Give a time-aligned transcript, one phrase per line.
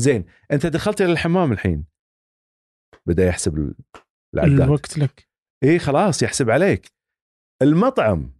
[0.00, 1.84] زين أنت دخلت إلى الحمام الحين.
[3.06, 3.74] بدأ يحسب ال-
[4.34, 5.28] العداد الوقت لك.
[5.64, 6.92] إي خلاص يحسب عليك.
[7.62, 8.32] المطعم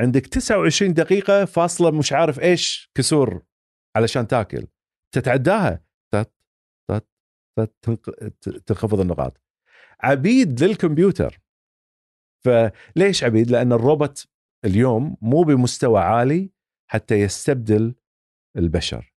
[0.00, 3.42] عندك 29 دقيقة فاصلة مش عارف إيش كسور
[3.96, 4.66] علشان تاكل.
[5.14, 5.84] تتعداها.
[6.12, 6.32] تت
[6.90, 7.06] تت
[8.40, 9.40] تت تنخفض النقاط.
[10.00, 11.40] عبيد للكمبيوتر.
[12.44, 14.28] فليش عبيد؟ لأن الروبوت
[14.64, 16.50] اليوم مو بمستوى عالي
[16.90, 17.94] حتى يستبدل
[18.56, 19.11] البشر.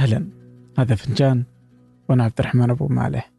[0.00, 0.26] أهلا.
[0.78, 1.44] هذا فنجان
[2.08, 3.30] وأنا عبد الرحمن أبو مالح.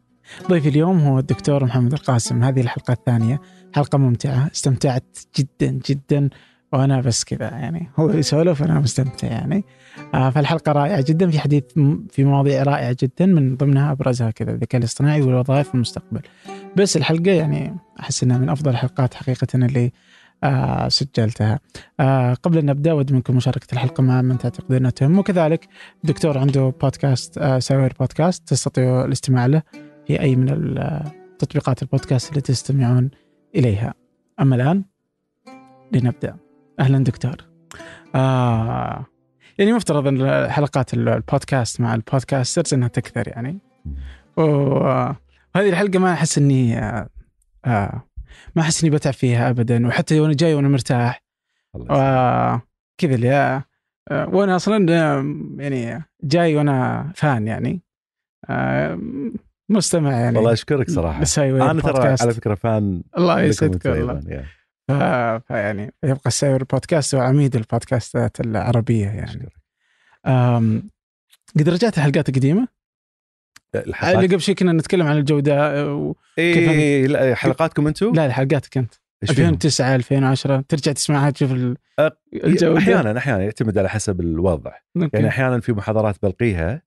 [0.48, 2.42] ضيفي اليوم هو الدكتور محمد القاسم.
[2.42, 3.40] هذه الحلقة الثانية.
[3.74, 4.50] حلقة ممتعة.
[4.54, 6.28] استمتعت جدا جدا
[6.72, 7.90] وأنا بس كذا يعني.
[7.96, 9.64] هو يسولف وأنا مستمتع يعني.
[10.14, 11.30] آه فالحلقة رائعة جدا.
[11.30, 11.64] في حديث
[12.10, 16.20] في مواضيع رائعة جدا من ضمنها أبرزها كذا الذكاء الاصطناعي والوظائف في المستقبل.
[16.76, 19.92] بس الحلقة يعني أحس إنها من أفضل الحلقات حقيقه اللي
[20.44, 21.60] آه سجلتها.
[22.00, 25.68] آه قبل أن نبدأ ود منكم مشاركة الحلقة مع من تعتقد انها تهم وكذلك
[26.04, 29.62] الدكتور عنده بودكاست آه سايوير بودكاست تستطيعوا الاستماع له
[30.06, 30.46] في أي من
[31.38, 33.10] تطبيقات البودكاست اللي تستمعون
[33.54, 33.94] إليها.
[34.40, 34.84] أما الآن
[35.92, 36.36] لنبدأ.
[36.80, 37.36] أهلا دكتور.
[38.14, 39.06] آه
[39.58, 43.58] يعني مفترض ان حلقات ال- البودكاست مع ال podcasters انها تكثر يعني.
[44.36, 47.08] وهذه الحلقة ما أحس إني آه
[47.64, 48.02] آه
[48.56, 51.22] ما أحس إني بتعب فيها ابدا وحتى وأنا جاي وأنا مرتاح
[51.74, 51.90] يسلمك.
[51.90, 53.62] وكذا اللي
[54.10, 55.24] آه، وأنا أصلا آه،
[55.58, 57.82] يعني جاي وأنا fan يعني
[58.50, 59.00] آه،
[59.68, 60.86] مستمع يعني والله أشكرك
[61.20, 62.16] للسايوير أنا ترى.
[62.20, 64.46] على فكرة فان الله يسعدك والله يعني.
[65.40, 69.52] فيعني يبقى السايوير بودكاست هو عميد البودكاستات العربية يعني أشكرك.
[71.58, 72.68] قد رجعت الحلقات القديمه
[73.74, 74.16] الحلقات.
[74.16, 76.14] اللي قبل شوي كنا نتكلم عن الجودة آه، و...
[76.36, 78.94] كيف إيه لا حلقاتكم أنتم؟ لا حلقاتك أنت.
[79.22, 82.78] إيش فيهم؟ 2009 2010 ترجع تسمعها تشوف ال- أ- الجودة.
[82.78, 84.72] أحيانا أحيانا يعتمد على حسب الوضع.
[84.96, 85.10] okay.
[85.14, 86.82] يعني أحيانا في محاضرات بلقيها.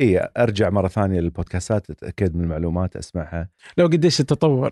[0.00, 3.48] إي أرجع مرة ثانية للبودكاستات أتأكد من المعلومات أسمعها.
[3.78, 4.70] لو قديش التطور.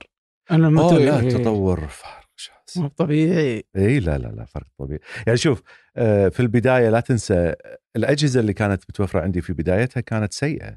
[0.51, 2.81] أنا ما أوه ت- لا إيه، تطور فارق شاسع.
[2.81, 3.65] مو طبيعي.
[3.77, 5.01] إي لا لا لا فرق طبيعي.
[5.27, 5.63] يعني شوف
[5.97, 7.55] آه، في البداية لا تنسى
[7.97, 10.77] الأجهزة اللي كانت متوفرة عندي في بدايتها كانت سيئة.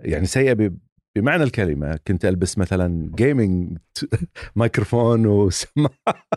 [0.00, 0.70] يعني سيئة
[1.16, 3.78] بمعنى الكلمة كنت ألبس مثلا جيمنج
[4.56, 5.92] مايكروفون وسماعة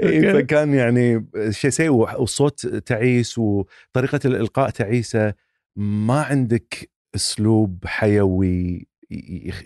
[0.00, 0.32] إيه،.
[0.32, 5.34] فكان يعني شيء سيء والصوت تعيس وطريقة الإلقاء تعيسة
[5.76, 8.86] ما عندك أسلوب حيوي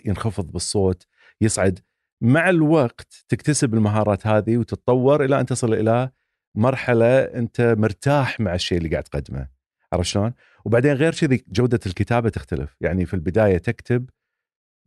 [0.05, 1.07] ينخفض بالصوت
[1.41, 1.79] يصعد
[2.21, 6.09] مع الوقت تكتسب المهارات هذه وتتطور إلى أن تصل إلى
[6.55, 9.47] مرحلة أنت مرتاح مع الشيء اللي قاعد تقدمه
[9.93, 10.33] عرفت شلون؟
[10.65, 12.77] وبعدين غير كذي جودة الكتابة تختلف.
[12.81, 14.09] يعني في البداية تكتب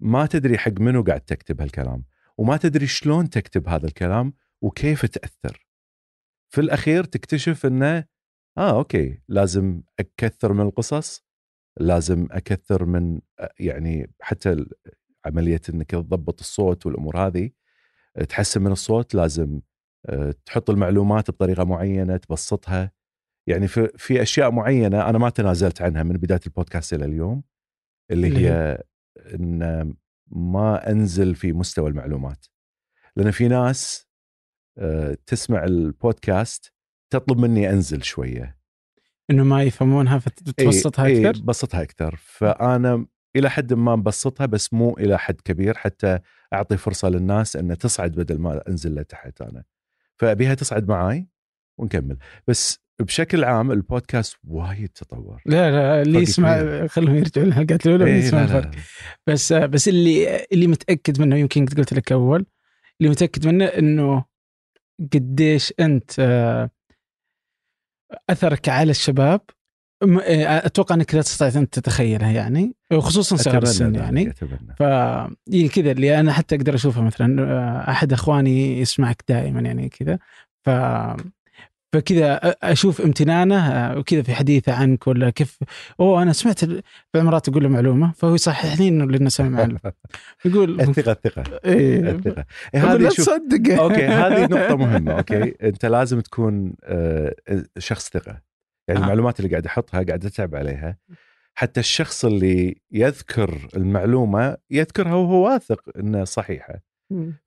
[0.00, 2.04] ما تدري حق منو قاعد تكتب هالكلام
[2.38, 5.66] وما تدري شلون تكتب هذا الكلام وكيف تأثر.
[6.48, 8.04] في الأخير تكتشف إنه
[8.58, 11.24] آه أوكي لازم أكثر من القصص
[11.80, 13.20] لازم أكثر من
[13.60, 14.66] يعني حتى
[15.26, 17.50] عملية إنك تضبط الصوت والأمور هذه.
[18.28, 19.60] تحسن من الصوت لازم
[20.06, 22.92] آه، تحط المعلومات بطريقة معينة تبسطها.
[23.46, 27.42] يعني في في أشياء معينة أنا ما تنازلت عنها من بداية البودكاست إلى اليوم
[28.10, 28.78] اللي هي؟
[29.34, 29.94] إن
[30.30, 32.46] ما أنزل في مستوى المعلومات.
[33.16, 34.08] لأن في ناس
[34.78, 36.72] آه، تسمع البودكاست
[37.10, 38.58] تطلب مني أنزل شوية.
[39.30, 42.16] إنه ما يفهمونها فتبسطها أكثر؟ إيه بسطها أكثر.
[42.16, 43.06] فأنا
[43.36, 46.18] إلى حد ما مبسطها بس مو إلى حد كبير حتى
[46.52, 49.64] أعطي فرصة للناس إن تصعد بدل ما أنزل لتحت أنا.
[50.16, 51.28] فأبيها تصعد معاي
[51.78, 52.18] ونكمل.
[52.48, 55.42] بس بشكل عام البودكاست وايد تطور.
[55.46, 56.86] لا لا اللي يسمع.
[56.86, 58.70] خلهم يرجعوا للحلقات الاولى إيه ويسمع الفرق.
[59.26, 62.46] بس بس اللي اللي متأكد منه يمكن قد قلت لك أول
[63.00, 64.24] اللي متأكد منه إنه
[65.12, 66.70] قديش أنت آه،
[68.30, 69.40] أثرك على الشباب.
[70.02, 74.32] آه، أتوقع إنك لا تستطيع أن تتخيلها يعني وخصوصا صغار السن يعني.
[74.78, 74.82] ف
[75.74, 80.18] كذا اللي أنا حتى أقدر اشوفها مثلا آه، أحد إخواني يسمعك دائما يعني كذا.
[80.64, 80.70] ف
[81.98, 85.58] فكذا أشوف امتنانه آه، وكذا في حديثه عنك ولا كيف.
[86.00, 86.82] أوه أنا سمعت ال-
[87.12, 89.78] في مرات أقول له معلومة فهو يصحح لي إنه لأنه سمع عنه
[90.44, 91.42] يقول الثقة الثقة.
[91.64, 92.10] إيه.
[92.10, 92.44] الثقة.
[92.74, 95.54] إيه هذه لا تصدق okay هذه نقطة مهمة okay.
[95.62, 97.34] أنت لازم تكون آه،
[97.78, 98.40] شخص ثقة.
[98.88, 99.02] يعني آه.
[99.04, 100.96] المعلومات اللي قاعد أحطها قاعد أتعب عليها.
[101.54, 106.74] حتى الشخص اللي يذكر المعلومة يذكرها وهو واثق إنها صحيحة.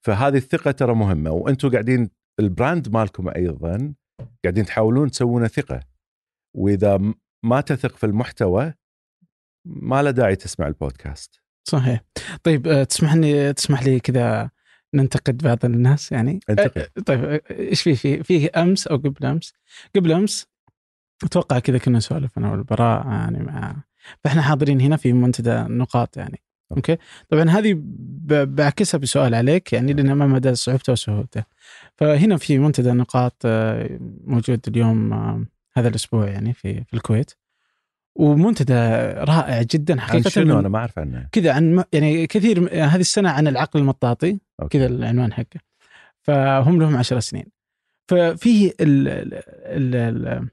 [0.01, 1.31] فهذه الثقة ترى مهمة.
[1.31, 3.93] وأنتم قاعدين ال brand مالكم أيضا
[4.43, 5.79] قاعدين تحاولون تسوونه ثقة.
[6.55, 8.73] وإذا ما تثق في المحتوى
[9.65, 11.41] ما له داعي تسمع البودكاست.
[11.63, 12.01] صحيح.
[12.43, 14.49] طيب آه، تسمح لي تسمح لي كذا
[14.93, 16.77] ننتقد بعض الناس يعني؟ انتقد.
[16.97, 19.53] أه، طيب أه، إيش في في في أمس أو قبل أمس؟
[19.95, 20.47] قبل أمس
[21.23, 23.75] أتوقع كذا كنا نسولف أنا والبراء يعني مع
[24.23, 26.41] فإحنا حاضرين هنا في منتدى النقاط يعني.
[26.71, 26.97] أوكي.
[27.29, 27.81] طبعا هذه
[28.29, 31.43] بعكسها بسؤال عليك يعني لأن ما مدى صعوبته وسهولته.
[31.97, 37.31] فهنا في منتدى النقاط آه، موجود اليوم آه، هذا الأسبوع يعني في في الكويت.
[38.15, 38.73] ومنتدى
[39.17, 41.29] رائع جدا حقيقه شنو؟ أنا ما أعرف عنه.
[41.31, 44.39] كذا عن يعني كثير م- هذه السنة عن العقل المطاطي.
[44.69, 45.59] كذا العنوان حقه.
[46.21, 47.45] فهم لهم عشر سنين.
[48.07, 50.49] ففيه ال ال ال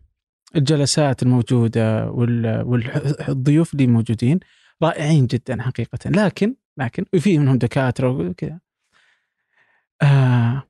[0.56, 2.62] الجلسات الموجودة وال-
[3.29, 4.41] والضيوف اللي موجودين
[4.82, 6.11] رائعين جدا حقيقه.
[6.11, 8.61] لكن لكن وفي منهم دكاترة وكذا.
[10.02, 10.62] آه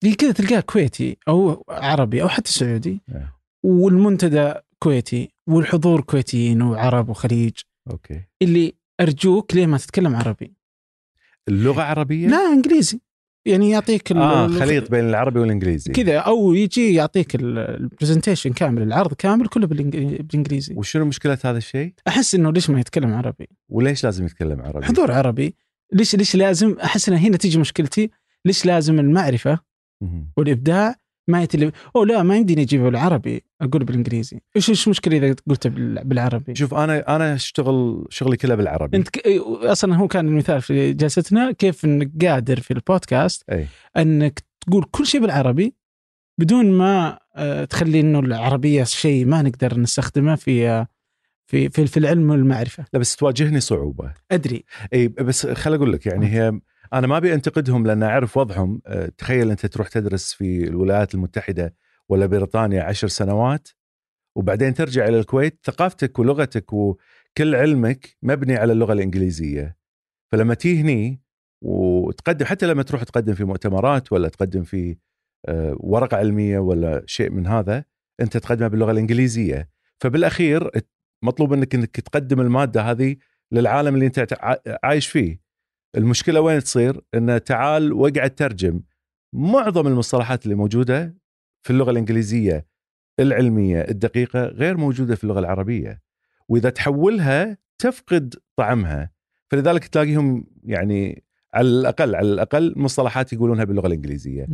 [0.00, 3.00] كذا تلقاه كويتي أو عربي أو حتى سعودي.
[3.08, 3.32] إيه.
[3.62, 7.52] والمنتدى كويتي والحضور كويتيين وعرب وخليج.
[7.90, 8.20] okay.
[8.42, 10.54] اللي أرجوك ليه ما تتكلم عربي؟
[11.48, 13.00] اللغة عربية؟ لا إنجليزي.
[13.46, 15.92] يعني يعطيك ال- خليط بين العربي والإنجليزي.
[15.92, 16.18] كذا.
[16.18, 20.74] أو يجي يعطيك ال presentation كامل العرض كامل كله بالإنجليزي.
[20.74, 25.12] وشنو مشكلة هذا الشيء؟ أحس إنه ليش ما يتكلم عربي؟ وليش لازم يتكلم عربي؟ حضور
[25.12, 25.54] عربي.
[25.92, 28.10] ليش ليش لازم؟ أحس إن هنا تيجي مشكلتي.
[28.44, 29.58] ليش لازم المعرفة.
[30.36, 30.94] والإبداع
[31.28, 34.40] ما يتلف أو لا ما يمديني أجيبه بالعربي أقول بالإنجليزي.
[34.56, 38.96] إيش إيش المشكلة إذا قلته بال- بالعربي؟ شوف أنا أنا أشتغل شغلي كله بالعربي.
[38.96, 39.20] أنت ك...
[39.62, 43.66] أصلا هو كان المثال في جلستنا كيف إنك قادر في البودكاست إي.
[43.96, 45.74] إنك تقول كل شيء بالعربي
[46.40, 50.86] بدون ما آه، تخلي إنه العربية شيء ما نقدر نستخدمه في آه،
[51.46, 52.84] في في, في العلم والمعرفة.
[52.92, 54.12] لا بس تواجهني صعوبة.
[54.30, 54.64] أدري.
[54.94, 56.60] إي بس خل أقول لك يعني هي
[56.92, 58.82] أنا ما أبي أنتقدهم لأن أعرف وضعهم.
[58.86, 61.74] أه، تخيل أنت تروح تدرس في الولايات المتحدة
[62.08, 63.68] ولا بريطانيا عشر سنوات
[64.36, 69.76] وبعدين ترجع إلى الكويت ثقافتك ولغتك وكل علمك مبني على اللغة الإنجليزية.
[70.32, 71.22] فلما تيجي هني
[71.62, 74.96] وتقدم حتى لما تروح تقدم في مؤتمرات ولا تقدم في
[75.48, 77.84] أه، ورقة علمية ولا شيء من هذا
[78.20, 79.68] أنت تقدمها باللغة الإنجليزية.
[80.00, 80.70] فبالأخير
[81.22, 83.16] مطلوب إنك إنك تقدم المادة هذه
[83.52, 84.26] للعالم اللي أنت
[84.84, 85.49] عايش فيه.
[85.96, 88.80] المشكلة وين تصير؟ انه تعال واقعد ترجم
[89.32, 91.16] معظم المصطلحات اللي موجودة
[91.62, 92.66] في اللغة الإنجليزية
[93.20, 96.02] العلمية الدقيقة غير موجودة في اللغة العربية
[96.48, 99.10] وإذا تحولها تفقد طعمها.
[99.50, 104.48] فلذلك تلاقيهم يعني على الأقل على الأقل مصطلحات يقولونها باللغة الإنجليزية.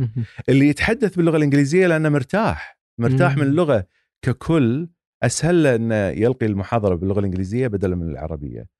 [0.49, 3.37] اللي يتحدث باللغة الإنجليزية لأنه مرتاح مرتاح.
[3.37, 3.87] من اللغة
[4.21, 4.89] ككل.
[5.23, 8.76] أسهل له إنه يلقي المحاضرة باللغة الإنجليزية بدلا من العربية.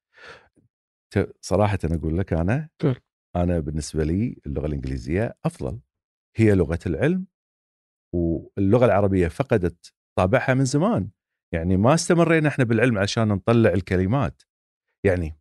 [1.42, 2.70] صراحة أقول لك أنا.
[3.36, 5.80] أنا بالنسبة لي اللغة الإنجليزية أفضل.
[6.36, 7.26] هي لغة العلم
[8.14, 11.10] واللغة العربية فقدت طابعها من زمان.
[11.54, 14.42] يعني ما استمرينا إحنا بالعلم عشان نطلع الكلمات.
[15.04, 15.40] يعني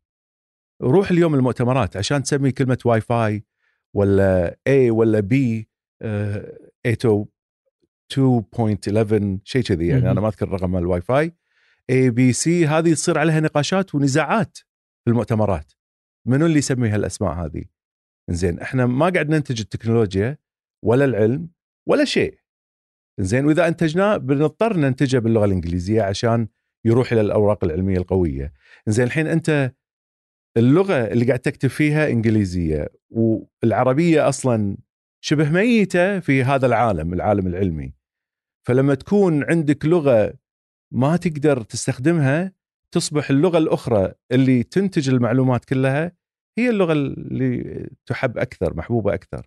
[0.82, 3.44] روح اليوم المؤتمرات عشان تسمي كلمة واي فاي
[3.94, 5.28] ولا A ولا
[6.02, 10.10] آه، 802.11 شيء كذي يعني.
[10.10, 11.34] أنا ما أذكر رقم ال Wi-Fi.
[11.90, 14.58] ABC هذه تصير عليها نقاشات ونزاعات.
[15.06, 15.72] في المؤتمرات
[16.26, 17.64] منو اللي يسمي هالأسماء هذه؟
[18.30, 20.38] زين إحنا ما قاعد ننتج التكنولوجيا
[20.84, 21.48] ولا العلم
[21.88, 22.38] ولا شيء.
[23.20, 26.48] زين وإذا أنتجناه بنضطر ننتجه باللغة الإنجليزية عشان
[26.84, 28.52] يروح إلى الأوراق العلمية القوية.
[28.86, 29.72] زين الحين أنت
[30.56, 34.76] اللغة اللي قاعد تكتب فيها إنجليزية والعربية أصلا
[35.24, 37.94] شبه ميتة في هذا العالم العالم العلمي.
[38.66, 40.34] فلما تكون عندك لغة
[40.92, 42.55] ما تقدر تستخدمها
[42.94, 46.12] تصبح اللغة الأخرى اللي تنتج المعلومات كلها
[46.58, 49.46] هي اللغة اللي تحب أكثر محبوبة أكثر.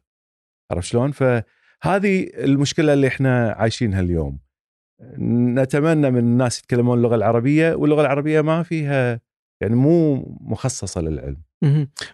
[0.72, 4.40] عرفت شلون؟ فهذه المشكلة اللي إحنا عايشينها اليوم.
[5.60, 9.22] نتمنى من الناس يتكلمون اللغة العربية واللغة العربية ما فيها
[9.62, 11.42] يعني مو مخصصة للعلم.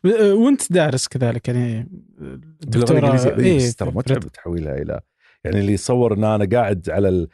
[0.05, 1.89] آه، وأنت دارس كذلك يعني
[2.67, 3.36] باللغة الإنجليزية.
[3.38, 5.01] إيه بس ترى متعب تحويلها إلى
[5.44, 7.27] يعني اللي يتصور إن أنا قاعد على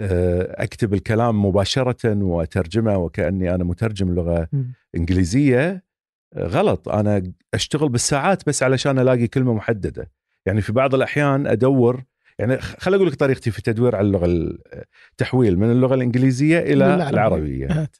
[0.00, 4.72] أكتب الكلام مباشرة وأترجمه وكأني أنا مترجم لغة مم.
[4.96, 5.84] إنجليزية
[6.34, 10.10] آه، غلط أنا أشتغل بالساعات بس علشان ألاقي كلمة محددة
[10.46, 12.04] يعني في بعض الأحيان أدور
[12.38, 14.58] يعني خل أقول لك طريقتي في التدوير على اللغة ال-
[15.10, 17.10] التحويل من اللغة الإنجليزية إلى للعربية.
[17.10, 17.90] العربية.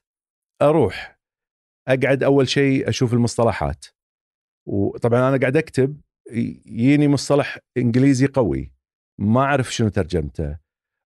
[0.63, 1.19] أروح
[1.89, 3.85] أقعد أول شيء أشوف المصطلحات
[4.67, 6.01] وطبعا أنا قاعد أكتب
[6.33, 8.73] يجيني مصطلح إنجليزي قوي
[9.19, 10.57] ما أعرف شنو ترجمته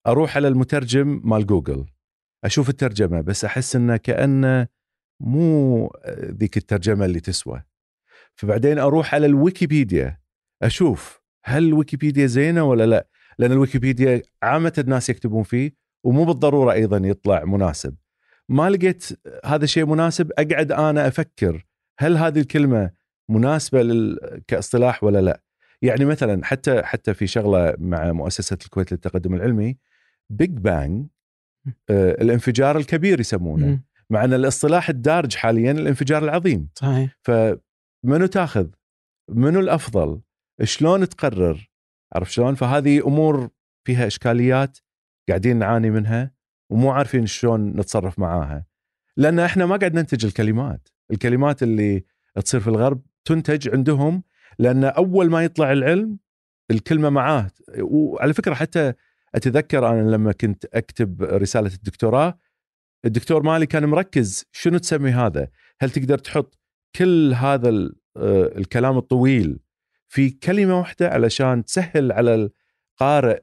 [0.09, 1.87] أروح على المترجم مال جوجل.
[2.45, 4.67] أشوف الترجمة بس أحس إنه كأنه
[5.21, 7.63] مو ذيك الترجمة اللي تسوى.
[8.35, 10.19] فبعدين أروح على الويكيبيديا.
[10.63, 15.75] أشوف هل الويكيبيديا زينة ولا لا؟ لأن الويكيبيديا عامة الناس يكتبون فيه
[16.05, 17.95] ومو بالضرورة أيضا يطلع مناسب.
[18.49, 19.09] ما لقيت
[19.45, 21.67] هذا الشيء مناسب أقعد أنا أفكر
[21.99, 22.91] هل هذه الكلمة
[23.29, 24.19] مناسبة لل...
[24.47, 25.43] كاصطلاح ولا لا.
[25.83, 29.77] يعني مثلا حتى حتى في شغلة مع مؤسسة الكويت للتقدم العلمي
[30.31, 31.07] Big Bang
[31.91, 33.67] آه الانفجار الكبير يسمونه.
[33.67, 33.85] مم.
[34.11, 36.69] مع ان الاصطلاح الدارج حاليا الانفجار العظيم.
[36.75, 37.19] صحيح.
[37.23, 38.67] فمنو تاخذ؟
[39.31, 40.21] منو الأفضل؟
[40.63, 41.71] شلون تقرر؟
[42.15, 43.51] عرف شلون؟ فهذه أمور
[43.85, 44.79] فيها إشكاليات
[45.29, 46.31] قاعدين نعاني منها
[46.71, 48.67] ومو عارفين شلون نتصرف معاها.
[49.17, 50.89] لأن إحنا ما قاعد ننتج الكلمات.
[51.11, 52.05] الكلمات اللي
[52.45, 54.23] تصير في الغرب تنتج عندهم
[54.59, 56.19] لأن أول ما يطلع العلم
[56.71, 57.51] الكلمة معاه.
[57.81, 58.93] وعلى فكرة حتى
[59.35, 62.39] أتذكر أنا لما كنت أكتب رسالة الدكتوراه
[63.05, 65.49] الدكتور مالي كان مركز شنو تسمي هذا
[65.81, 66.59] هل تقدر تحط
[66.97, 67.69] كل هذا
[68.17, 69.61] آه، الكلام الطويل
[70.09, 72.51] في كلمة واحدة علشان تسهل على
[73.01, 73.41] القارئ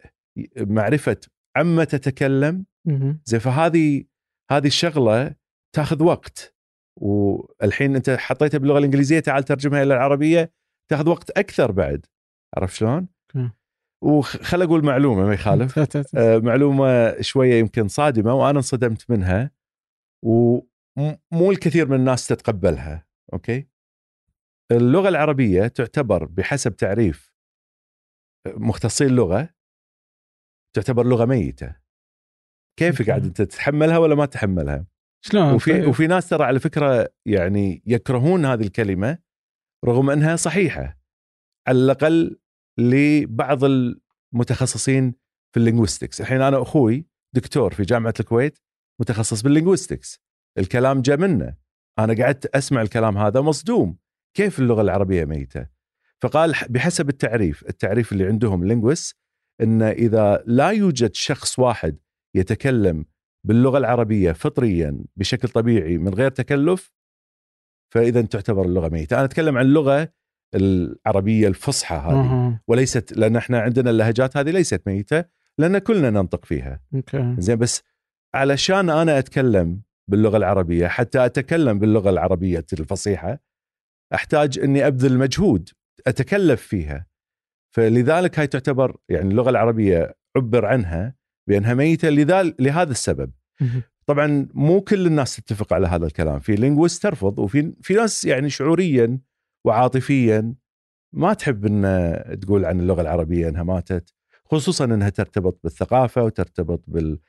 [0.58, 1.18] معرفة
[1.56, 2.66] عما تتكلم.
[3.26, 4.04] زين فهذه
[4.52, 5.36] هذه الشغلة
[5.76, 6.56] تاخذ وقت
[6.96, 10.52] والحين أنت حطيتها باللغة الإنجليزية تعال ترجمها إلى العربية
[10.92, 12.06] تاخذ وقت أكثر بعد
[12.58, 13.08] عرفت شلون؟
[14.04, 15.80] وخل أقول معلومة ما يخالف.
[16.18, 19.52] آه، معلومة شوية يمكن صادمة وأنا انصدمت منها
[20.26, 23.68] ومو الكثير من الناس تتقبلها أوكي؟
[24.72, 27.34] اللغة العربية تعتبر بحسب تعريف
[28.48, 29.50] مختصي اللغة
[30.76, 31.76] تعتبر لغة ميتة.
[32.80, 33.08] كيف.
[33.08, 34.86] قاعد أنت تتحملها ولا ما تتحملها؟
[35.26, 39.20] شلون؟ وفي طيب؟ وفي ناس ترى على فكرة يعني يكرهون هذه الكلمة
[39.86, 41.00] رغم أنها صحيحة.
[41.68, 42.40] على الأقل
[42.78, 45.16] لبعض المتخصصين
[45.52, 46.22] في ال linguistics.
[46.22, 48.60] الحين أنا أخوي دكتور في جامعة الكويت
[49.00, 50.22] متخصص بال linguistics.
[50.58, 51.56] الكلام جاء منه.
[52.00, 53.98] أنا قعدت أسمع الكلام هذا مصدوم.
[54.34, 55.68] كيف اللغة العربية ميتة؟
[56.22, 59.18] فقال بحسب التعريف التعريف اللي عندهم linguists
[59.62, 61.98] إن إذا لا يوجد شخص واحد
[62.36, 63.06] يتكلم
[63.44, 66.94] باللغة العربية فطريا بشكل طبيعي من غير تكلف
[67.94, 69.16] فاذا تعتبر اللغة ميتة.
[69.16, 70.14] أنا أتكلم عن اللغة
[70.56, 72.60] العربية الفصحى هذه.
[72.68, 75.24] وليست لأن إحنا عندنا اللهجات هذه ليست ميتة
[75.58, 76.80] لأن كلنا ننطق فيها.
[76.96, 77.36] okay.
[77.40, 77.84] زين بس
[78.36, 83.40] علشان أنا أتكلم باللغة العربية حتى أتكلم باللغة العربية الفصيحة
[84.14, 85.70] أحتاج إني أبذل مجهود
[86.08, 87.06] أتكلف فيها.
[87.76, 91.16] فلذلك هاي تعتبر يعني اللغة العربية عبر عنها
[91.48, 93.32] بأنها ميتة لذلك لهذا السبب.
[94.06, 96.40] طبعا مو كل الناس تتفق على هذا الكلام.
[96.40, 99.20] في linguists ترفض وفي في ناس يعني شعوريا
[99.66, 100.54] وعاطفيا
[101.14, 104.14] ما تحب ان تقول عن اللغة العربية إنها ماتت
[104.46, 107.20] خصوصا إنها ترتبط بالثقافة وترتبط بال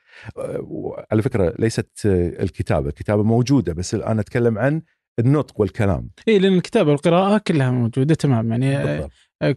[1.11, 4.81] على فكرة ليست الكتابة الكتابة موجودة بس أنا أتكلم عن
[5.19, 6.09] النطق والكلام.
[6.27, 9.11] إي لأن الكتابة والقراءة كلها موجودة تمام يعني بالضبط.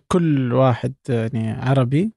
[0.08, 2.12] كل واحد يعني عربي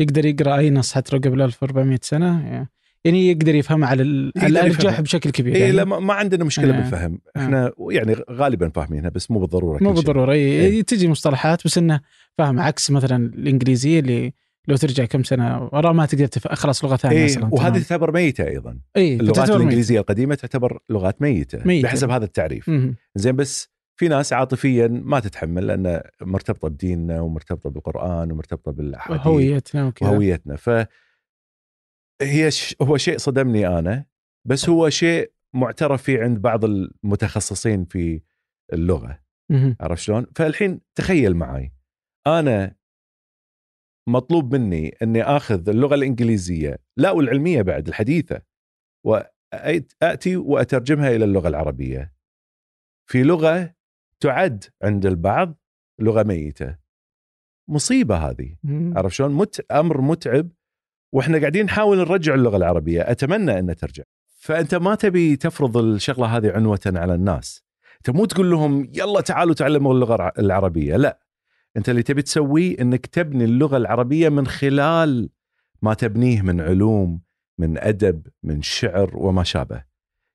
[0.00, 2.46] يقدر يقرأ أي نص حتى لو قبل 1400 سنة.
[2.46, 2.70] يعني
[3.04, 5.00] يقدر يفهم على الارجح.
[5.00, 6.80] بشكل كبير اي يعني لا ما عندنا مشكلة آه.
[6.80, 9.92] بالفهم إحنا يعني غالبا فاهمينها بس مو بالضرورة مو.
[9.92, 10.60] بالضرورة إيه.
[10.60, 10.82] إيه.
[10.82, 12.00] تجي مصطلحات بس إنه
[12.38, 14.32] فاهم عكس مثلا الإنجليزية اللي
[14.68, 17.78] لو ترجع كم سنة ورا ما تقدر خلاص لغة ثانية أصلا وهذه.
[17.78, 19.50] تعتبر ميتة أيضا إي اللغات ميت.
[19.50, 21.88] الإنجليزية القديمة تعتبر لغات ميتة, ميتة.
[21.88, 22.70] بحسب هذا التعريف.
[23.14, 29.86] زين بس في ناس عاطفيا ما تتحمل لأن مرتبطة بديننا ومرتبطة بالقرآن ومرتبطة بالأحاديث هويتنا
[29.86, 30.70] وكذا وهويتنا ف
[32.22, 32.76] هي ش...
[32.82, 34.06] هو شيء صدمني أنا
[34.48, 38.22] بس هو شيء معترف فيه عند بعض المتخصصين في
[38.72, 39.20] اللغة.
[39.80, 41.72] عرفت شلون؟ فالحين تخيل معي
[42.26, 42.76] أنا
[44.08, 48.42] مطلوب مني إني آخذ اللغة الإنجليزية لا والعلمية بعد الحديثة
[49.04, 52.14] واتي وأترجمها إلى اللغة العربية
[53.10, 53.74] في لغة
[54.20, 55.54] تعد عند البعض
[56.00, 56.76] لغة ميتة
[57.70, 58.56] مصيبة هذه.
[58.96, 59.60] عرفت شلون؟ مت...
[59.60, 60.50] أمر متعب
[61.14, 64.02] وإحنا قاعدين نحاول نرجع اللغة العربية، أتمنى انها ترجع.
[64.38, 67.64] فأنت ما تبي تفرض الشغلة هذه عنوة على الناس.
[67.96, 71.20] أنت مو تقول لهم يلا تعالوا تعلموا اللغة الع- العربية، لا.
[71.76, 75.30] أنت اللي تبي تسويه إنك تبني اللغة العربية من خلال
[75.82, 77.20] ما تبنيه من علوم،
[77.58, 79.84] من أدب، من شعر وما شابه.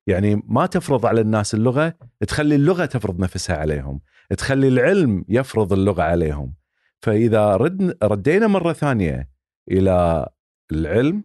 [0.07, 1.93] يعني ما تفرض على الناس اللغة،
[2.27, 4.01] تخلي اللغة تفرض نفسها عليهم،
[4.37, 6.53] تخلي العلم يفرض اللغة عليهم.
[7.01, 9.29] فإذا رد ردينا مرة ثانية
[9.71, 10.27] إلى
[10.71, 11.23] العلم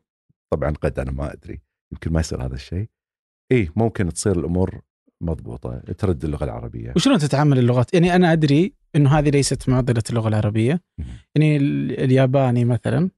[0.52, 1.60] طبعا قد أنا ما أدري
[1.92, 2.88] يمكن ما يصير هذا الشيء
[3.52, 4.80] إيه ممكن تصير الأمور
[5.20, 10.28] مضبوطة ترد اللغة العربية وشلون تتعامل اللغات؟ يعني أنا أدري إنه هذه ليست معضلة اللغة
[10.28, 10.80] العربية.
[11.34, 13.10] يعني ال- الياباني مثلا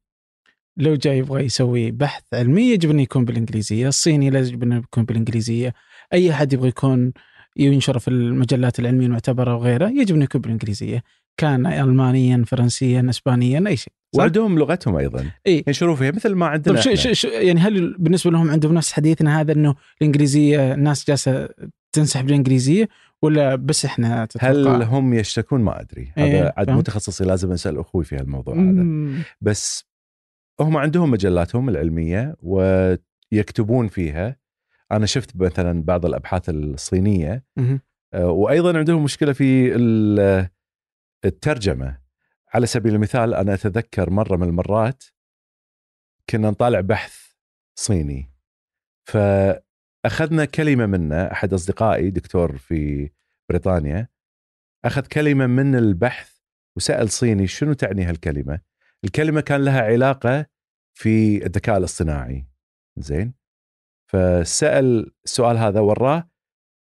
[0.77, 5.05] لو جاي يبغى يسوي بحث علمي يجب انه يكون بالإنجليزية، الصيني لازم يجب انه يكون
[5.05, 5.75] بالإنجليزية،
[6.13, 7.13] أي أحد يبغى يكون
[7.57, 11.03] ينشر في المجلات العلمية المعتبرة وغيرها يجب انه يكون بالإنجليزية،
[11.37, 13.93] كان المانيا، فرنسيا، اسبانيا، أي شيء.
[14.19, 15.65] وعندهم لغتهم أيضا إيه.
[15.67, 17.09] ينشروا فيها مثل ما عندنا طيب شو.
[17.09, 21.49] شو, شو يعني هل بالنسبة لهم عندهم نفس حديثنا هذا إنه الإنجليزية الناس جالسة
[21.93, 22.89] تنسحب بالانجليزيه
[23.23, 26.79] ولا بس إحنا هل تتوقع هم يشتكون ما أدري إيه، هذا عاد فهمت.
[26.79, 29.23] متخصصي لازم أسأل أخوي في هالموضوع هذا مم.
[29.41, 29.85] بس
[30.61, 34.37] هم عندهم مجلاتهم العلمية ويكتبون فيها
[34.93, 37.81] أنا شفت مثلا بعض الأبحاث الصينية مهم.
[38.15, 40.49] آه، وأيضا عندهم مشكلة في ال-
[41.25, 41.99] الترجمة
[42.55, 45.05] على سبيل المثال أنا أتذكر مرة من المرات
[46.31, 47.35] كنا نطالع بحث
[47.79, 48.33] صيني
[49.09, 53.11] فأخذنا كلمة منه أحد أصدقائي دكتور في
[53.49, 54.09] بريطانيا
[54.85, 56.37] أخذ كلمة من البحث
[56.77, 58.61] وسأل صيني شنو تعني هالكلمة؟
[59.05, 60.47] الكلمة كان لها علاقة
[60.95, 62.47] في الذكاء الاصطناعي.
[62.99, 63.35] زين؟
[64.13, 66.31] فسأل السؤال هذا وراه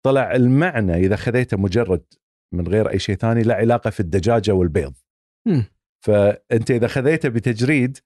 [0.05, 2.05] طلع المعنى إذا خذيته مجرد
[2.53, 4.95] من غير أي شيء ثاني له علاقة في الدجاجة والبيض.
[6.05, 7.99] فأنت إذا خذيته بتجريد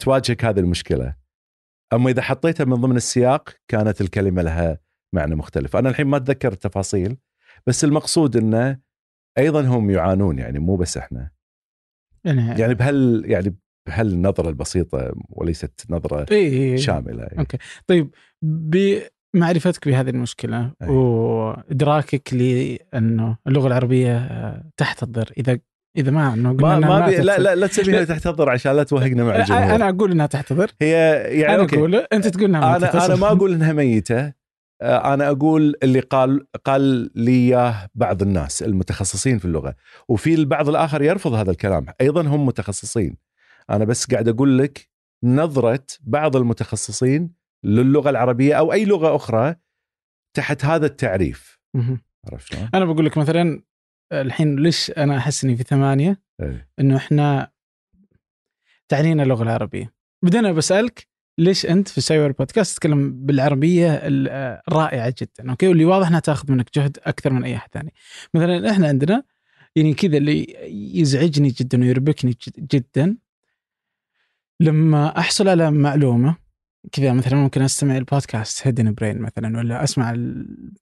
[0.00, 1.16] تواجهك هذه المشكلة
[1.92, 4.78] أما إذا حطيتها من ضمن السياق كانت الكلمة لها
[5.12, 7.16] معنى مختلف أنا الحين ما أتذكر التفاصيل
[7.66, 8.78] بس المقصود إنه
[9.38, 11.30] أيضا هم يعانون يعني مو بس إحنا
[12.24, 16.76] يعني يعني بهال يعني بهالنظرة البسيطة وليست نظرة إيه،.
[16.76, 17.38] شاملة يعني.
[17.38, 20.88] okay طيب بمعرفتك بهذه المشكلة أي.
[20.88, 24.28] وإدراكك لأنه اللغة العربية
[24.76, 25.58] تحتضر إذا
[25.96, 27.38] إذا ما إنه قلنا ما ما بي لا.
[27.38, 29.74] لا لا تسميها تحتضر عشان لا توهقنا مع الجمهور.
[29.74, 30.90] أنا أقول إنها تحتضر هي
[31.40, 31.76] يعني أنا okay.
[31.76, 34.32] أقول أنت تقول إنها أنا أنا ما أقول إنها ميتة.
[34.82, 39.74] آه، أنا أقول اللي قال قال لي إياه بعض الناس المتخصصين في اللغة.
[40.08, 41.86] وفي البعض الآخر يرفض هذا الكلام.
[42.00, 43.16] أيضا هم متخصصين.
[43.70, 44.88] أنا بس قاعد أقول لك
[45.24, 47.30] نظرة بعض المتخصصين
[47.64, 49.54] للغة العربية أو أي لغة أخرى
[50.34, 51.58] تحت هذا التعريف.
[52.32, 53.62] عرفت؟ أنا بقول لك مثلا
[54.12, 56.68] الحين ليش أنا أحس إني في ثمانية؟ إيه.
[56.80, 57.50] إنه إحنا
[58.88, 59.92] تعنينا اللغة العربية.
[60.22, 61.06] بدنا بسالك
[61.38, 66.20] ليش أنت في Sciware Podcast تتكلم بالعربية ال- آه، الرائعه جدا okay؟ واللي واضح إنها
[66.20, 67.92] تاخذ منك جهد أكثر من أي أحد ثاني.
[68.34, 69.22] مثلا إحنا عندنا
[69.76, 70.46] يعني كذا اللي
[71.00, 73.16] يزعجني جدا ويربكني جد- جدا
[74.60, 76.36] لما أحصل على معلومة
[76.92, 80.10] كذا مثلا ممكن أستمع البودكاست Hidden Brain مثلا ولا أسمع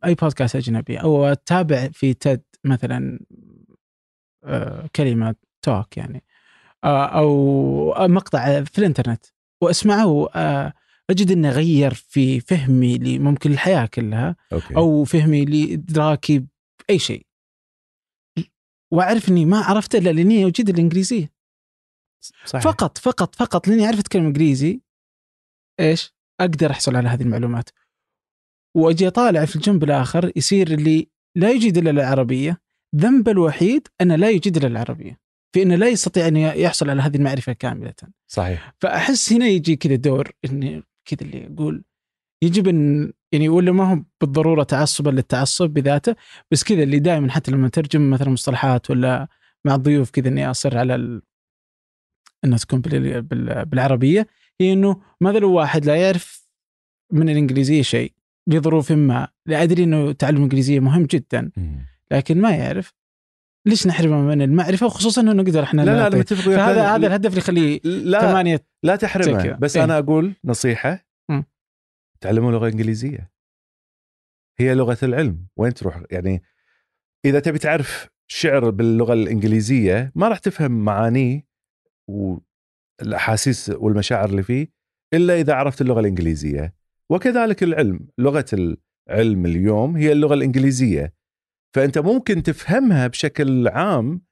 [0.04, 3.20] أي بودكاست أجنبي أو أتابع في TED مثلا
[4.44, 6.24] آه، كلمة talk يعني
[6.85, 9.27] آه، أو مقطع في الإنترنت
[9.62, 10.72] وأسمعه آه،
[11.11, 16.46] أجد إنه غير في فهمي لممكن الحياة كلها okay أو فهمي لادراكي
[16.79, 17.27] بأي شيء
[18.92, 21.33] وأعرف إني ما عرفته إلا لأني اوجد الإنجليزية
[22.44, 22.64] صحيح.
[22.64, 24.81] فقط فقط فقط لأني اعرف اتكلم إنجليزي
[25.81, 27.70] إيش؟ أقدر أحصل على هذه المعلومات
[28.77, 32.60] وأجي أطالع في الجنب الآخر يصير اللي لا يجيد إلا العربية.
[32.96, 35.18] ذنبه الوحيد انه لا يجيد إلا العربية.
[35.54, 37.94] في انه لا يستطيع أن يحصل على هذه المعرفة كاملة.
[38.26, 38.74] صحيح.
[38.80, 41.84] فأحس هنا يجي كذا دور إني كذا اللي أقول
[42.42, 46.16] يجب أن يعني ولا ما هو بالضرورة تعصبا للتعصب بذاته
[46.50, 49.28] بس كذا اللي دائما حتى لما ترجم مثلا مصطلحات ولا
[49.64, 51.22] مع الضيوف كذا إني أصر على ال...
[52.44, 53.22] إنها تكون بال...
[53.22, 53.64] بال...
[53.64, 54.26] بالعربية
[54.60, 56.48] هي إنه ماذا لو واحد لا يعرف
[57.12, 58.12] من الإنجليزية شيء؟
[58.48, 61.50] لظروف ما لا أدري إنه تعلم الانجليزيه مهم جدا.
[62.11, 62.92] لكن ما يعرف
[63.66, 66.16] ليش نحرمه من المعرفة وخصوصا إنه نقدر إحنا لا لا أنا.
[66.18, 66.61] متفق وياك.
[66.61, 69.52] فهذا لا- هذا الهدف اللي يخليه لا ثمانية لا تحرمه.
[69.52, 69.85] بس إيه.
[69.85, 71.44] أنا أقول نصيحة مم.
[72.20, 73.30] تعلموا لغة إنجليزية
[74.59, 76.42] هي لغة العلم وين تروح يعني
[77.24, 81.46] إذا تبي تعرف شعر باللغة الإنجليزية ما راح تفهم معانيه
[82.09, 84.68] والاحاسيس والمشاعر اللي فيه
[85.14, 86.73] إلا إذا عرفت اللغة الإنجليزية
[87.12, 88.08] وكذلك العلم.
[88.18, 91.14] لغة العلم اليوم هي اللغة الإنجليزية.
[91.76, 94.22] فأنت ممكن تفهمها بشكل عام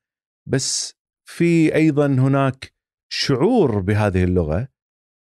[0.48, 0.94] بس
[1.28, 2.74] في أيضا هناك
[3.12, 4.68] شعور بهذه اللغة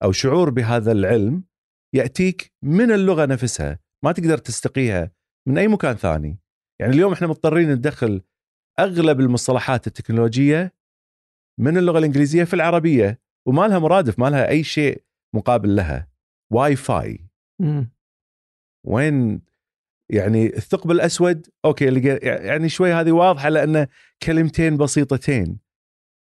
[0.03, 1.45] أو شعور بهذا العلم
[1.95, 3.79] يأتيك من اللغة نفسها.
[4.05, 5.13] ما تقدر تستقيها
[5.49, 6.39] من أي مكان ثاني.
[6.81, 8.23] يعني اليوم إحنا مضطرين ندخل
[8.79, 10.75] أغلب المصطلحات التكنولوجية
[11.61, 16.11] من اللغة الإنجليزية في العربية وما لها مرادف ما لها أي شيء مقابل لها.
[16.53, 17.30] واي فاي
[17.61, 17.91] مم.
[18.87, 19.43] وين
[20.11, 23.87] يعني الثقب الأسود okay يعني شوي هذه واضحة لأن
[24.23, 25.59] كلمتين بسيطتين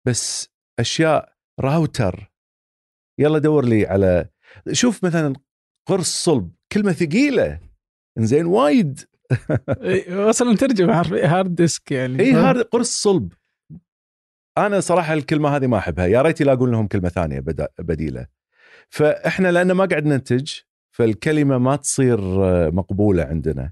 [0.07, 0.48] بس
[0.79, 2.33] أشياء راوتر.
[3.18, 4.29] يلا دور لي على
[4.72, 5.33] شوف مثلا
[5.88, 7.61] قرص صلب كلمة ثقيلة.
[8.18, 9.01] زين وايد.
[10.09, 13.33] أصلا ترجمة حرفيا hard disk يعني إي هذا قرص صلب.
[14.59, 17.40] أنا صراحة الكلمة هذه ما أحبها يا ريت يلاقون لهم كلمة ثانية
[17.79, 18.27] بديلة.
[18.88, 20.53] فإحنا لأن ما قاعد ننتج
[20.98, 23.70] فالكلمة ما تصير آه، مقبولة عندنا.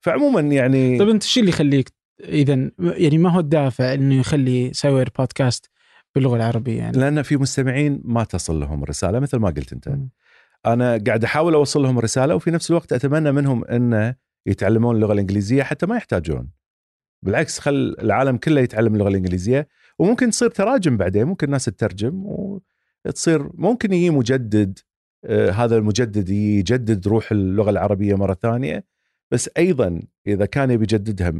[0.00, 5.08] فعموما يعني طيب أنت شو اللي يخليك اذا يعني ما هو الدافع إنه يخلي سايور
[5.18, 5.70] بودكاست
[6.14, 9.88] باللغة العربية يعني؟ لأن في مستمعين ما تصل لهم رسالة مثل ما قلت أنت.
[9.88, 10.10] مم.
[10.66, 14.14] أنا قاعد أحاول أوصل لهم رسالة وفي نفس الوقت أتمنى منهم ان
[14.46, 16.50] يتعلمون اللغة الإنجليزية حتى ما يحتاجون.
[17.22, 19.68] بالعكس خل العالم كله يتعلم اللغة الإنجليزية.
[19.98, 22.22] وممكن تصير تراجم بعدين ممكن الناس تترجم
[23.04, 24.78] وتصير ممكن يجي مجدد
[25.28, 28.84] هذا المجدد يجدد روح اللغة العربية مرة ثانية
[29.30, 31.32] بس أيضا إذا كان يبي يجددها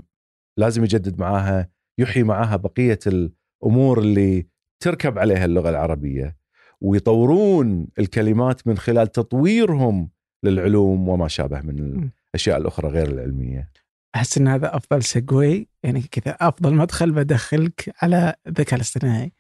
[0.57, 4.47] لازم يجدد معاها يحيي معاها بقية الأمور اللي
[4.81, 6.37] تركب عليها اللغة العربية
[6.81, 10.11] ويطورون الكلمات من خلال تطويرهم
[10.43, 13.71] للعلوم وما شابه من الأشياء الأخرى غير العلمية.
[14.15, 19.33] أحس إن هذا أفضل سجوي يعني كذا أفضل مدخل بدخلك على الذكاء الاصطناعي.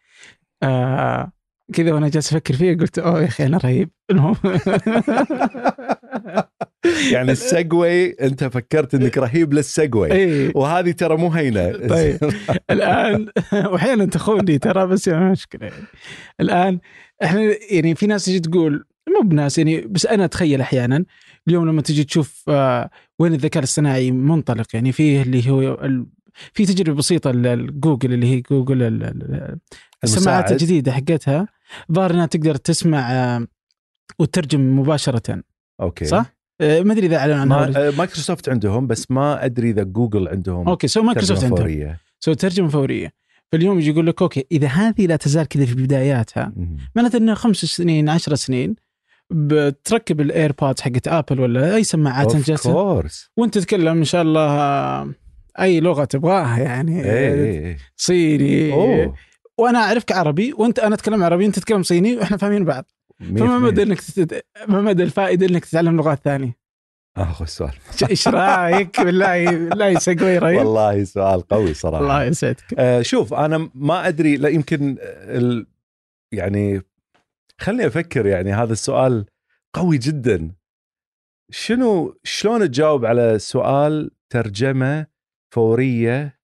[0.62, 1.32] آه
[1.72, 3.90] كذا وأنا جالس أفكر فيه قلت أوه يا أخي أنا رهيب.
[4.10, 4.36] المهم.
[7.12, 10.12] يعني السجوي أنت فكرت إنك رهيب للسجوي.
[10.12, 10.52] إيه.
[10.54, 11.88] وهذه ترى مو هينة.
[11.88, 12.18] طيب.
[12.70, 15.66] الآن واحيانا تخوني ترى بس يعني مشكلة.
[15.66, 15.84] يعني.
[16.40, 16.78] الآن
[17.22, 21.04] إحنا يعني في ناس تجي تقول مو بناس يعني بس أنا أتخيل أحيانا
[21.48, 25.78] اليوم لما تجي تشوف آه، وين الذكاء الاصطناعي منطلق يعني فيه اللي هو
[26.52, 28.82] في تجربة بسيطة لجوجل اللي هي جوجل
[30.04, 31.48] السماعات الجديدة حقتها.
[31.92, 33.46] ظاهر إنها تقدر تسمع آه،
[34.18, 35.42] وتترجم مباشرة.
[35.80, 36.04] okay.
[36.04, 40.28] صح؟ آه، ما أدري إذا اعلن عنها ما مايكروسوفت عندهم بس ما أدري إذا جوجل
[40.28, 41.58] عندهم okay so Microsoft عندهم.
[41.58, 42.00] فورية.
[42.20, 43.12] so ترجمة فورية.
[43.52, 46.52] فاليوم يجي يقول لك okay إذا هذه لا تزال كذا في بداياتها
[46.94, 48.74] معناته إنه خمس سنين عشر سنين
[49.30, 53.02] بتركب ال AirPods حقت Apple ولا أي سماعات انجلسه
[53.36, 55.14] وأنت تتكلم إن شاء الله
[55.60, 57.76] أي لغة تبغاها يعني إيه، إيه، إيه.
[57.96, 58.72] صيني.
[58.72, 59.14] أوه.
[59.58, 62.84] وأنا أعرفك عربي وأنت أنا أتكلم عربي أنت تتكلم صيني وإحنا فاهمين بعض.
[63.20, 64.44] فما مدى إنك تت...
[64.68, 66.56] ما مدى الفائدة إنك تتعلم لغات ثانية؟
[67.16, 67.72] اخ السؤال.
[68.10, 72.02] إيش رأيك؟ بالله بالله سقوي رهيب والله سؤال قوي صراحة.
[72.02, 72.74] الله يسعدك.
[72.78, 75.66] آه شوف أنا ما أدري لا يمكن ال...
[76.32, 76.82] يعني
[77.58, 79.26] خليني أفكر يعني هذا السؤال
[79.74, 80.50] قوي جدا.
[81.50, 85.06] شنو شلون تجاوب على سؤال ترجمة
[85.50, 86.40] فورية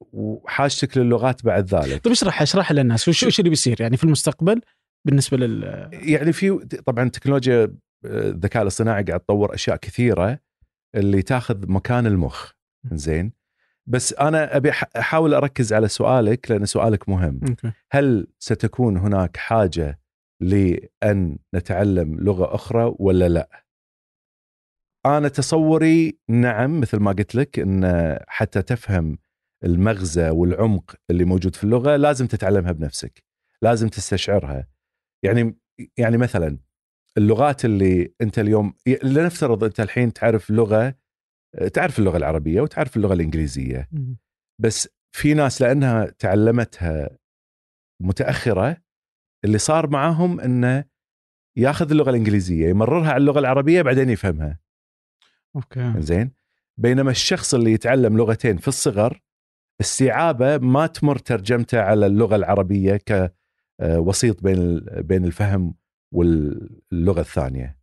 [0.00, 2.04] وحاجتك للغات بعد ذلك.
[2.04, 4.60] طيب اشرح اشرح للناس وش وش اللي بيصير؟ يعني في المستقبل
[5.04, 7.62] بالنسبة لل يعني في طبعا تكنولوجيا
[8.04, 10.38] آه، الذكاء الاصطناعي قاعد تطور أشياء كثيرة
[10.94, 12.50] اللي تاخذ مكان المخ.
[12.92, 13.32] زين
[13.86, 17.40] بس أنا أبي أحاول أركز على سؤالك لأن سؤالك مهم.
[17.92, 20.00] هل ستكون هناك حاجة
[20.40, 23.65] لأن نتعلم لغة أخرى ولا لا؟
[25.06, 29.18] أنا تصوري نعم مثل ما قلت لك إن حتى تفهم
[29.64, 33.22] المغزى والعمق اللي موجود في اللغة لازم تتعلمها بنفسك
[33.62, 34.68] لازم تستشعرها.
[35.22, 35.58] يعني
[35.96, 36.58] يعني مثلا
[37.18, 40.94] اللغات اللي أنت اليوم لنفترض أنت الحين تعرف لغة
[41.74, 43.88] تعرف اللغة العربية وتعرف اللغة الإنجليزية
[44.60, 47.18] بس في ناس لأنها تعلمتها
[48.02, 48.76] متأخرة
[49.44, 50.84] اللي صار معاهم إنه
[51.56, 54.58] ياخذ اللغة الإنجليزية يمررها على اللغة العربية بعدين يفهمها.
[55.56, 55.94] أوكي.
[55.98, 56.30] زين؟
[56.76, 59.22] بينما الشخص اللي يتعلم لغتين في الصغر
[59.80, 65.74] استيعابه ما تمر ترجمته على اللغة العربية كوسيط بين بين الفهم
[66.12, 67.78] واللغة الثانية.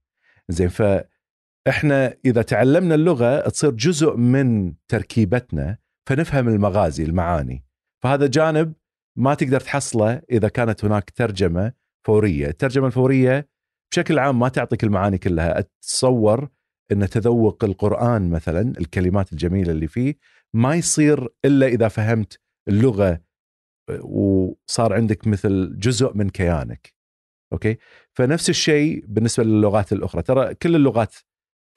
[0.49, 5.77] زين فإحنا إذا تعلمنا اللغة تصير جزء من تركيبتنا
[6.09, 7.65] فنفهم المغازي المعاني.
[8.03, 8.73] فهذا جانب
[9.17, 11.73] ما تقدر تحصله إذا كانت هناك ترجمة
[12.05, 12.47] فورية.
[12.47, 13.49] الترجمة الفورية
[13.91, 15.59] بشكل عام ما تعطيك المعاني كلها.
[15.59, 16.49] أتصور
[16.91, 20.15] إن تذوق القرآن مثلا الكلمات الجميلة اللي فيه
[20.53, 23.21] ما يصير إلا إذا فهمت اللغة
[24.01, 26.93] وصار عندك مثل جزء من كيانك.
[27.53, 27.77] أوكي؟
[28.13, 30.21] فنفس الشيء بالنسبة للغات الأخرى.
[30.21, 31.15] ترى كل اللغات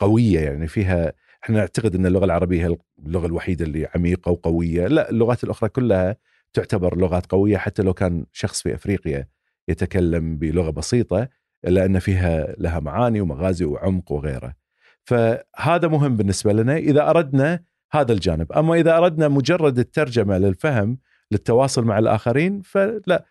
[0.00, 1.12] قوية يعني فيها
[1.44, 4.86] إحنا نعتقد إن اللغة العربية هي اللغة الوحيدة اللي عميقة وقوية.
[4.86, 6.16] لا اللغات الأخرى كلها
[6.52, 9.28] تعتبر لغات قوية حتى لو كان شخص في أفريقيا
[9.68, 11.28] يتكلم بلغة بسيطة
[11.66, 14.65] إلا أن فيها لها معاني ومغازي وعمق وغيره
[15.06, 16.76] فهذا مهم بالنسبة لنا.
[16.76, 18.52] إذا أردنا هذا الجانب.
[18.52, 20.98] أما إذا أردنا مجرد الترجمة للفهم
[21.30, 23.24] للتواصل مع الآخرين فلا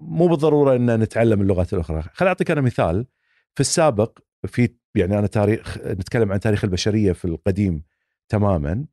[0.00, 2.02] مو بالضرورة إن نتعلم اللغات الأخرى.
[2.02, 3.06] خليني أعطيك أنا مثال.
[3.54, 7.82] في السابق في يعني أنا تاريخ نتكلم عن تاريخ البشرية في القديم
[8.28, 8.84] تماما.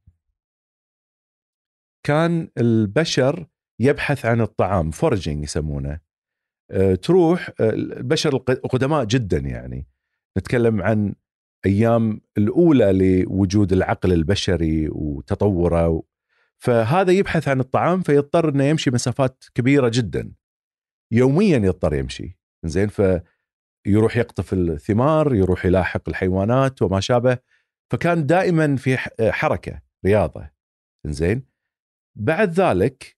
[2.04, 3.46] كان البشر
[3.80, 6.00] يبحث عن الطعام فورجينج يسمونه.
[6.72, 9.88] أه، تروح أه، البشر القدماء جدا يعني.
[10.38, 11.16] نتكلم عن
[11.66, 16.04] أيام الأولى لوجود العقل البشري وتطوره.
[16.58, 20.32] فهذا يبحث عن الطعام فيضطر إنه يمشي مسافات كبيرة جدا.
[21.12, 22.38] يوميا يضطر يمشي.
[22.64, 27.38] زين فيروح يقطف الثمار يروح يلاحق الحيوانات وما شابه.
[27.92, 28.98] فكان دائما في
[29.32, 30.50] حركة رياضة.
[31.06, 31.44] زين
[32.16, 33.18] بعد ذلك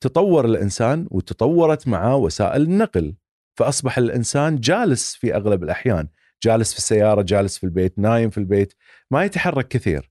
[0.00, 3.14] تطور الإنسان وتطورت معه وسائل النقل.
[3.58, 6.08] فأصبح الإنسان جالس في أغلب الأحيان.
[6.42, 8.74] جالس في السيارة جالس في البيت نايم في البيت
[9.10, 10.10] ما يتحرك كثير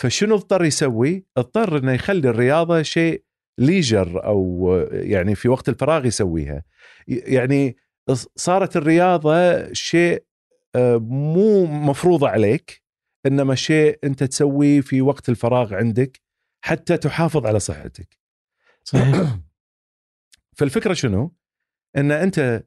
[0.00, 3.24] فشنو اضطر يسوي؟ اضطر إنه يخلي الرياضة شيء
[3.58, 6.64] ليجر أو يعني في وقت الفراغ يسويها
[7.08, 7.76] يعني
[8.36, 10.24] صارت الرياضة شيء
[10.74, 12.82] آه، مو مفروضه عليك
[13.26, 16.20] إنما شيء أنت تسويه في وقت الفراغ عندك
[16.64, 18.18] حتى تحافظ على صحتك
[18.84, 19.38] صحيح
[20.56, 21.34] فالفكرة شنو؟
[21.96, 22.64] إن أنت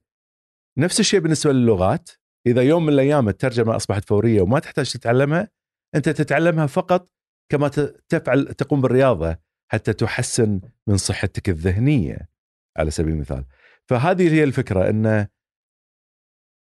[0.77, 2.09] نفس الشيء بالنسبة للغات
[2.47, 5.49] إذا يوم من الأيام الترجمة أصبحت فورية وما تحتاج تتعلمها
[5.95, 7.09] أنت تتعلمها فقط
[7.51, 7.67] كما
[8.09, 9.37] تفعل تقوم بالرياضة
[9.71, 12.29] حتى تحسن من صحتك الذهنية
[12.77, 13.45] على سبيل المثال.
[13.89, 15.27] فهذه هي الفكرة انه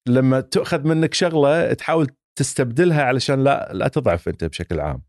[0.08, 5.04] لما تأخذ منك شغلة تحاول تستبدلها علشان لا لا تضعف أنت بشكل عام.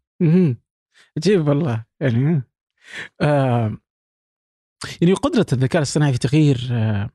[1.17, 1.85] عجيب والله.
[2.01, 2.43] يعني
[3.21, 3.79] آه
[5.01, 7.11] يعني قدرة الذكاء الاصطناعي في تغيير آه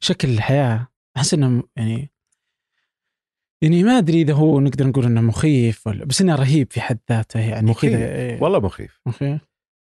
[0.00, 2.12] شكل الحياة أحس إنه يعني
[3.62, 6.98] يعني ما أدري إذا هو نقدر نقول إنه مخيف ولا بس إنه رهيب في حد
[7.10, 7.92] ذاته يعني مخيف.
[7.92, 8.42] كذا إيه.
[8.42, 9.00] والله مخيف.
[9.06, 9.40] مخيف.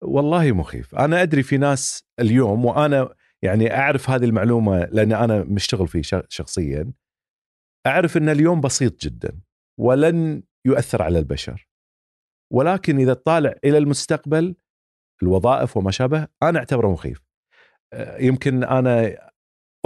[0.02, 0.94] والله مخيف.
[0.94, 6.92] أنا أدري في ناس اليوم وأنا يعني أعرف هذه المعلومة لأن أنا مشتغل فيه شخصيا
[7.86, 9.40] أعرف إن اليوم بسيط جدا
[9.80, 11.68] ولن يؤثر على البشر.
[12.52, 14.56] ولكن إذا طالع إلى المستقبل
[15.22, 17.22] الوظائف وما شابه أنا أعتبره مخيف.
[17.92, 19.16] آه، يمكن أنا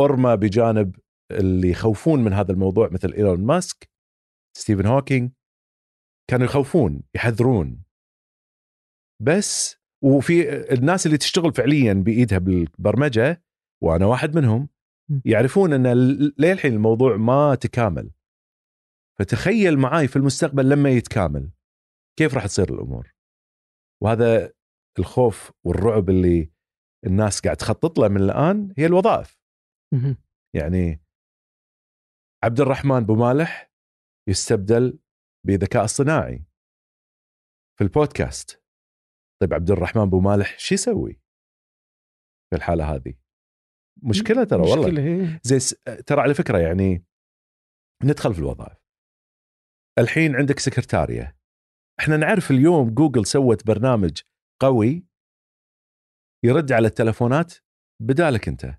[0.00, 0.96] أرمى بجانب
[1.30, 3.90] اللي يخوفون من هذا الموضوع مثل إيلون ماسك
[4.56, 5.32] ستيفن هوكينج
[6.30, 7.82] كانوا يخوفون يحذرون.
[9.22, 13.44] بس وفي الناس اللي تشتغل فعليا بإيدها بالبرمجة
[13.82, 14.68] وأنا واحد منهم
[15.24, 15.86] يعرفون إن
[16.38, 18.10] للحين الموضوع ما تكامل.
[19.18, 21.50] فتخيل معاي في المستقبل لما يتكامل
[22.18, 23.14] كيف راح تصير الأمور؟
[24.02, 24.52] وهذا
[24.98, 26.52] الخوف والرعب اللي
[27.06, 29.40] الناس قاعد تخطط له من الآن هي الوظائف.
[30.54, 31.00] يعني
[32.44, 33.72] عبد الرحمن بومالح
[34.28, 34.98] يستبدل
[35.46, 36.44] بذكاء اصطناعي
[37.78, 38.64] في البودكاست.
[39.42, 41.12] طيب عبد الرحمن بومالح شو يسوي
[42.50, 43.14] في الحالة هذه؟
[44.02, 44.86] مشكلة ترى والله.
[44.86, 45.40] مشكلة هي.
[45.42, 45.76] زي
[46.06, 47.04] ترى على فكرة يعني
[48.04, 48.78] ندخل في الوظائف.
[49.98, 51.38] الحين عندك سكرتارية.
[52.00, 54.22] إحنا نعرف اليوم جوجل سوت برنامج
[54.62, 55.06] قوي
[56.44, 57.54] يرد على التلفونات
[58.02, 58.78] بدالك أنت.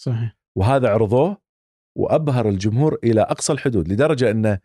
[0.00, 0.38] صحيح.
[0.58, 1.41] وهذا عرضوه
[1.98, 4.58] وأبهر الجمهور إلى أقصى الحدود لدرجة انه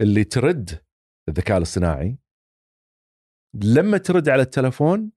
[0.00, 0.82] اللي ترد
[1.28, 2.18] الذكاء الاصطناعي
[3.54, 5.12] لما ترد على التلفون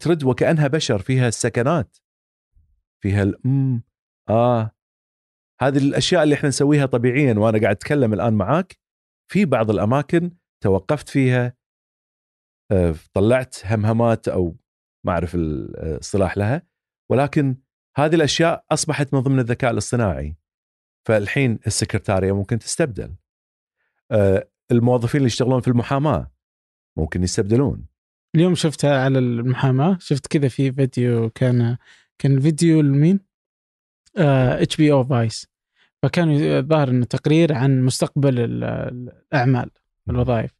[0.00, 1.96] ترد وكأنها بشر فيها السكنات
[3.02, 3.82] فيها الام
[4.30, 4.70] آه
[5.60, 8.78] هذه الأشياء اللي إحنا نسويها طبيعيا وأنا قاعد أتكلم الآن معاك
[9.32, 10.30] في بعض الأماكن
[10.62, 11.56] توقفت فيها
[12.72, 14.56] آه، طلعت همهمات أو
[15.06, 16.62] ما أعرف الاصطلاح لها
[17.10, 17.56] ولكن
[17.96, 20.36] هذه الأشياء أصبحت من ضمن الذكاء الاصطناعي.
[21.04, 23.14] فالحين السكرتارية ممكن تستبدل.
[24.10, 26.30] آه، الموظفين اللي يشتغلون في المحاماة
[26.96, 27.86] ممكن يستبدلون.
[28.34, 31.76] اليوم شفتها على المحاماة شفت كذا في فيديو كان
[32.18, 33.20] كان الفيديو لمين؟
[34.16, 35.54] HBO Vice
[36.02, 39.70] فكان الظاهر إنه تقرير عن مستقبل الأعمال
[40.10, 40.50] الوظائف.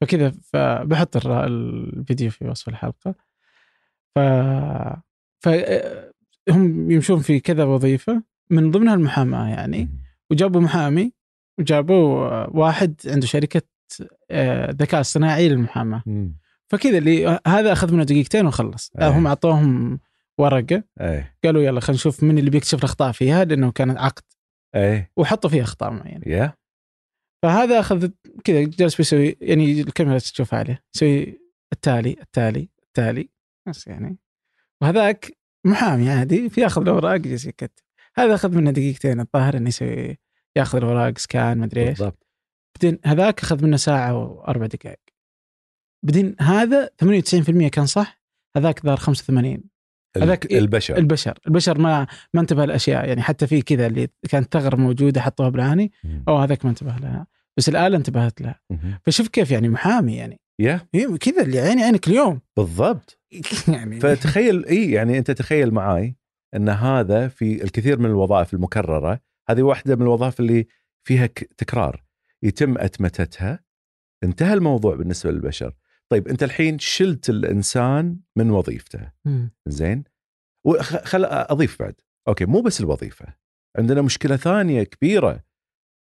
[0.00, 3.14] فكذا فبحط الفيديو في وصف الحلقة.
[4.14, 4.18] ف
[5.40, 5.48] ف
[6.50, 8.22] هم يمشون في كذا وظيفة.
[8.50, 9.88] من ضمنها المحاماة يعني
[10.30, 11.12] وجابوا محامي
[11.58, 13.62] وجابوا واحد عنده شركة
[14.30, 16.02] آه، ذكاء اصطناعي للمحاماة.
[16.70, 18.92] فكذا اللي هذا أخذ منه دقيقتين وخلص.
[19.00, 19.08] أيه.
[19.08, 20.00] هم أعطوهم
[20.38, 21.36] ورقة أيه.
[21.44, 24.22] قالوا يلا خلينا نشوف من اللي بيكتشف الأخطاء فيها لأنه كانت عقد.
[24.74, 25.10] إيه.
[25.16, 26.20] وحطوا فيها أخطاء معينة.
[26.24, 26.50] yeah.
[27.42, 28.08] فهذا أخذ
[28.44, 30.84] كذا جالس بيسوي يعني الكاميرا تشوف عليه.
[30.94, 31.40] يسوي
[31.72, 33.28] التالي التالي التالي.
[33.68, 34.18] بس يعني.
[34.82, 37.87] وهذاك محامي عادي في ياخذ الاوراق يجلس يكتب.
[38.18, 40.18] هذا أخذ منه دقيقتين الظاهر إنه يسوي
[40.56, 41.98] ياخذ الأوراق سكان مدري إيش.
[41.98, 42.26] بالضبط.
[42.74, 45.00] بعدين هذاك أخذ منه ساعة وأربع دقائق.
[46.04, 48.22] بعدين هذا 98% كان صح؟
[48.56, 49.62] هذاك ظهر 85
[50.16, 50.96] هذاك البشر.
[50.96, 51.38] البشر.
[51.46, 55.92] البشر ما ما انتبه الاشياء يعني حتى في كذا اللي كانت ثغرة موجودة حطوها بالعاني.
[56.28, 57.26] أو هذاك ما انتبه لها.
[57.56, 58.60] بس الآلة انتبهت لها.
[59.02, 60.40] فشوف كيف يعني محامي يعني.
[60.60, 60.86] يا.
[61.20, 62.40] كذا اللي عيني عينك اليوم.
[62.56, 63.20] بالضبط.
[63.68, 64.00] يعني.
[64.00, 66.16] فتخيل اي يعني أنت تخيل معاي
[66.54, 70.66] إن هذا في الكثير من الوظائف المكررة هذه واحدة من الوظائف اللي
[71.06, 72.04] فيها تكرار.
[72.42, 73.64] يتم أتمتتها.
[74.24, 75.74] انتهى الموضوع بالنسبة للبشر.
[76.08, 79.12] طيب أنت الحين شلت الإنسان من وظيفته.
[79.66, 80.04] زين؟
[80.64, 81.94] وخل أضيف بعد.
[82.28, 83.26] أوكي مو بس الوظيفة.
[83.78, 85.44] عندنا مشكلة ثانية كبيرة.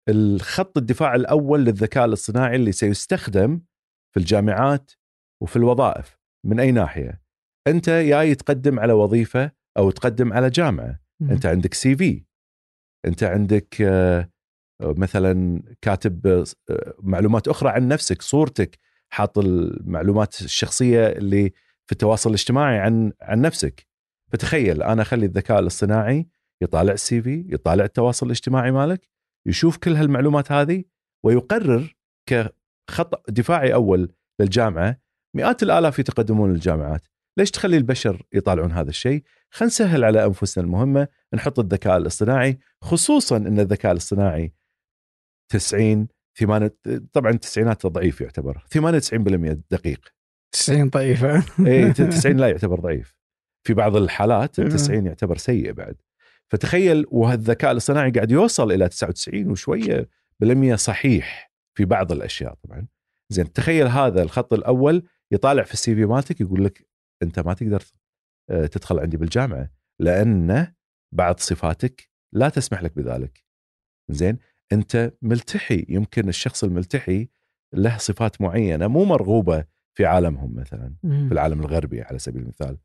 [0.09, 3.61] الخط الدفاع الأول للذكاء الاصطناعي اللي سيستخدم
[4.13, 4.91] في الجامعات
[5.41, 6.19] وفي الوظائف.
[6.45, 7.21] من أي ناحية؟
[7.67, 10.99] أنت يا تقدم على وظيفة أو تقدم على جامعة.
[11.19, 11.31] م.
[11.31, 12.23] أنت عندك سي في
[13.05, 14.29] أنت عندك آه،
[14.81, 18.77] مثلا كاتب آه، معلومات أخرى عن نفسك صورتك
[19.13, 21.49] حاط المعلومات الشخصية اللي
[21.85, 23.87] في التواصل الاجتماعي عن عن نفسك.
[24.31, 26.27] فتخيل أنا أخلي الذكاء الاصطناعي
[26.61, 29.09] يطالع السي في يطالع التواصل الاجتماعي مالك
[29.47, 30.83] يشوف كل هالمعلومات هذه
[31.25, 31.95] ويقرر
[32.29, 34.11] كخطأ دفاعي أول
[34.41, 35.01] للجامعة.
[35.35, 37.07] مئات الآلاف يتقدمون للجامعات.
[37.37, 43.37] ليش تخلي البشر يطالعون هذا الشيء؟ خلينا نسهل على أنفسنا المهمة نحط الذكاء الاصطناعي خصوصا
[43.37, 44.53] إن الذكاء الاصطناعي
[45.51, 46.07] 90
[46.39, 46.73] 8
[47.13, 50.13] طبعا التسعينات ضعيف يعتبر 98% دقيق.
[50.51, 53.15] 90 ضعيفه اي 90 لا يعتبر ضعيف.
[53.67, 55.95] في بعض الحالات ال 90 يعتبر سيء بعد.
[56.51, 62.87] فتخيل وهالذكاء الاصطناعي قاعد يوصل إلى 99 وشوية بالمية صحيح في بعض الأشياء طبعا.
[63.29, 66.88] زين تخيل هذا الخط الأول يطالع في السي في مالتك يقول لك
[67.23, 67.83] أنت ما تقدر
[68.49, 70.73] آه، تدخل عندي بالجامعة لأن
[71.11, 73.43] بعض صفاتك لا تسمح لك بذلك.
[74.09, 74.37] زين؟
[74.71, 77.29] أنت ملتحي يمكن الشخص الملتحي
[77.73, 82.77] له صفات معينة مو مرغوبة في عالمهم مثلا في العالم الغربي على سبيل المثال.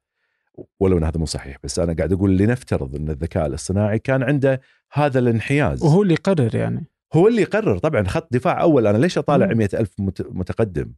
[0.81, 4.61] ولو إن هذا مو صحيح بس أنا قاعد أقول لنفترض إن الذكاء الاصطناعي كان عنده
[4.93, 5.83] هذا الانحياز.
[5.83, 6.87] وهو اللي يقرر يعني.
[7.15, 10.93] هو اللي يقرر طبعا خط دفاع أول أنا ليش أطالع مئة ألف متقدم؟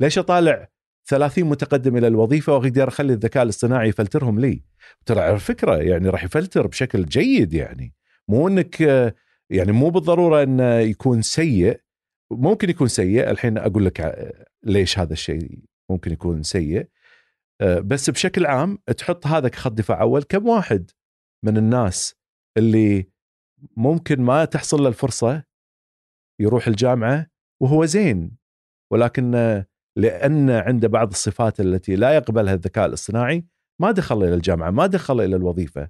[0.00, 0.68] ليش أطالع
[1.06, 4.62] 30 متقدم إلى الوظيفة واقدر اخلي الذكاء الاصطناعي يفلترهم لي.
[5.06, 7.94] ترى على فكرة يعني راح يفلتر بشكل جيد يعني.
[8.28, 8.80] مو إنك
[9.50, 11.80] يعني مو بالضرورة انه يكون سيء
[12.30, 13.30] ممكن يكون سيء.
[13.30, 14.30] الحين أقول لك
[14.64, 15.58] ليش هذا الشيء
[15.90, 16.88] ممكن يكون سيء.
[17.60, 20.90] آه، بس بشكل عام تحط هذا كخط دفاع أول كم واحد
[21.44, 22.14] من الناس
[22.56, 23.10] اللي
[23.76, 25.42] ممكن ما تحصل له الفرصة
[26.40, 27.26] يروح الجامعة
[27.62, 28.36] وهو زين.
[28.92, 29.34] ولكن
[29.96, 33.44] لأن عنده بعض الصفات التي لا يقبلها الذكاء الاصطناعي
[33.80, 35.88] ما دخل إلى الجامعة ما دخل إلى الوظيفة.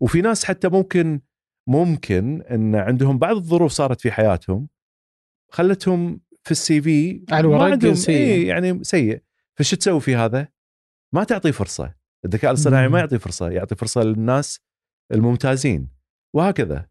[0.00, 1.20] وفي ناس حتى ممكن
[1.66, 4.68] ممكن إن عندهم بعض الظروف صارت في حياتهم
[5.52, 9.22] خلتهم في السي في على الورق سيء إيه يعني سيء.
[9.56, 10.48] فشو تسوي في هذا؟
[11.14, 11.94] ما تعطيه فرصة.
[12.24, 14.60] الذكاء الاصطناعي ما يعطي فرصة يعطي فرصة للناس
[15.12, 15.88] الممتازين.
[16.34, 16.86] وهكذا.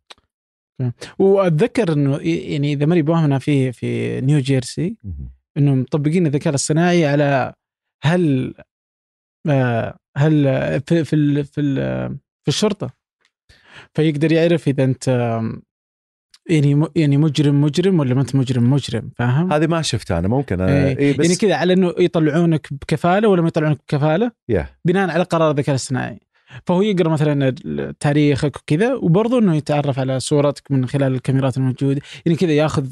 [1.19, 4.97] وأتذكر إنه يعني إذا ماني بوهم في في نيو جيرسي
[5.57, 7.53] انه مطبقين الذكاء الاصطناعي على
[8.03, 8.53] هل
[9.49, 10.43] آه، هل
[10.87, 11.73] في في في,
[12.43, 12.89] في الشرطة
[13.93, 15.07] فيقدر يعرف إذا أنت
[16.49, 20.61] يعني يعني مجرم مجرم ولا ما أنت مجرم مجرم فاهم؟ هذه ما شفتها أنا ممكن
[20.61, 24.65] أنا إيه, إيه بس يعني كذا على إنه يطلعونك بكفالة ولا ما يطلعونك بكفالة yeah.
[24.85, 26.19] بناء على قرار الذكاء الاصطناعي
[26.65, 27.55] فهو يقرأ مثلا
[27.99, 32.85] تاريخك وكذا وبرضه إنه يتعرف على صورتك من خلال الكاميرات الموجودة يعني كذا ياخذ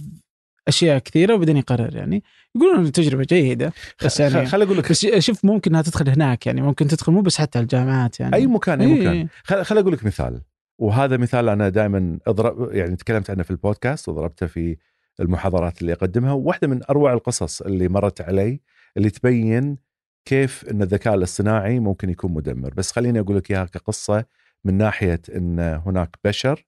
[0.67, 2.23] أشياء كثيرة وبعدين يقرر يعني.
[2.55, 3.73] يقولون تجربه جيدة
[4.05, 7.21] بس يعني خل أقول لك بس أشوف ممكن إنها تدخل هناك يعني ممكن تدخل مو
[7.21, 8.35] بس حتى الجامعات يعني.
[8.35, 9.27] أي مكان أي مكان.
[9.63, 10.41] خل, أقول لك مثال.
[10.79, 14.77] وهذا مثال أنا دائما اضرب يعني تكلمت عنه في البودكاست وضربته في
[15.19, 16.31] المحاضرات اللي أقدمها.
[16.31, 18.61] وواحدة من أروع القصص اللي مرت علي
[18.97, 19.77] اللي تبين
[20.25, 22.73] كيف إن الذكاء الاصطناعي ممكن يكون مدمر.
[22.73, 24.25] بس خليني أقول لك إياها كقصة
[24.65, 26.65] من ناحية إن هناك بشر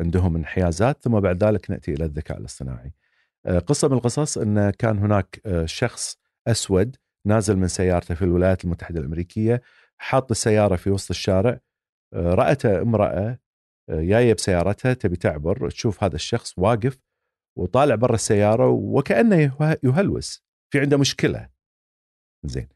[0.00, 2.92] عندهم انحيازات ثم بعد ذلك نأتي إلى الذكاء الاصطناعي.
[3.46, 8.64] آه، قصة من القصص أن كان هناك آه، شخص أسود نازل من سيارته في الولايات
[8.64, 9.62] المتحدة الأمريكية
[9.98, 11.60] حاط السيارة في وسط الشارع
[12.14, 13.38] آه، راته امرأة
[13.90, 16.98] جاية بسيارتها تبي تعبر تشوف هذا الشخص واقف
[17.58, 21.50] وطالع برا السيارة وكأنه يهلوس في عنده مشكلة.
[22.44, 22.68] زين.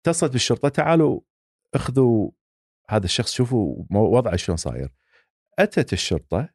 [0.00, 1.20] اتصلت بالشرطة تعالوا
[1.74, 2.30] اخذوا
[2.88, 4.92] هذا الشخص شوفوا وضعه شلون صاير.
[5.58, 6.48] أتت الشرطة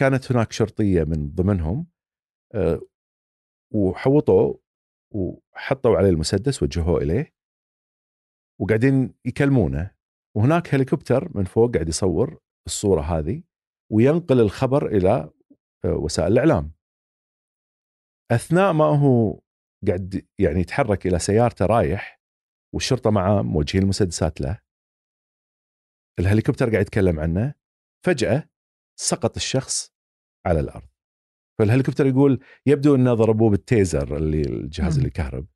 [0.00, 1.86] وكانت هناك شرطية من ضمنهم
[2.54, 2.80] آه،
[3.74, 4.54] وحوطوا
[5.14, 7.34] وحطوا عليه المسدس وجهوه إليه
[8.60, 9.94] وقاعدين يكلمونه.
[10.36, 13.42] وهناك هليكوبتر من فوق قاعد يصور الصورة هذه
[13.92, 15.30] وينقل الخبر إلى
[15.84, 16.72] آه، وسائل الإعلام.
[18.32, 19.40] أثناء ما هو
[19.86, 22.20] قاعد يعني يتحرك إلى سيارته رايح
[22.74, 24.60] والشرطة معاه موجهين المسدسات له
[26.18, 27.54] الهليكوبتر قاعد يتكلم عنه.
[28.06, 28.50] فجأة
[29.00, 29.89] سقط الشخص
[30.46, 30.88] على الأرض.
[31.58, 35.46] فالهليكوبتر يقول يبدو انه ضربوه بالتيزر اللي الجهاز اللي كهرب.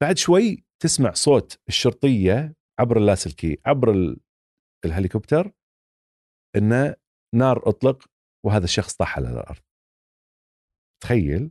[0.00, 4.16] بعد شوي تسمع صوت الشرطية عبر اللاسلكي عبر
[4.84, 5.52] الهليكوبتر
[6.56, 6.96] انه
[7.34, 8.04] نار أطلق
[8.46, 9.62] وهذا الشخص طاح على الأرض.
[11.02, 11.50] تخيل؟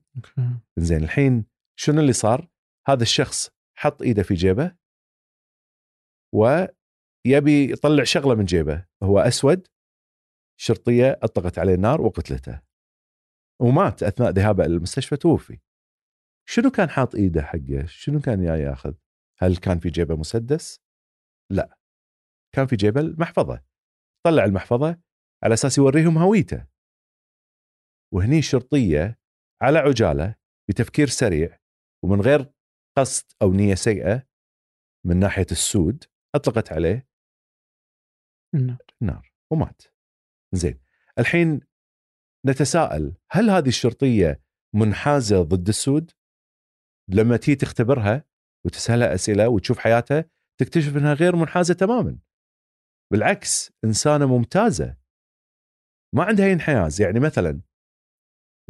[0.77, 1.45] زين الحين
[1.79, 2.49] شنو اللي صار؟
[2.87, 4.75] هذا الشخص حط إيده في جيبه
[6.35, 8.85] ويبي يطلع شغلة من جيبه.
[9.03, 9.67] هو أسود
[10.61, 12.61] شرطية أطلقت عليه النار وقتلته.
[13.61, 15.59] ومات أثناء ذهابه إلى المستشفى توفي.
[16.49, 18.93] شنو كان حاط إيده حقه؟ شنو كان جاي ياخذ؟
[19.39, 20.79] هل كان في جيبه مسدس؟
[21.51, 21.77] لا.
[22.55, 23.63] كان في جيبه المحفظة.
[24.25, 25.01] طلع المحفظة
[25.43, 26.67] على أساس يوريهم هويته.
[28.13, 29.19] وهني الشرطيه
[29.61, 30.35] على عجالة
[30.69, 31.59] بتفكير سريع
[32.03, 32.53] ومن غير
[32.97, 34.27] قصد أو نية سيئة
[35.05, 36.03] من ناحية السود
[36.35, 37.07] أطلقت عليه
[38.55, 38.85] النار.
[39.01, 39.90] النار ومات.
[40.53, 40.79] زين.
[41.19, 41.61] الحين
[42.45, 44.41] نتساءل هل هذه الشرطية
[44.75, 46.11] منحازة ضد السود؟
[47.07, 48.25] لما تيجي تختبرها
[48.65, 50.25] وتسألها أسئلة وتشوف حياتها
[50.59, 52.19] تكتشف إنها غير منحازة تماما.
[53.11, 54.97] بالعكس إنسانة ممتازة.
[56.15, 57.01] ما عندها اي انحياز.
[57.01, 57.61] يعني مثلا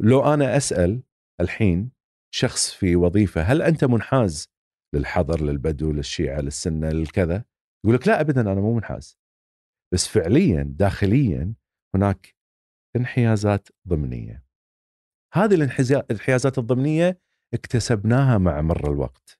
[0.00, 1.02] لو أنا أسأل
[1.40, 1.90] الحين
[2.34, 4.48] شخص في وظيفة هل أنت منحاز
[4.94, 7.44] للحضر للبدو للشيعة للسنة للكذا
[7.84, 9.18] يقول لك لا ابدا أنا مو منحاز.
[9.92, 11.54] بس فعليا داخليا
[11.94, 12.34] هناك
[12.96, 14.44] انحيازات ضمنية.
[15.32, 17.20] هذه الانحيازات الضمنية
[17.54, 19.38] اكتسبناها مع مر الوقت.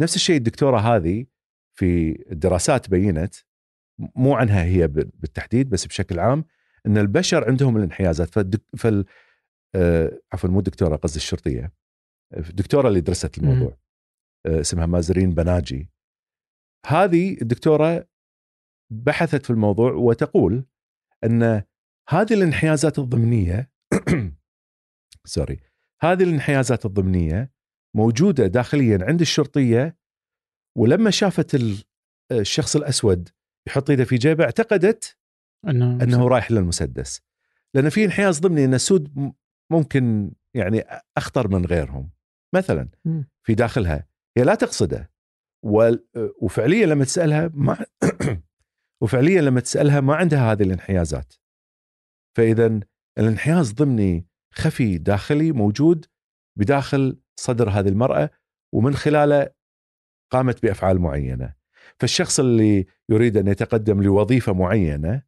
[0.00, 1.26] نفس الشيء الدكتورة هذه
[1.78, 3.34] في الدراسات بينت
[3.98, 6.44] مو عنها هي بالتحديد بس بشكل عام
[6.86, 8.28] إن البشر عندهم الانحيازات.
[8.28, 8.62] فالدك...
[8.76, 9.04] فال
[9.74, 11.72] آه، عفوا مو الدكتوره قصدي الشرطية.
[12.36, 13.76] الدكتوره اللي درست الموضوع
[14.46, 15.90] آه، اسمها مازرين بناجي.
[16.86, 18.08] هذه الدكتورة
[18.92, 20.64] بحثت في الموضوع وتقول
[21.24, 21.62] إن
[22.08, 23.70] هذه الانحيازات الضمنية
[25.24, 25.60] سوري
[26.00, 27.52] هذه الانحيازات الضمنية
[27.96, 29.96] موجودة داخليا عند الشرطية
[30.78, 31.84] ولما شافت ال-
[32.32, 33.28] الشخص الأسود
[33.68, 35.18] يحط إيده في جيبه اعتقدت
[35.68, 37.20] أنه أنه رايح للمسدس.
[37.74, 39.32] لأن في انحياز ضمني إن السود
[39.72, 40.84] ممكن يعني
[41.16, 42.10] أخطر من غيرهم.
[42.54, 42.88] مثلا.
[43.42, 45.12] في داخلها هي لا تقصده.
[46.42, 47.86] وفعليا لما تسألها ما
[49.02, 51.34] وفعليا لما تسألها ما عندها هذه الانحيازات.
[52.36, 52.80] فاذا
[53.18, 56.06] الانحياز ضمني خفي داخلي موجود
[56.58, 58.30] بداخل صدر هذه المرأة
[58.74, 59.50] ومن خلاله
[60.32, 61.54] قامت بأفعال معينة.
[62.00, 65.22] فالشخص اللي يريد أن يتقدم لوظيفة معينة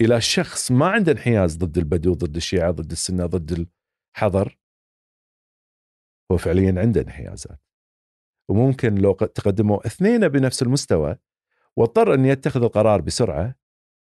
[0.00, 3.66] إلى شخص ما عنده انحياز ضد البدو ضد الشيعة ضد السنة ضد
[4.16, 4.58] الحضر
[6.32, 7.60] هو فعليا عنده انحيازات.
[8.48, 11.16] وممكن لو تقدموا اثنين بنفس المستوى
[11.76, 13.54] واضطر أن يتخذ القرار بسرعة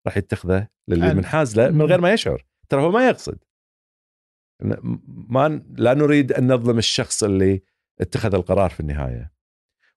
[0.08, 2.44] راح يتخذه للي منحاز له من غير ما يشعر.
[2.68, 3.38] ترى هو ما يقصد.
[5.28, 7.62] ما لا نريد أن نظلم الشخص اللي
[8.00, 9.32] اتخذ القرار في النهاية.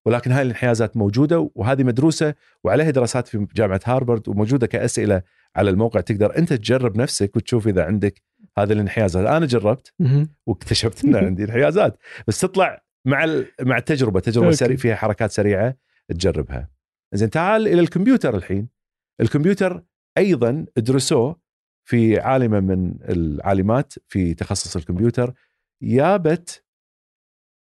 [0.06, 5.22] ولكن هاي الانحيازات موجودة وهذه مدروسة وعليها دراسات في جامعة هارفارد وموجودة كأسئلة
[5.56, 6.02] على الموقع.
[6.02, 8.22] تقدر أنت تجرب نفسك وتشوف إذا عندك
[8.58, 9.28] هذه الانحيازات.
[9.28, 9.94] أنا جربت.
[10.46, 11.98] واكتشفت إن عندي انحيازات.
[12.28, 13.26] بس تطلع مع
[13.62, 14.20] مع التجربة.
[14.20, 14.52] تجربة.
[14.52, 15.76] سريع فيها حركات سريعة
[16.08, 16.70] تجربها.
[17.14, 18.68] زين تعال إلى الكمبيوتر الحين.
[19.22, 19.84] الكمبيوتر
[20.18, 21.42] أيضا درسوه
[21.84, 25.34] في عالمة من العالمات في تخصص الكمبيوتر
[25.84, 26.66] جابت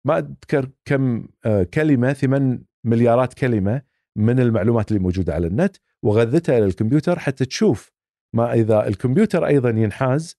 [0.06, 3.82] ما أذكر كم آه، كلمة ثمان مليارات كلمة
[4.16, 7.92] من المعلومات اللي موجودة على النت وغذتها إلى الكمبيوتر حتى تشوف
[8.34, 10.38] ما إذا الكمبيوتر أيضا ينحاز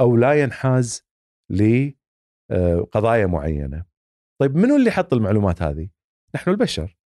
[0.00, 1.06] أو لا ينحاز
[1.50, 3.84] لقضايا معينة.
[4.40, 5.88] طيب منو اللي حط المعلومات هذه؟
[6.34, 6.98] نحن البشر،.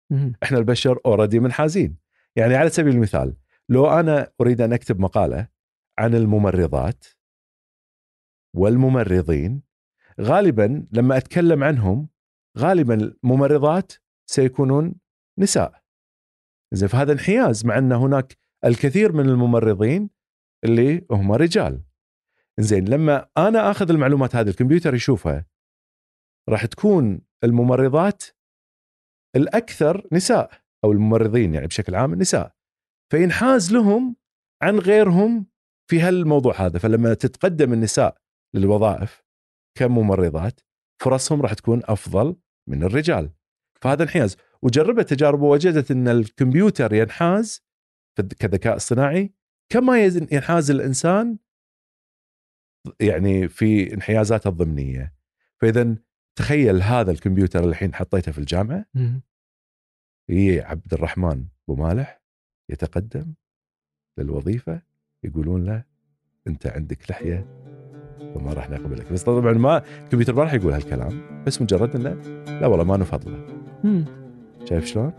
[0.42, 1.96] إحنا البشر اوريدي منحازين.
[2.36, 3.36] يعني على سبيل المثال
[3.70, 5.48] لو أنا أريد أن أكتب مقالة
[5.98, 7.04] عن الممرضات
[8.56, 9.62] والممرضين
[10.20, 12.08] غالبا لما أتكلم عنهم
[12.58, 13.92] غالبا الممرضات
[14.30, 14.94] سيكونون
[15.38, 15.82] نساء.
[16.72, 20.10] زين فهذا انحياز مع أن هناك الكثير من الممرضين
[20.64, 21.82] اللي هم رجال.
[22.60, 25.46] زين لما أنا آخذ المعلومات هذه الكمبيوتر يشوفها
[26.48, 28.22] راح تكون الممرضات
[29.36, 30.50] الأكثر نساء
[30.84, 32.59] أو الممرضين يعني بشكل عام نساء
[33.10, 34.16] فينحاز لهم
[34.62, 35.46] عن غيرهم
[35.90, 36.78] في هالموضوع هذا.
[36.78, 38.16] فلما تتقدم النساء
[38.54, 39.22] للوظائف
[39.78, 40.60] كممرضات
[41.02, 42.36] فرصهم راح تكون أفضل
[42.68, 43.30] من الرجال.
[43.82, 44.36] فهذا انحياز.
[44.62, 47.64] وجربت تجارب ووجدت إن الكمبيوتر ينحاز
[48.38, 49.34] كذكاء اصطناعي
[49.72, 51.38] كما ينحاز الإنسان
[53.00, 55.14] يعني في انحيازاته الضمنية.
[55.60, 55.96] فإذا
[56.38, 58.86] تخيل هذا الكمبيوتر اللي الحين حطيته في الجامعة.
[58.94, 59.22] مهم.
[60.30, 62.19] يجي عبد الرحمن أبو مالح.
[62.70, 63.34] يتقدم
[64.18, 64.82] للوظيفة
[65.24, 65.84] يقولون له
[66.46, 67.46] أنت عندك لحية
[68.20, 72.14] وما راح نقبلك بس طبعا ما الكمبيوتر ما راح يقول هالكلام بس مجرد إنه
[72.60, 73.46] لا والله ما نفضله.
[74.68, 75.12] شايف شلون؟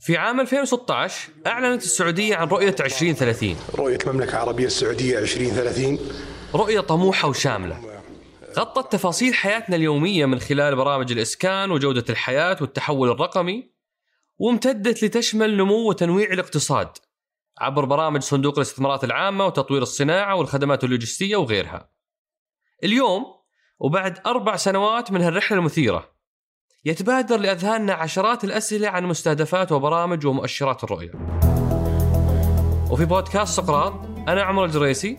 [0.00, 5.98] في عام 2016 أعلنت السعودية عن رؤية 2030 رؤية المملكة العربية السعودية 2030
[6.54, 7.80] رؤية طموحة وشاملة.
[8.58, 13.75] غطت تفاصيل حياتنا اليومية من خلال برامج الإسكان وجودة الحياة والتحول الرقمي.
[14.38, 16.88] وامتدت لتشمل نمو وتنويع الاقتصاد
[17.58, 21.90] عبر برامج صندوق الاستثمارات العامة وتطوير الصناعة والخدمات اللوجستية وغيرها.
[22.84, 23.24] اليوم
[23.78, 26.12] وبعد أربع سنوات من هالرحلة المثيرة
[26.84, 31.12] يتبادر لأذهاننا عشرات الأسئلة عن مستهدفات وبرامج ومؤشرات الرؤية.
[32.90, 33.92] وفي بودكاست سقراط
[34.28, 35.18] أنا عمر الجريسي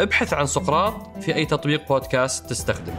[0.00, 2.94] ابحث عن سقراط في أي تطبيق بودكاست تستخدم.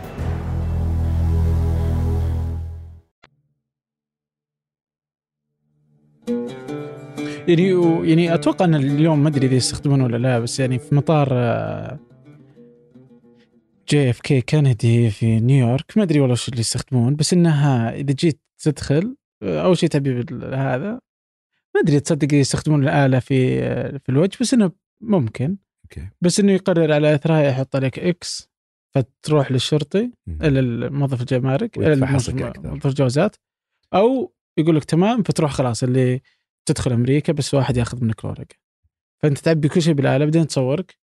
[7.48, 7.70] يعني
[8.10, 11.30] يعني أتوقع أن اليوم ما أدري إذا يستخدمون ولا لا بس يعني في مطار
[13.90, 19.16] JFK كندي في نيويورك ما أدري والله وش اللي يستخدمون بس إنها إذا جيت تدخل
[19.44, 20.92] آه، أول شيء بال- هذا
[21.76, 24.72] ما أدري تصدق يستخدمون الآلة في آه، في الوجه بس إنه
[25.02, 25.58] ممكن.
[25.98, 26.10] okay.
[26.22, 28.50] بس إنه يقرر على أثرها يحط عليك X
[28.96, 30.12] فتروح للشرطي.
[30.28, 32.70] إلى موظف الجمارك الموظف- أكثر.
[32.70, 33.36] موظف الجوازات.
[33.94, 36.22] أو يقول لك تمام فتروح خلاص اللي
[36.66, 38.56] تدخل أمريكا بس واحد ياخذ منك الورقه
[39.24, 40.98] فأنت تعبي كل شيء بالآلة بعدين تصورك.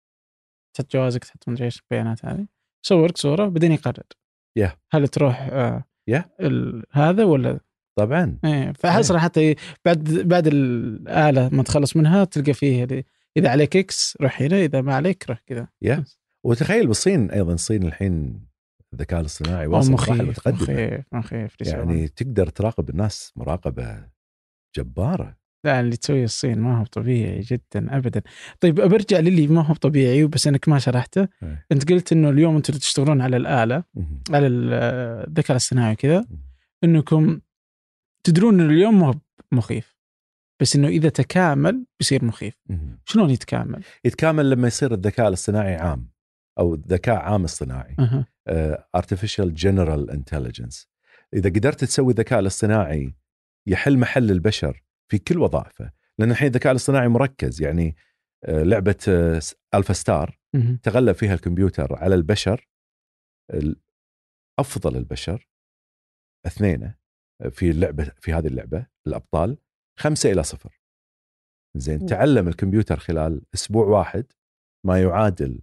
[0.76, 2.48] تحط جوازك تحط مدري إيش البيانات هذه.
[2.86, 4.04] يصورك صورة بعدين يقرر.
[4.60, 4.70] Yeah.
[4.92, 6.24] هل تروح آه Yeah.
[6.92, 7.60] هذا ولا؟
[7.98, 8.38] طبعا.
[8.46, 9.56] إيه فحصل حتى ي-
[9.86, 13.06] بعد بعد الآلة ما تخلص منها تلقى فيه
[13.38, 16.04] إذا عليك إكس روح هنا إذا ما عليك روح كذا يا.
[16.46, 18.46] وتخيل بالصين أيضا الصين الحين
[18.94, 24.08] الذكاء الاصطناعي واصل مخيف متقدمه مخيف يعني تقدر تراقب الناس مراقبة
[24.78, 28.22] جبارة لا اللي تسويه الصين ما هو طبيعي جدا ابدا
[28.60, 31.66] طيب برجع للي ما هو طبيعي بس انك ما شرحته إيه.
[31.72, 33.84] أنت قلت إنه اليوم أنتم تشتغلون على الآلة.
[34.30, 34.74] على ال-
[35.28, 36.40] الذكاء الاصطناعي كذا مهم.
[36.84, 37.40] إنكم
[38.24, 39.14] تدرون إنه اليوم مو
[39.52, 39.95] مخيف
[40.62, 42.54] بس إنه إذا تكامل بيصير مخيف.
[43.06, 46.10] شلون يتكامل؟ يتكامل لما يصير الذكاء الاصطناعي عام
[46.60, 47.96] أو ذكاء عام اصطناعي.
[48.96, 50.90] artificial general intelligence
[51.34, 53.16] إذا قدرت تسوي الذكاء الاصطناعي
[53.68, 57.96] يحل محل البشر في كل وظائفه لأن الحين الذكاء الاصطناعي مركز يعني
[58.46, 59.42] آه، لعبة آه،
[59.76, 60.80] AlphaStar مهم.
[60.84, 62.70] تغلب فيها الكمبيوتر على البشر
[63.54, 63.82] ال-
[64.60, 65.50] أفضل البشر
[66.46, 66.94] اثنين
[67.52, 69.58] في اللعبة في هذه اللعبة الأبطال
[70.00, 70.82] خمسة إلى صفر
[71.76, 72.06] زين.
[72.06, 74.26] تعلم الكمبيوتر خلال أسبوع واحد
[74.86, 75.62] ما يعادل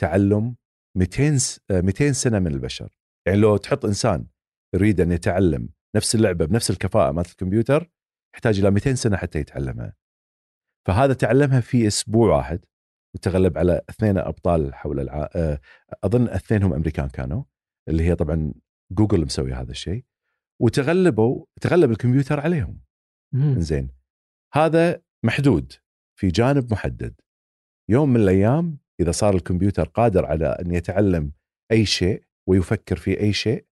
[0.00, 0.56] تعلم
[0.96, 4.26] 200 س- آه، 200 سنة من البشر يعني لو تحط إنسان
[4.74, 7.90] يريد أن يتعلم نفس اللعبة بنفس الكفاءة مالت الكمبيوتر
[8.34, 9.96] يحتاج إلى 200 سنة حتى يتعلمها
[10.86, 12.64] فهذا تعلمها في أسبوع واحد
[13.14, 15.28] وتغلب على اثنين أبطال حول الع...
[15.36, 15.60] آه،
[16.04, 17.44] أظن اثنينهم أمريكان كانوا
[17.88, 18.52] اللي هي طبعا
[18.92, 20.04] جوجل مسوي هذا الشيء
[20.62, 22.80] وتغلبوا تغلب الكمبيوتر عليهم.
[23.58, 23.88] زين
[24.52, 25.72] هذا محدود
[26.18, 27.20] في جانب محدد
[27.90, 31.32] يوم من الأيام إذا صار الكمبيوتر قادر على أن يتعلم
[31.72, 33.66] أي شيء ويفكر في أي شيء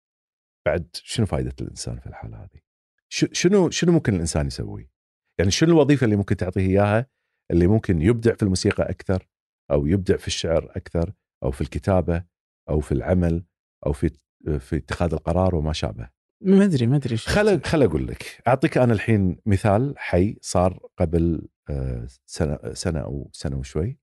[0.66, 2.60] بعد شنو فائده الإنسان في الحالة هذه؟
[3.08, 4.90] شنو شنو ممكن الإنسان يسوي؟
[5.38, 7.06] يعني شنو الوظيفة اللي ممكن تعطيه إياها
[7.50, 9.28] اللي ممكن يبدع في الموسيقى أكثر
[9.70, 12.24] أو يبدع في الشعر أكثر أو في الكتابة
[12.68, 13.44] أو في العمل
[13.86, 14.10] أو في
[14.58, 16.10] في اتخاذ القرار وما شابه.
[16.40, 18.42] ما أدري ما أدري شو خل خل أقول لك.
[18.48, 23.98] أعطيك أنا الحين مثال حي صار قبل آه، سنة سنة أو سنة وشوي.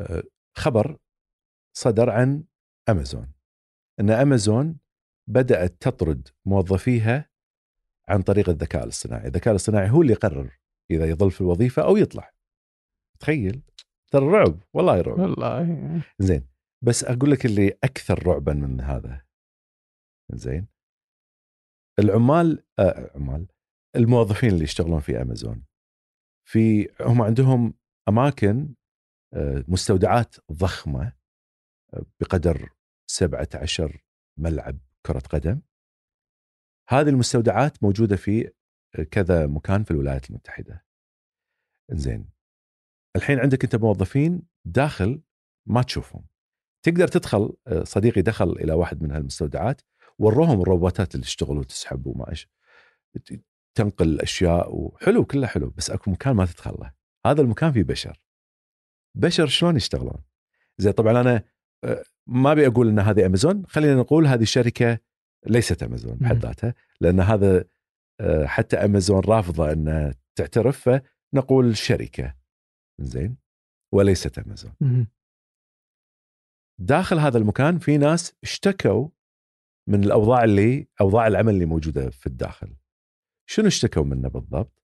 [0.00, 0.22] آه،
[0.56, 0.98] خبر
[1.76, 2.44] صدر عن
[2.88, 3.32] أمازون.
[4.00, 4.78] إن أمازون
[5.28, 7.30] بدأت تطرد موظفيها
[8.08, 10.58] عن طريق الذكاء الاصطناعي، الذكاء الاصطناعي هو اللي يقرر
[10.90, 12.32] إذا يظل في الوظيفة أو يطلع.
[13.20, 13.62] تخيل.
[14.12, 14.62] ترى رعب.
[14.72, 15.18] والله رعب.
[15.18, 16.02] والله.
[16.18, 16.48] زين.
[16.82, 19.24] بس أقول لك اللي أكثر رعبا من هذا.
[20.32, 20.71] زين.
[22.02, 23.46] العمال آه عمال
[23.96, 25.64] الموظفين اللي يشتغلون في امازون
[26.48, 27.74] في هم عندهم
[28.08, 28.74] أماكن
[29.34, 31.12] آه مستودعات ضخمة
[31.94, 32.68] آه، بقدر
[33.10, 34.04] 17
[34.38, 35.60] ملعب كرة قدم.
[36.88, 38.52] هذه المستودعات موجودة في
[39.10, 40.84] كذا مكان في الولايات المتحدة.
[41.90, 42.28] زين
[43.16, 45.22] الحين عندك أنت موظفين داخل
[45.68, 46.26] ما تشوفهم.
[46.84, 49.80] تقدر تدخل آه، صديقي دخل إلى واحد من هالمستودعات
[50.18, 52.48] وروهم الروبوتات اللي تشتغل وتسحب وما إيش.
[53.74, 56.92] تنقل الأشياء وحلو كله حلو بس أكو مكان ما تدخل له
[57.26, 58.22] هذا المكان فيه بشر.
[59.14, 60.24] بشر شلون يشتغلون؟
[60.78, 61.44] زين طبعا أنا
[62.26, 64.98] ما أبي أقول إن هذه امازون خلينا نقول هذه شركة
[65.46, 66.38] ليست امازون بحد.
[66.38, 67.64] ذاتها لأن هذا
[68.44, 71.00] حتى امازون رافضة إن تعترف
[71.32, 72.34] فنقول شركة.
[73.00, 73.36] زين
[73.92, 75.06] وليست امازون.
[76.78, 79.08] داخل هذا المكان في ناس اشتكوا
[79.88, 82.76] من الأوضاع اللي أوضاع العمل اللي موجودة في الداخل.
[83.46, 84.82] شنو اشتكوا منه بالضبط؟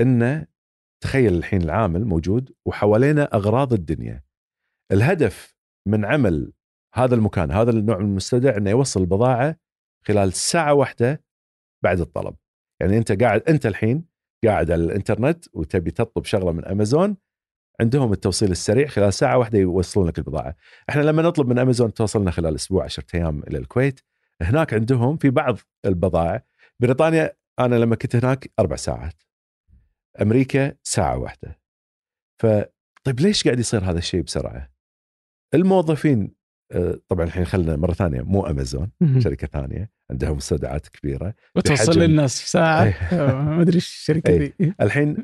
[0.00, 0.46] إنه
[1.02, 4.22] تخيل الحين العامل موجود وحوالينا أغراض الدنيا.
[4.92, 5.56] الهدف
[5.86, 6.52] من عمل
[6.94, 9.56] هذا المكان هذا النوع من المستودع إنه يوصل البضاعة
[10.06, 11.24] خلال ساعة واحدة
[11.82, 12.34] بعد الطلب
[12.80, 14.04] يعني أنت قاعد أنت الحين
[14.44, 17.16] قاعد على الإنترنت وتبي تطلب شغلة من أمازون
[17.80, 20.56] عندهم التوصيل السريع خلال ساعة واحدة يوصلون لك البضاعة
[20.90, 24.00] إحنا لما نطلب من أمازون توصلنا خلال أسبوع 10 أيام إلى الكويت
[24.42, 26.44] هناك عندهم في بعض البضائع
[26.80, 29.22] بريطانيا أنا لما كنت هناك أربع ساعات
[30.22, 31.60] أمريكا ساعة واحدة
[32.42, 32.46] ف
[33.04, 34.72] طيب ليش قاعد يصير هذا الشيء بسرعة؟
[35.54, 36.34] الموظفين
[36.72, 38.90] آه، طبعا الحين خلينا مرة ثانية مو أمازون.
[39.18, 42.92] شركة ثانية عندهم مستودعات كبيرة وتوصل للناس في ساعة إيه.
[43.12, 44.54] آه، ما أدري إيش الشركة إيه.
[44.62, 45.16] ذي الحين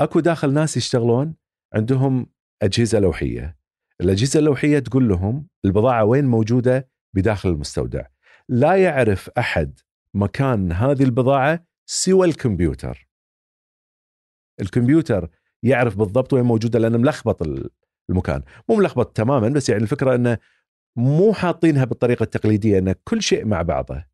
[0.00, 1.34] أكو داخل ناس يشتغلون
[1.74, 2.26] عندهم
[2.62, 3.56] أجهزة لوحية
[4.00, 8.06] الأجهزة اللوحية تقول لهم البضاعة وين موجودة بداخل المستودع
[8.48, 9.78] لا يعرف أحد
[10.14, 13.08] مكان هذه البضاعة سوى الكمبيوتر.
[14.60, 15.28] الكمبيوتر
[15.62, 17.70] يعرف بالضبط وين موجوده لأنه ملخبط ال-
[18.10, 18.42] المكان.
[18.68, 20.38] مو ملخبط تماما بس يعني الفكرة إنه
[20.96, 24.04] مو حاطينها بالطريقة التقليدية ان كل شيء مع بعضه.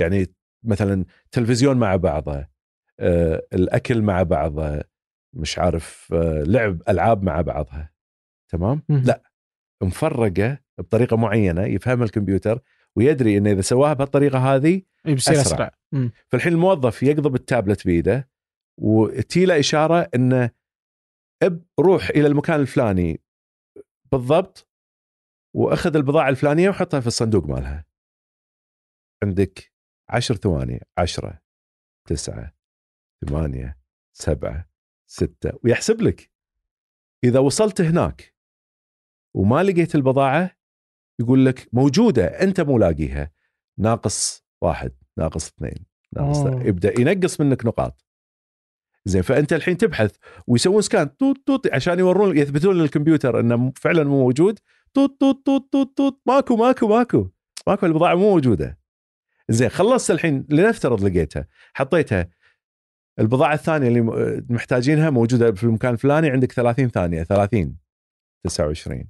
[0.00, 0.26] يعني
[0.64, 2.46] مثلا تلفزيون مع بعضه
[3.00, 4.82] آه، الأكل مع بعضه
[5.34, 7.92] مش عارف آه، لعب ألعاب مع بعضها.
[8.52, 8.82] تمام.
[9.04, 9.22] لا.
[9.82, 12.60] مفرقة بطريقة معينة يفهمها الكمبيوتر
[12.96, 15.42] ويدري انه إذا سواها بهالطريقة هذه إيه، بيصير أسرع.
[15.42, 16.12] أسرع مم.
[16.28, 18.28] فالحين الموظف يقضب التابلت بيده
[18.78, 20.50] وتي له إشارة انه
[21.42, 23.20] اب روح إلى المكان الفلاني
[24.12, 24.68] بالضبط
[25.54, 27.86] وأخذ البضاعة الفلانية وحطها في الصندوق مالها
[29.22, 29.72] عندك
[30.08, 31.40] عشر ثواني عشرة
[32.08, 32.54] تسعة
[33.28, 33.78] ثمانية
[34.12, 34.68] سبعة
[35.06, 36.30] ستة ويحسب لك
[37.24, 38.34] إذا وصلت هناك
[39.34, 40.55] وما لقيت البضاعة
[41.20, 43.30] يقول لك موجودة أنت مو لاقيها.
[43.78, 46.66] ناقص واحد ناقص اثنين ناقص.
[46.66, 48.04] يبدأ ينقص منك نقاط.
[49.04, 54.20] زين فأنت الحين تبحث ويسوون سكان توت توت عشان يورون يثبتون للكمبيوتر إنه فعلا مو
[54.20, 54.58] موجود.
[54.94, 57.28] توت توت توت توت توت ماكو ماكو ماكو
[57.66, 58.78] ماكو البضاعة مو موجودة.
[59.48, 62.28] زين خلصت الحين لنفترض لقيتها حطيتها.
[63.18, 64.00] البضاعة الثانية اللي
[64.48, 67.76] محتاجينها موجودة في المكان الفلاني عندك 30 ثانية 30
[68.44, 69.04] 29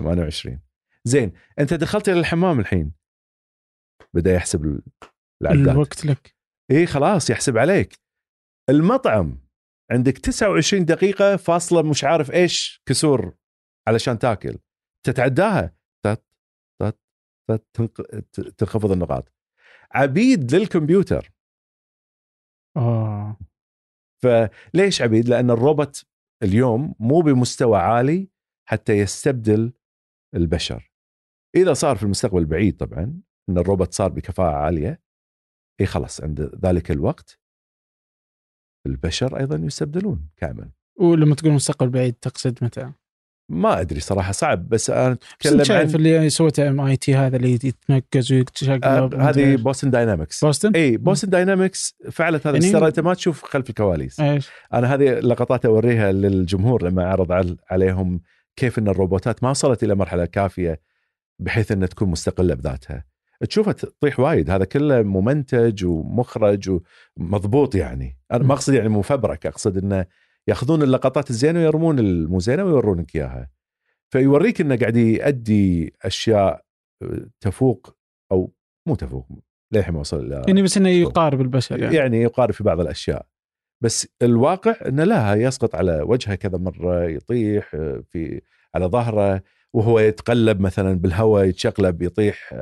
[0.00, 0.60] 28
[1.04, 2.92] زين أنت دخلت إلى الحمام الحين.
[4.14, 4.82] بدأ يحسب ال-
[5.42, 6.36] العداد الوقت لك.
[6.70, 7.98] اي خلاص يحسب عليك.
[8.70, 9.38] المطعم
[9.90, 13.36] عندك 29 دقيقة فاصلة مش عارف إيش كسور
[13.88, 14.58] علشان تاكل.
[15.06, 15.74] تتعداها.
[16.06, 16.24] تت
[16.82, 16.98] تت
[17.74, 19.32] تت تنخفض النقاط.
[19.92, 21.32] عبيد للكمبيوتر.
[22.76, 23.36] آه.
[24.22, 26.04] فليش عبيد؟ لأن الروبوت
[26.42, 28.28] اليوم مو بمستوى عالي
[28.68, 29.72] حتى يستبدل
[30.34, 30.89] البشر.
[31.56, 35.00] إذا صار في المستقبل البعيد طبعا أن الروبوت صار بكفاءة عالية
[35.80, 37.38] إي خلاص عند ذلك الوقت
[38.86, 40.70] البشر أيضا يستبدلون كامل
[41.00, 42.92] ولما تقول مستقبل بعيد تقصد متى؟
[43.50, 47.52] ما أدري صراحة صعب بس أنا اتكلم أنت شايف عن اللي سوته MIT هذا اللي
[47.52, 49.56] يتنقز ويتشقلب آه هذه.
[49.56, 54.20] Boston Dynamics بوسطن؟ إي Boston Dynamics فعلت هذا يعني- ترى أنت ما تشوف خلف الكواليس
[54.20, 58.20] إيش؟ أنا هذه لقطات أوريها للجمهور لما عرض عل- عليهم
[58.56, 60.80] كيف إن الروبوتات ما وصلت إلى مرحلة كافية
[61.40, 63.04] بحيث إنها تكون مستقلة بذاتها.
[63.48, 66.80] تشوفها تطيح وايد هذا كله ممنتج ومخرج
[67.16, 68.18] ومضبوط يعني.
[68.32, 70.06] أنا ما أقصد يعني مفبرك أقصد إنه
[70.48, 73.50] يأخذون اللقطات الزينة ويرمون المو زينه ويورونك إياها.
[74.12, 76.64] فيوريك إنه قاعد يؤدي أشياء
[77.40, 77.96] تفوق
[78.32, 78.52] أو
[78.86, 79.28] مو تفوق
[79.72, 83.26] للحين ما وصل إلى يعني بس إنه يقارب البشر يعني, يعني يقارب في بعض الأشياء.
[83.82, 87.70] بس الواقع إنه لا يسقط على وجهه كذا مرة يطيح
[88.10, 88.40] في
[88.74, 89.42] على ظهره.
[89.74, 92.54] وهو يتقلب مثلا بالهواء يتشقلب يطيح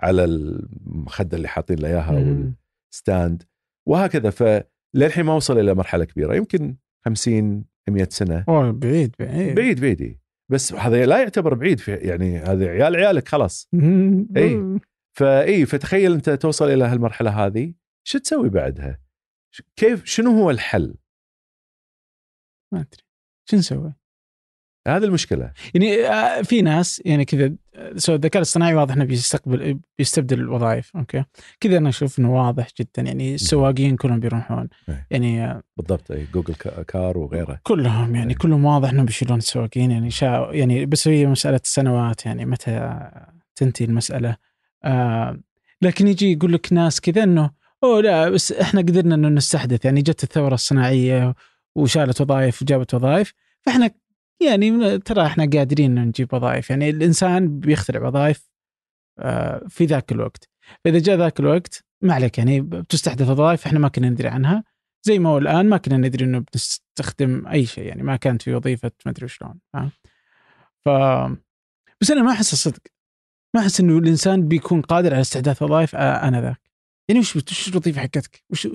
[0.00, 2.46] على المخدة اللي حاطين له إياها.
[2.92, 3.42] وال stand
[3.88, 9.80] وهكذا فللحين ما وصل إلى مرحلة كبيرة يمكن 50 100 سنة أوه بعيد بعيد بعيد
[9.80, 10.18] بعيد
[10.52, 13.68] بس هذا لا يعتبر بعيد في يعني هذا عيال عيالك خلاص
[14.36, 14.78] إي.
[15.16, 17.74] فاي فتخيل أنت توصل إلى هالمرحلة هذه
[18.06, 19.00] شو تسوي بعدها؟
[19.76, 20.94] كيف شنو هو الحل؟
[22.72, 23.02] ما أدري
[23.50, 23.94] شو نسوي؟
[24.86, 25.50] هذه المشكلة.
[25.74, 27.52] يعني آه، في ناس يعني كذا
[27.96, 31.24] so الذكاء الاصطناعي واضح إنه بيستقبل بيستبدل الوظائف okay؟
[31.60, 34.68] كذا أنا أشوف إنه واضح جدا يعني السواقين كلهم بيروحون.
[34.88, 35.06] إيه.
[35.10, 37.60] يعني آه، بالضبط اي Google ca- car وغيره.
[37.62, 38.38] كلهم يعني إيه.
[38.38, 43.00] كلهم واضح انهم بيشيلون السواقين يعني شا يعني بس هي مسألة سنوات يعني متى
[43.56, 44.36] تنتهي المسألة.
[44.84, 45.40] آه
[45.82, 47.50] لكن يجي يقول لك ناس كذا إنه
[47.84, 49.84] أوه لا بس إحنا قدرنا إنه نستحدث.
[49.84, 51.34] يعني جت الثورة الصناعية
[51.74, 53.32] وشالت وظائف وجابت وظائف
[53.62, 53.90] فإحنا
[54.40, 56.70] يعني ترى إحنا قادرين نجيب وظائف.
[56.70, 58.50] يعني الإنسان بيخترع وظائف
[59.18, 60.48] آه، في ذاك الوقت.
[60.84, 62.38] فإذا جاء ذاك الوقت ما عليك.
[62.38, 64.64] يعني بتستحدث وظائف إحنا ما كنا ندري عنها.
[65.02, 67.84] زي ما هو الآن ما كنا ندري إنه بنستخدم أي شيء.
[67.84, 69.58] يعني ما كانت في وظيفة ما أدري شلون؟
[70.84, 70.88] ف
[72.00, 72.82] بس أنا ما أحس صدق
[73.54, 76.60] ما أحس إنه الإنسان بيكون قادر على استحداث وظائف آه، آنذاك.
[77.08, 78.68] يعني وش وش الوظيفة حقتك؟ وش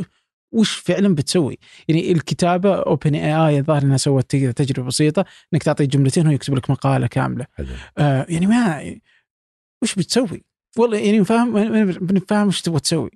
[0.51, 6.35] وش فعلا بتسوي؟ يعني الكتابة OpenAI الظاهر إنها سوت تجربة بسيطة إنك تعطيه جملتين وهو
[6.35, 7.67] يكتب لك مقالة كاملة حلو.
[7.97, 8.99] آه يعني ما
[9.83, 10.43] وش بتسوي؟
[10.77, 11.53] والله يعني فاهم
[11.91, 13.11] بنفهم وش تبغى تسوي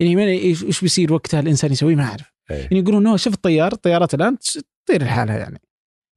[0.00, 2.56] يعني إيش بيصير وقتها الإنسان يسوي ما أعرف إيه.
[2.56, 5.60] يعني يقولون no شوف الطيار الطيارات الآن تطير لحالها يعني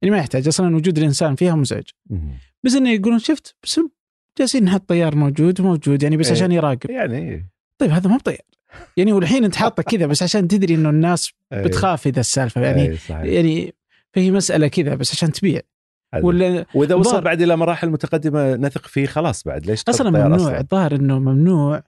[0.02, 1.84] يعني ما يحتاج أصلا وجود الإنسان فيها مزعج.
[2.64, 3.80] بس إنه يقولون شفت بس
[4.38, 6.32] جالسين نحط طيار موجود موجود يعني بس إيه.
[6.32, 8.38] عشان يراقب يعني طيب هذا ما بطيار
[8.96, 11.62] يعني والحين انت حاطه كذا بس عشان تدري إنه الناس إيه.
[11.62, 13.34] بتخاف إذا السالفة يعني إيه،.
[13.34, 13.74] يعني
[14.12, 15.60] فهي مسألة كذا بس عشان تبيع.
[16.22, 17.20] ولا وإذا وصل.
[17.20, 21.82] بعد إلى مراحل متقدمة نثق فيه خلاص بعد ليش أصلا ممنوع؟ الظاهر إنه ممنوع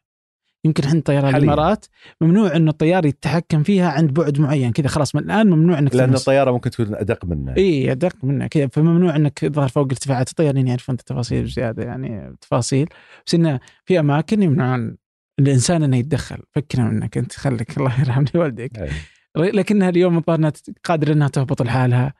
[0.64, 1.34] يمكن إحنا طيران.
[1.37, 1.87] الإمارات
[2.20, 6.14] ممنوع إنه الطيار يتحكم فيها عند بعد معين كذا خلاص من الآن ممنوع إنك لأن.
[6.14, 10.68] الطيارة ممكن تكون أدق منه إي أدق منه كذا فممنوع إنك تظهر فوق ارتفاعات الطيارين
[10.68, 12.89] يعرفون التفاصيل زيادة يعني تفاصيل
[13.26, 14.97] بس إنه في أماكن يمنعون
[15.39, 16.43] الإنسان إنه يتدخل.
[16.51, 18.78] فكنا منك أنت خليك الله يرحم والديك.
[18.78, 18.91] إيه.
[19.37, 20.53] لكنها اليوم الظاهر إنها
[20.84, 22.14] قادره إنها تهبط لحالها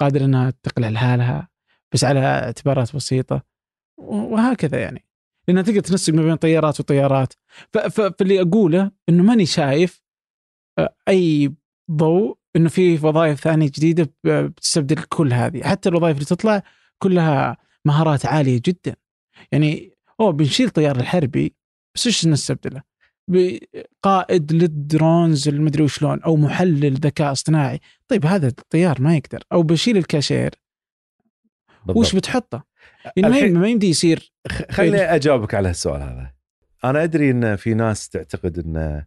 [0.00, 1.48] قادره إنها تقلع لحالها
[1.92, 3.42] بس على اعتبارات بسيطة.
[3.98, 5.06] وهكذا يعني.
[5.48, 7.32] لأنها تقدر تنسق ما بين طيارات وطيارات.
[7.90, 10.02] فاللي أقوله إنه ماني شايف
[11.08, 11.54] أي
[11.90, 15.62] ضوء إنه في وظائف ثانية جديدة بتستبدل كل هذه.
[15.62, 16.62] حتى الوظائف اللي تطلع
[16.98, 18.96] كلها مهارات عالية جدا.
[19.52, 21.54] يعني أوه بنشيل طيار الحربي
[21.94, 22.82] بس إيش نستبدله؟
[23.28, 29.62] بقائد لل drones المدري وشلون أو محلل ذكاء اصطناعي طيب هذا الطيار ما يقدر أو
[29.62, 30.50] بشيل الكاشير
[31.86, 31.96] بالضبط.
[31.96, 32.64] وش بتحطه؟
[33.16, 34.32] يعني ما يمدي يصير
[34.70, 36.32] خليني أجاوبك على هالسؤال هذا
[36.84, 39.04] أنا أدري إن في ناس تعتقد إن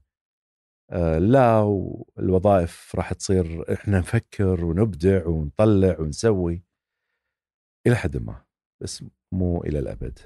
[0.92, 6.64] آه، لا والوظائف راح تصير إحنا نفكر ونبدع ونطلع ونسوي
[7.88, 8.44] إلى حد ما
[8.82, 10.20] بس مو إلى الأبد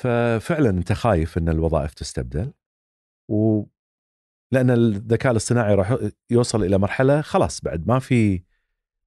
[0.00, 2.52] ففعلا أنت خايف إن الوظائف تستبدل
[3.28, 3.64] و
[4.52, 5.96] لأن الذكاء الاصطناعي راح
[6.30, 8.44] يوصل إلى مرحلة خلاص بعد ما في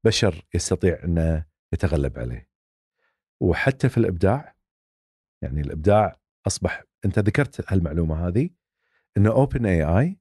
[0.03, 2.49] بشر يستطيع إنه يتغلب عليه.
[3.41, 4.55] وحتى في الإبداع
[5.41, 8.49] يعني الإبداع أصبح أنت ذكرت هالمعلومة هذه
[9.17, 10.19] إن OpenAI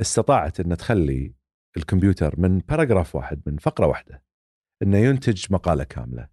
[0.00, 1.34] استطاعت إن تخلي
[1.76, 4.22] الكمبيوتر من paragraph واحد من فقرة واحدة
[4.82, 6.28] إنه ينتج مقالة كاملة.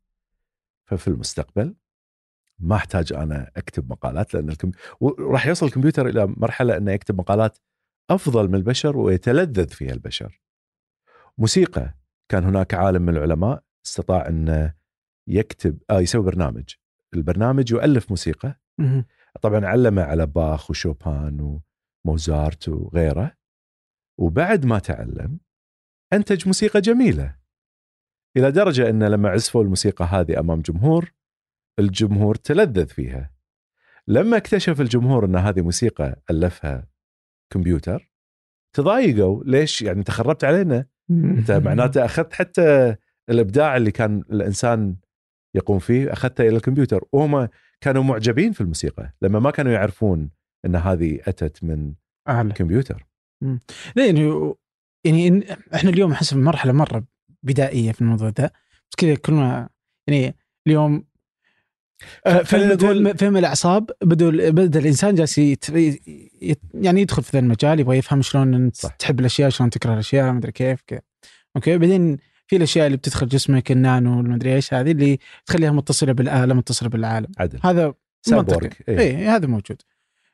[0.85, 1.75] ففي المستقبل
[2.59, 4.71] ما أحتاج أنا أكتب مقالات لأن الكم...
[4.99, 7.57] وراح يوصل الكمبيوتر إلى مرحلة إنه يكتب مقالات
[8.09, 10.41] أفضل من البشر ويتلذذ فيها البشر.
[11.37, 11.93] موسيقى
[12.29, 14.73] كان هناك عالم من العلماء استطاع انه
[15.27, 16.75] يكتب آه يسوي برنامج
[17.13, 18.59] البرنامج يؤلف موسيقى.
[19.41, 21.61] طبعا علمه على باخ وشوبان
[22.05, 23.37] وموزارت وغيره
[24.19, 25.39] وبعد ما تعلم
[26.13, 27.35] أنتج موسيقى جميلة
[28.37, 31.13] إلى درجة إن لما عزفوا الموسيقى هذه أمام جمهور
[31.79, 33.31] الجمهور تلذذ فيها.
[34.07, 36.87] لما اكتشف الجمهور أن هذه موسيقى ألفها
[37.53, 38.11] كمبيوتر
[38.73, 39.43] تضايقوا.
[39.43, 42.95] ليش؟ يعني انت خربت علينا أنت معناته أخذت حتى
[43.29, 44.95] الإبداع اللي كان الإنسان
[45.55, 47.03] يقوم فيه أخذته إلى الكمبيوتر.
[47.11, 47.47] وهم
[47.81, 50.29] كانوا معجبين في الموسيقى لما ما كانوا يعرفون
[50.65, 51.93] أن هذه أتت من
[52.29, 53.05] اعلى كمبيوتر
[53.95, 54.53] لا يعني
[55.05, 57.03] يعني إحنا اليوم احس في مرحله مرة
[57.43, 58.53] بدائية في الموضوع ده.
[58.89, 59.69] بس كذا كل ما
[60.07, 60.35] يعني
[60.67, 61.03] اليوم
[62.27, 65.37] نقول- فهم, فهم الأعصاب بدا بدا الإنسان جالس
[66.73, 68.95] يعني يدخل في ذا المجال يبغى يفهم شلون أنت صح.
[68.95, 71.01] تحب الأشياء شلون تكره الأشياء مدري كيف كذا
[71.55, 76.53] okay بعدين في الأشياء اللي بتدخل جسمك النانو المدري إيش هذه اللي تخليها متصلة بالآلة
[76.53, 77.93] متصلة بالعالم عدل هذا
[78.31, 78.99] منطقي إيه.
[78.99, 79.81] اي هذا موجود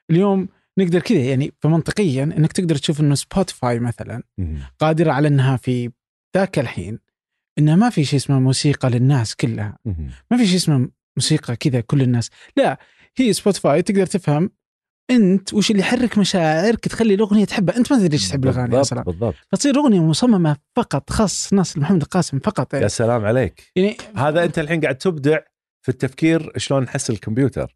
[0.10, 0.48] اليوم
[0.78, 4.24] نقدر كذا يعني فمنطقيا إنك تقدر تشوف إنه سبوتيفاي مثلا.
[4.80, 5.92] قادره على إنها في
[6.38, 7.00] ذاك الحين
[7.58, 9.78] إنه ما في شيء اسمه موسيقى للناس كلها.
[10.32, 12.30] ما في شيء اسمه موسيقى كذا كل الناس.
[12.58, 12.80] لا
[13.18, 14.50] هي سبوتيفاي تقدر تفهم
[15.10, 17.78] أنت وش اللي يحرك مشاعرك تخلي الأغنية تحبها.
[17.78, 19.04] أنت ما تدري إيش تحب الأغاني أصلا.
[19.04, 19.36] بالضبط.
[19.52, 22.74] فتصير أغنية مصممة فقط خاص ناس محمد القاسم فقط.
[22.74, 23.72] يا يعني, سلام عليك.
[23.76, 25.40] يعني هذا أنت الحين قاعد تبدع
[25.82, 27.76] في التفكير شلون نحس الكمبيوتر.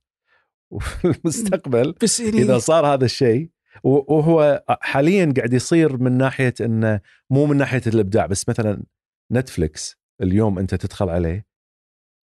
[0.71, 3.49] وفي المستقبل بس يعني إذا صار هذا الشيء
[3.83, 8.83] وهو حاليا قاعد يصير من ناحية إنه مو من ناحية الإبداع بس مثلا
[9.31, 11.48] نتفلكس اليوم أنت تدخل عليه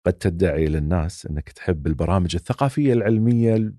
[0.06, 3.72] قد تدعي للناس إنك تحب البرامج الثقافية العلمية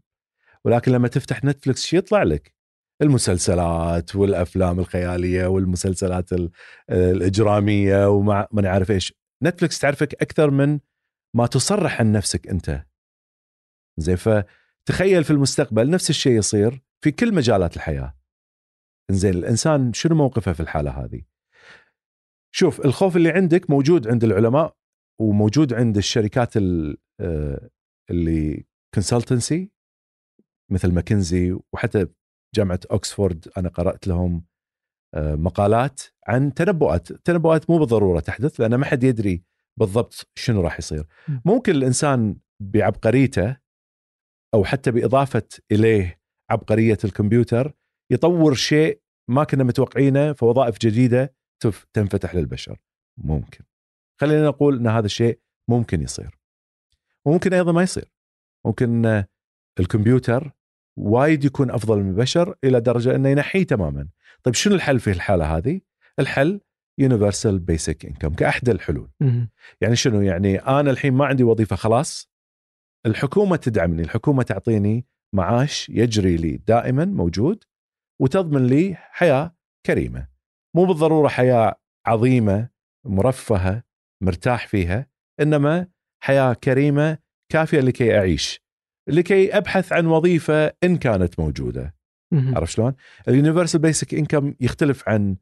[0.65, 2.53] ولكن لما تفتح نتفلكس شو يطلع لك؟
[3.01, 6.51] المسلسلات والأفلام الخيالية والمسلسلات ال-
[6.89, 9.13] الإجرامية وما ما عارف إيش.
[9.43, 10.79] نتفلكس تعرفك أكثر من
[11.35, 12.85] ما تصرح عن نفسك أنت.
[13.97, 18.17] زين فتخيل في المستقبل نفس الشيء يصير في كل مجالات الحياة.
[19.11, 21.21] زين الإنسان شنو موقفه في الحالة هذه؟
[22.55, 24.77] شوف الخوف اللي عندك موجود عند العلماء
[25.21, 27.69] وموجود عند الشركات ال- آه،
[28.09, 29.71] اللي consultancy
[30.71, 32.07] مثل ماكنزي وحتى
[32.55, 34.45] جامعة اوكسفورد أنا قرأت لهم
[35.15, 37.11] آه، مقالات عن تنبؤات.
[37.13, 39.43] تنبؤات مو بالضرورة تحدث لأن ما حد يدري
[39.79, 41.07] بالضبط شنو راح يصير.
[41.45, 43.57] ممكن الإنسان بعبقريته
[44.53, 46.19] أو حتى بإضافة إليه
[46.51, 47.73] عبقرية الكمبيوتر
[48.11, 52.77] يطور شيء ما كنا متوقعينه فوظائف جديدة تف- تنفتح للبشر.
[53.23, 53.63] ممكن.
[54.19, 56.39] خلينا نقول إن هذا الشيء ممكن يصير.
[57.25, 58.13] وممكن أيضا ما يصير.
[58.65, 59.23] ممكن
[59.79, 60.51] الكمبيوتر
[60.97, 64.07] وايد يكون أفضل من البشر إلى درجة إنه ينحيه تماما.
[64.43, 65.81] طيب شنو الحل في الحالة هذه؟
[66.19, 66.61] الحل
[66.99, 69.11] يونيفرسال بيسك انكم كاحدى الحلول.
[69.81, 72.31] يعني شنو؟ يعني أنا الحين ما عندي وظيفة خلاص.
[73.05, 77.63] الحكومة تدعمني الحكومة تعطيني معاش يجري لي دائما موجود
[78.19, 79.55] وتضمن لي حياة
[79.85, 80.27] كريمة.
[80.75, 82.69] مو بالضرورة حياة عظيمة
[83.05, 83.83] مرفهة
[84.21, 85.07] مرتاح فيها
[85.41, 85.87] إنما
[86.23, 87.17] حياة كريمة
[87.51, 88.61] كافية لكي أعيش
[89.07, 91.95] لكي أبحث عن وظيفة إن كانت موجودة.
[92.33, 92.93] عرفت شلون؟
[93.27, 95.35] اليونيفرسال بيسك إنكم يختلف عن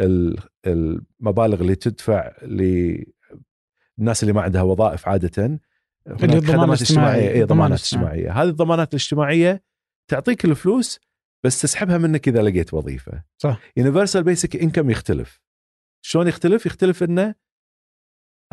[0.00, 5.60] ال- المبالغ اللي تدفع للناس اللي ما عندها وظائف عادة
[6.06, 6.80] هناك خدمات.
[6.82, 7.80] اجتماعية اي ضمانات.
[7.80, 9.62] اجتماعية هذه الضمانات الاجتماعية
[10.10, 11.00] تعطيك الفلوس
[11.44, 13.60] بس تسحبها منك إذا لقيت وظيفة صح.
[13.76, 15.40] يونيفرسال بيسك إنكم يختلف
[16.04, 17.34] شلون يختلف يختلف إنه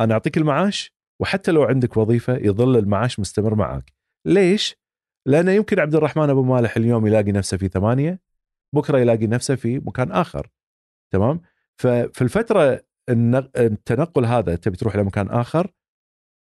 [0.00, 3.92] أنا أعطيك المعاش وحتى لو عندك وظيفة يظل المعاش مستمر معك
[4.26, 4.76] ليش؟
[5.26, 8.20] لأنه يمكن عبد الرحمن أبو مالح اليوم يلاقي نفسه في ثمانية
[8.74, 10.50] بكرة يلاقي نفسه في مكان آخر.
[11.12, 11.40] تمام؟
[11.80, 12.86] ففي الفترة
[13.56, 15.72] التنقل هذا تبي تروح لمكان آخر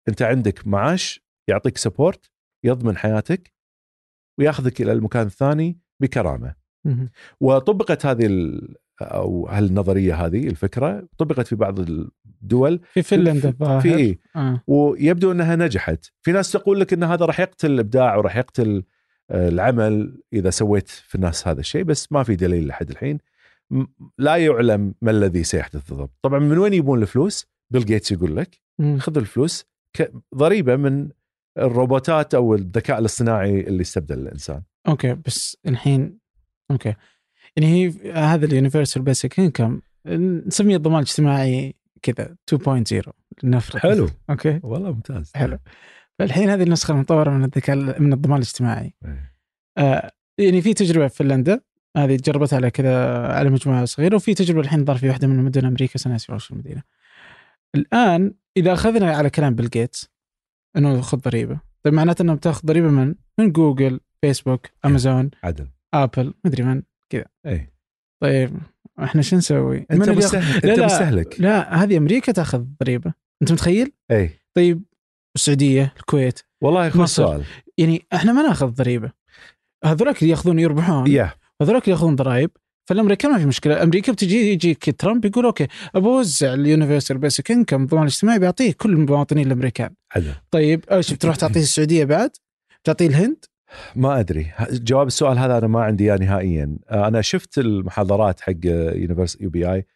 [0.09, 2.31] أنت عندك معاش يعطيك سبورت
[2.65, 3.53] يضمن حياتك
[4.39, 6.55] وياخذك إلى المكان الثاني بكرامة.
[7.41, 8.27] وطبقت هذه
[9.03, 13.81] أو هالنظريه هذه الفكرة طبقت في بعض الدول؟ في فنلندا في الظاهر.
[13.81, 14.63] في إيه؟ آه.
[14.67, 16.07] ويبدو أنها نجحت.
[16.23, 18.85] في ناس تقول لك إن هذا راح يقتل الإبداع وراح يقتل
[19.31, 23.19] آه، العمل إذا سويت في الناس هذا الشيء بس ما في دليل لحد الحين.
[24.19, 26.11] لا يعلم ما الذي سيحدث بالضبط.
[26.23, 28.61] طبعا من وين يبون الفلوس؟ بيل جيتس يقول لك.
[28.99, 29.65] خذ الفلوس.
[30.35, 31.09] ضريبة من
[31.59, 34.63] الروبوتات أو الذكاء الاصطناعي اللي استبدل الإنسان.
[34.89, 36.19] okay بس الحين
[36.71, 36.95] okay.
[37.57, 39.81] يعني هي هذا ال universal basic income
[40.47, 43.11] نسميه الضمان الاجتماعي كذا 2.0
[43.43, 44.09] لنفرض حلو.
[44.31, 44.61] okay.
[44.63, 45.33] والله ممتاز.
[45.35, 45.59] حلو.
[46.19, 48.95] فالحين هذه النسخة المطورة من الذكاء من الضمان الاجتماعي.
[49.05, 49.35] إيه.
[49.79, 51.61] آه يعني في تجربة في فنلندا
[51.97, 55.67] هذه جربتها على كذا على مجموعة صغيرة وفي تجربة الحين ظهر في واحدة من مدن
[55.67, 56.83] أمريكا سناسي وش المدينة.
[57.75, 60.11] الآن إذا أخذنا على كلام بيل جيتس
[60.77, 61.61] إنه خذ ضريبة.
[61.83, 65.69] طيب معناته انه بتاخذ ضريبة من من جوجل فيسبوك أمازون عدل.
[65.95, 66.83] أبل مدري من.
[67.47, 67.71] اي
[68.23, 68.59] طيب
[69.03, 70.87] إحنا شو نسوي؟ أنت مستهلك لا، أنت لا.
[70.87, 71.41] مستهلك.
[71.41, 73.15] لا هذه أمريكا تأخذ ضريبة.
[73.43, 74.83] أنت متخيل؟ اي طيب
[75.37, 77.27] السعودية الكويت والله مصر.
[77.27, 77.45] سؤال.
[77.79, 79.13] يعني إحنا ما نأخذ ضريبة.
[79.85, 81.11] هذولاك اللي يأخذون يربحون.
[81.11, 82.51] يا هذولاك اللي يأخذون ضرائب.
[82.89, 83.83] فالامريكان ما في مشكلة.
[83.83, 88.93] أمريكا بتجي يجيك ترامب يقول okay بوزع ال universal basic income الضمان الاجتماعي بيعطيه كل
[88.93, 89.91] المواطنين الأمريكان.
[90.17, 92.31] عدل طيب إيش بتروح تعطيه السعودية بعد؟
[92.83, 93.45] بتعطيه الهند؟
[93.97, 94.53] ما أدري.
[94.71, 96.79] جواب السؤال هذا أنا ما عندي إياه نهائيا.
[96.89, 99.87] آه، أنا شفت المحاضرات حق universal UBI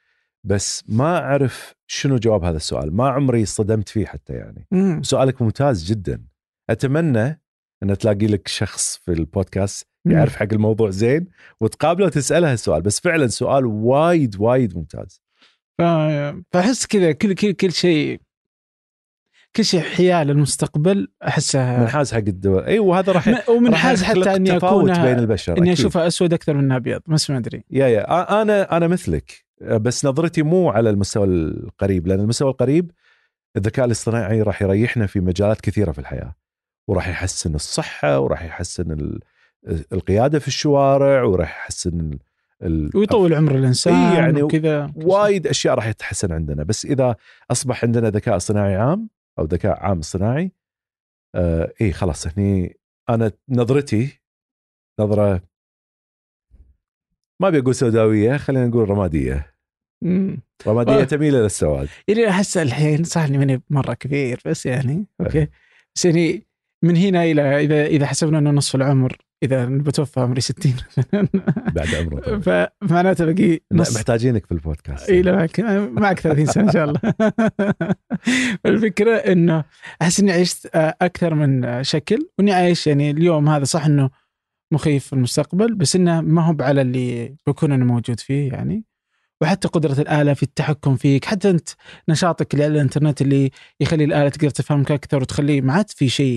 [0.45, 2.97] بس ما أعرف شنو جواب هذا السؤال.
[2.97, 4.67] ما عمري صدمت فيه حتى يعني.
[4.71, 5.03] مم.
[5.03, 6.25] سؤالك ممتاز جدا.
[6.71, 7.43] أتمنى
[7.83, 11.27] أن تلاقي لك شخص في البودكاست يعرف حق الموضوع زين
[11.61, 15.23] وتقابله وتساله السؤال بس فعلا سؤال وايد وايد ممتاز.
[16.53, 18.21] فأحس كذا كل كل كل شيء
[19.57, 24.93] كل شيء حيال المستقبل أحسها منحاز حق الدول اي وهذا راح ومنحاز حتى إني اكون
[25.03, 25.73] بين البشر إني.
[25.73, 30.43] أشوفها أسود أكثر من أبيض بس ما أدري يا يا أنا أنا مثلك بس نظرتي
[30.43, 32.91] مو على المستوى القريب لأن المستوى القريب
[33.57, 36.35] الذكاء الاصطناعي راح يريحنا في مجالات كثيرة في الحياة
[36.89, 39.21] وراح يحسن الصحة وراح يحسن ال-
[39.93, 42.11] القيادة في الشوارع وراح يحسن
[42.63, 47.17] ال- ويطول عمر الإنسان إيه يعني وكذا وايد أشياء راح تتحسن عندنا بس إذا
[47.51, 50.53] أصبح عندنا ذكاء اصطناعي عام أو ذكاء عام اصطناعي
[51.35, 52.77] آه اي خلاص هني
[53.09, 54.21] أنا نظرتي
[55.01, 55.43] نظرة
[57.41, 59.55] ما أبي أقول سوداوية خلينا نقول رمادية
[60.05, 60.41] مم.
[60.67, 61.05] رمادية آه.
[61.05, 65.49] تميل إلى السواد يعني أحس الحين صح اني ماني مرة كبير بس يعني okay
[65.97, 66.48] بس يعني
[66.85, 70.75] من هنا إلى إذا إذا حسبنا إنه نصف العمر إذا بتوفى عمري 60
[71.75, 72.39] بعد عمره.
[72.81, 73.97] فمعناته باقي نص.
[73.97, 75.11] محتاجينك في البودكاست.
[75.11, 77.01] إي معك معك 30 سنه إن شاء الله.
[78.67, 79.65] الفكرة إنه
[80.03, 84.11] أحس إني عشت آه، أكثر من شكل وإني عايش يعني اليوم هذا صح إنه
[84.73, 88.85] مخيف في المستقبل بس إنه ما هو على اللي بكون أنا موجود فيه يعني.
[89.41, 91.69] وحتى قدرة الآلة في التحكم فيك حتى أنت
[92.09, 96.37] نشاطك اللي على الإنترنت اللي يخلي الآلة تقدر تفهمك أكثر وتخليه ما عاد في شيء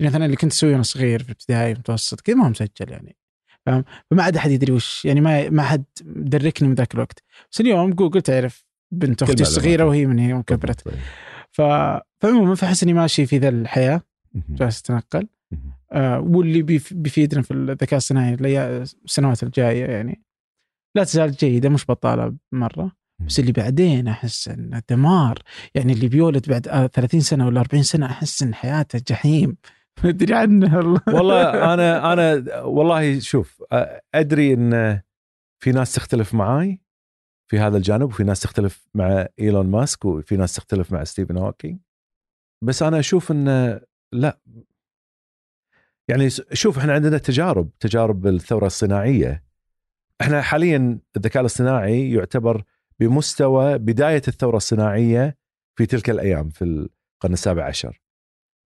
[0.00, 3.16] يعني مثلا اللي كنت اسويه وأنا صغير في ابتدائي متوسط كذا ما هو مسجل يعني
[3.66, 7.22] فاهم فما عاد أحد يدري وش يعني ما ما حد دركني من ذاك الوقت
[7.52, 9.88] بس اليوم جوجل تعرف بنت الصغيرة معلوماتك.
[9.88, 10.94] وهي من يوم كبرت طيب.
[11.50, 11.62] ف...
[12.20, 14.02] فعموما فاحس اني ماشي في ذا الحياة
[14.34, 14.44] مهم.
[14.56, 15.72] جالس أتنقل مهم.
[15.92, 18.34] آه واللي بيف- بيفيدنا في الذكاء الصناعي
[19.04, 20.22] السنوات الجاية يعني
[20.94, 22.92] لا تزال جيدة مش بطالة مرة.
[23.26, 25.38] بس اللي بعدين أحس انه دمار
[25.74, 29.56] يعني اللي بيولد بعد آه 30 سنة ولا 40 سنة أحس إن حياته جحيم.
[30.04, 31.00] ما أدري عنه والله.
[31.08, 31.42] والله
[31.74, 33.62] أنا أنا والله شوف
[34.14, 35.00] أدري إن
[35.62, 36.80] في ناس تختلف معاي
[37.50, 41.80] في هذا الجانب وفي ناس تختلف مع إيلون ماسك وفي ناس تختلف مع ستيفن هوكينج
[42.64, 43.80] بس أنا أشوف إن
[44.12, 44.40] لا.
[46.08, 49.49] يعني شوف إحنا عندنا تجارب تجارب الثورة الصناعية.
[50.20, 52.64] إحنا حاليا الذكاء الاصطناعي يعتبر
[52.98, 55.38] بمستوى بداية الثورة الصناعية
[55.78, 58.02] في تلك الأيام في القرن السابع عشر.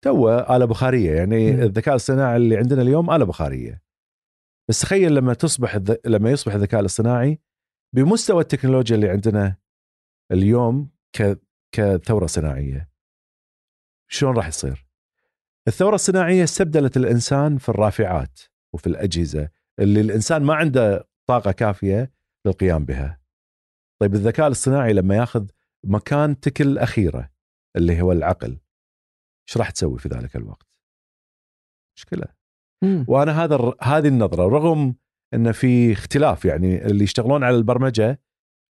[0.02, 1.62] تو آلة بخارية يعني مم.
[1.62, 3.82] الذكاء الصناعي اللي عندنا اليوم آلة بخارية.
[4.70, 5.96] بس تخيل لما تصبح الذ...
[6.06, 7.40] لما يصبح الذكاء الاصطناعي
[7.96, 9.56] بمستوى التكنولوجيا اللي عندنا
[10.32, 11.40] اليوم ك...
[11.72, 12.90] كثورة صناعية.
[14.12, 14.88] شلون راح يصير؟
[15.68, 18.40] الثورة الصناعية استبدلت الإنسان في الرافعات
[18.74, 22.12] وفي الأجهزة اللي الإنسان ما عنده طاقة كافية
[22.46, 23.20] للقيام بها.
[24.02, 25.48] طيب الذكاء الاصطناعي لما ياخذ
[25.84, 27.30] مكان تكل أخيرة
[27.76, 28.60] اللي هو العقل
[29.50, 30.68] إيش راح تسوي في ذلك الوقت؟
[31.98, 32.26] مشكلة.
[32.84, 33.06] مم.
[33.08, 34.96] وأنا هذا هذه النظرة رغم
[35.34, 38.22] إن في اختلاف يعني اللي يشتغلون على البرمجة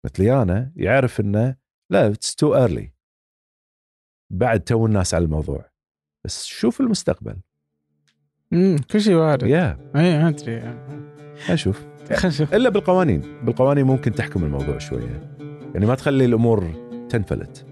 [0.05, 1.55] مثلي أنا يعرف إنه
[1.91, 2.93] لا it's too early
[4.33, 5.71] بعد تو الناس على الموضوع.
[6.25, 7.37] بس شوف المستقبل.
[8.51, 8.75] مم.
[8.91, 9.43] كل شيء وارد.
[9.43, 10.57] يا إي ما أدري
[11.49, 11.96] أشوف.
[12.15, 12.53] خلينا نشوف.
[12.53, 13.21] إلا بالقوانين.
[13.43, 15.37] بالقوانين ممكن تحكم الموضوع شوية.
[15.73, 16.67] يعني ما تخلي الأمور
[17.09, 17.65] تنفلت.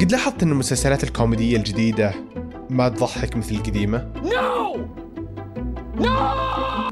[0.00, 2.14] قد لاحظت إن المسلسلات الكوميدية الجديدة
[2.70, 4.12] ما تضحك مثل القديمة؟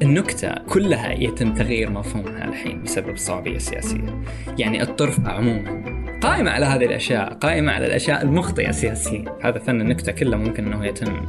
[0.02, 4.22] النكتة كلها يتم تغيير مفهومها الحين بسبب الصعوبية السياسية.
[4.58, 5.90] يعني الطرف عموما
[6.20, 10.86] قائمة على هذه الأشياء قائمة على الأشياء المخطئة سياسيا هذا فن النكتة كله ممكن أنه
[10.86, 11.26] يتم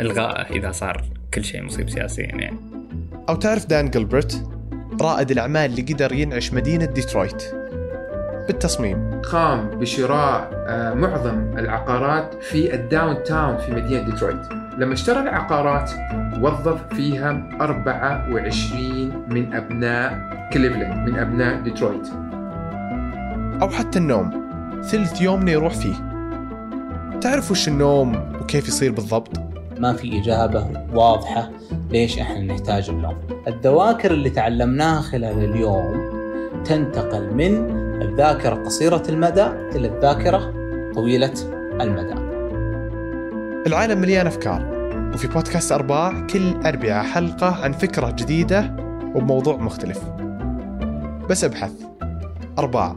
[0.00, 2.56] إلغائه إذا صار كل شيء مصيب سياسيا يعني.
[3.28, 4.48] أو تعرف دان جلبرت؟
[5.00, 7.42] رائد الأعمال اللي قدر ينعش مدينة ديترويت.
[8.46, 9.20] بالتصميم.
[9.20, 14.52] قام بشراء آه، معظم العقارات في ال downtown في مدينة ديترويت.
[14.78, 15.90] لما اشترى العقارات
[16.40, 20.18] وظف فيها 24 من أبناء
[20.52, 22.08] كليفلاند من أبناء ديترويت.
[23.62, 24.44] أو حتى النوم.
[24.82, 25.94] ثلث يومنا يروح فيه.
[27.20, 29.53] تعرف وش النوم وكيف يصير بالضبط؟
[29.84, 31.50] ما في إجابة واضحة
[31.90, 33.16] ليش إحنا نحتاج النوم
[33.48, 36.10] الذواكر اللي تعلمناها خلال اليوم
[36.64, 37.70] تنتقل من
[38.02, 40.52] الذاكرة قصيرة المدى إلى الذاكرة
[40.94, 41.32] طويلة
[41.80, 42.14] المدى.
[43.66, 44.74] العالم مليان أفكار
[45.14, 48.76] وفي بودكاست أرباع كل اربعاء حلقة عن فكرة جديدة
[49.14, 50.00] وبموضوع مختلف.
[51.30, 51.72] بس أبحث.
[52.58, 52.96] أرباع.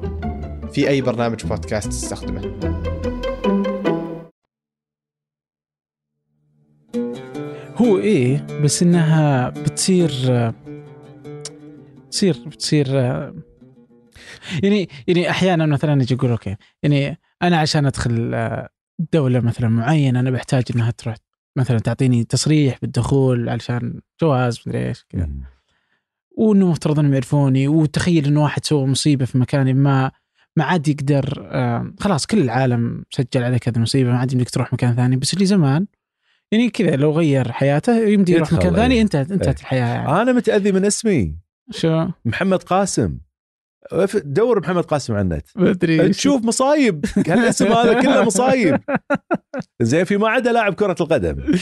[0.71, 2.41] في أي برنامج بودكاست تستخدمه.
[7.77, 10.11] هو إيه بس إنها بتصير
[12.07, 12.87] بتصير بتصير
[14.63, 18.35] يعني يعني أحيانا مثلا أجي أقول أوكي يعني أنا عشان أدخل
[19.13, 21.15] دولة مثلا معينة أنا بحتاج إنها تروح
[21.55, 25.29] مثلا تعطيني تصريح بالدخول علشان جواز مدري إيش كذا.
[26.37, 30.11] وإنه مفترض إنهم يعرفوني وتخيل انه واحد سوى مصيبة في مكان ما
[30.55, 34.73] ما عاد يقدر آه خلاص كل العالم سجل عليك هذه المصيبة ما عاد يمديك تروح
[34.73, 35.15] مكان ثاني.
[35.15, 35.87] بس اللي زمان
[36.51, 39.01] يعني كذا لو غير حياته يمدي يروح مكان ثاني.
[39.01, 39.61] انتهت انتهت أي.
[39.61, 40.21] الحياة يعني.
[40.21, 41.37] أنا متأذي من اسمي.
[41.71, 43.19] شو؟ محمد قاسم.
[44.15, 45.47] دور محمد قاسم على النت.
[45.55, 47.05] بدري تشوف مصايب.
[47.27, 48.79] هالاسم هذا كله مصايب.
[49.81, 51.55] زين في ما عدا لاعب كرة القدم.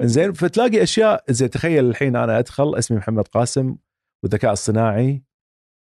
[0.00, 3.76] زين فتلاقي اشياء زين تخيل الحين أنا أدخل اسمي محمد قاسم
[4.22, 5.24] والذكاء الصناعي.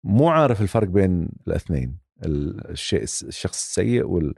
[0.05, 4.33] مو عارف الفرق بين الأثنين الشيء الشخص السيء وال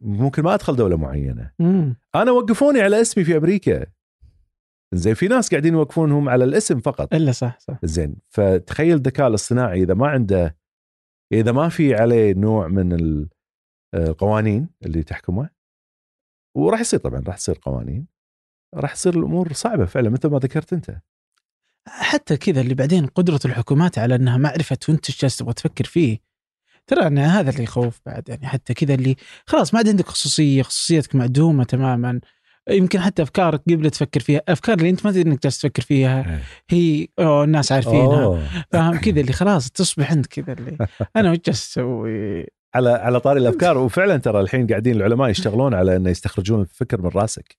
[0.00, 1.50] ممكن ما أدخل دولة معينة.
[1.58, 1.96] مم.
[2.14, 3.86] أنا وقفوني على اسمي في أمريكا.
[4.94, 7.14] زين في ناس قاعدين يوقفونهم على الاسم فقط.
[7.14, 7.78] إلا صح صح.
[7.82, 10.56] زين فتخيل الذكاء الاصطناعي إذا ما عنده
[11.32, 13.28] إذا ما في عليه نوع من ال-
[13.94, 15.50] القوانين اللي تحكمه
[16.56, 18.06] وراح يصير طبعا راح تصير قوانين
[18.74, 21.00] راح تصير الأمور صعبة فعلا مثل ما ذكرت أنت.
[21.88, 26.18] حتى كذا اللي بعدين قدرة الحكومات على إنها معرفة وانت إيش تبغى تفكر فيه
[26.90, 29.16] ترى أن هذا اللي يخوف بعد يعني حتى كذا اللي
[29.46, 32.20] خلاص ما عاد عندك خصوصية خصوصيتك معدومة تماما
[32.70, 36.30] يمكن حتى افكارك قبل تفكر فيها أفكار اللي أنت ما تدري إنك جالس تفكر فيها
[36.30, 36.42] إيه.
[36.70, 38.48] هي أوه الناس عارفينها.
[38.72, 40.86] فاهم كذا اللي خلاص تصبح أنت كذا اللي
[41.16, 45.96] أنا وش جالس أسوي على على طاري الأفكار وفعلا ترى الحين قاعدين العلماء يشتغلون على
[45.96, 47.56] إنه يستخرجون الفكر من راسك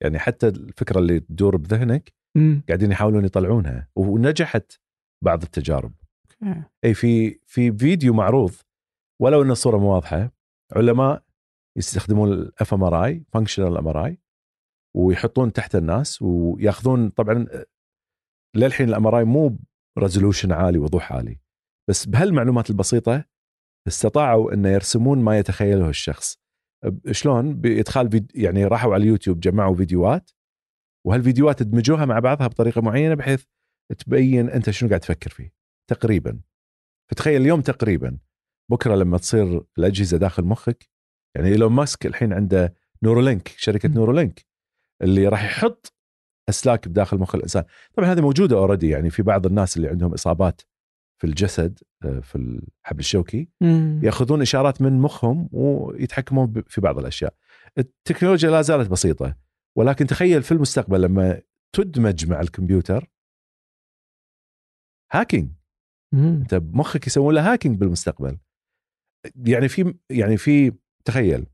[0.00, 2.12] يعني حتى الفكرة اللي تدور بذهنك.
[2.68, 4.72] قاعدين يحاولون يطلعونها ونجحت
[5.24, 5.92] بعض التجارب.
[6.84, 8.52] أي في في فيديو معروض
[9.22, 10.32] ولو إن الصورة مو واضحة
[10.72, 11.24] علماء
[11.78, 14.18] يستخدمون الاف ام ار اي فانكشنال ام ار اي
[14.96, 17.46] ويحطون تحت الناس وياخذون طبعا
[18.56, 19.58] للحين ال MRI مو
[19.98, 21.38] resolution عالي وضوح عالي
[21.90, 23.24] بس بهالمعلومات البسيطة
[23.88, 26.38] استطاعوا ان يرسمون ما يتخيله الشخص.
[27.10, 28.26] شلون؟ بإدخال.
[28.34, 30.30] يعني راحوا على اليوتيوب جمعوا فيديوهات
[31.06, 33.44] وهالفيديوهات دمجوها مع بعضها بطريقة معينة بحيث
[33.98, 35.63] تبين أنت شنو قاعد تفكر فيه.
[35.86, 36.40] تقريبا
[37.10, 38.18] فتخيل اليوم تقريبا
[38.70, 40.88] بكرة لما تصير الأجهزة داخل مخك
[41.34, 43.88] يعني إيلون ماسك الحين عنده Neuralink شركة.
[43.88, 44.46] Neuralink
[45.02, 45.94] اللي راح يحط
[46.48, 47.64] أسلاك بداخل مخ الإنسان
[47.94, 50.60] طبعا هذه موجودة already يعني في بعض الناس اللي عندهم إصابات
[51.20, 54.00] في الجسد آه، في الحبل الشوكي مم.
[54.02, 57.34] يأخذون إشارات من مخهم ويتحكمون في بعض الأشياء.
[57.78, 59.36] التكنولوجيا لا زالت بسيطة
[59.76, 63.10] ولكن تخيل في المستقبل لما تدمج مع الكمبيوتر
[65.12, 65.50] hacking.
[66.14, 68.38] انت بمخك يسوون له hacking بالمستقبل.
[69.36, 70.72] يعني في يعني في
[71.04, 71.46] تخيل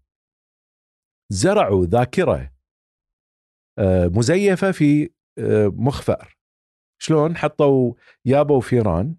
[1.33, 2.53] زرعوا ذاكرة
[3.79, 6.37] آه، مزيفة في آه، مخ فأر.
[7.03, 7.95] شلون حطوا
[8.25, 9.17] يابوا فيران.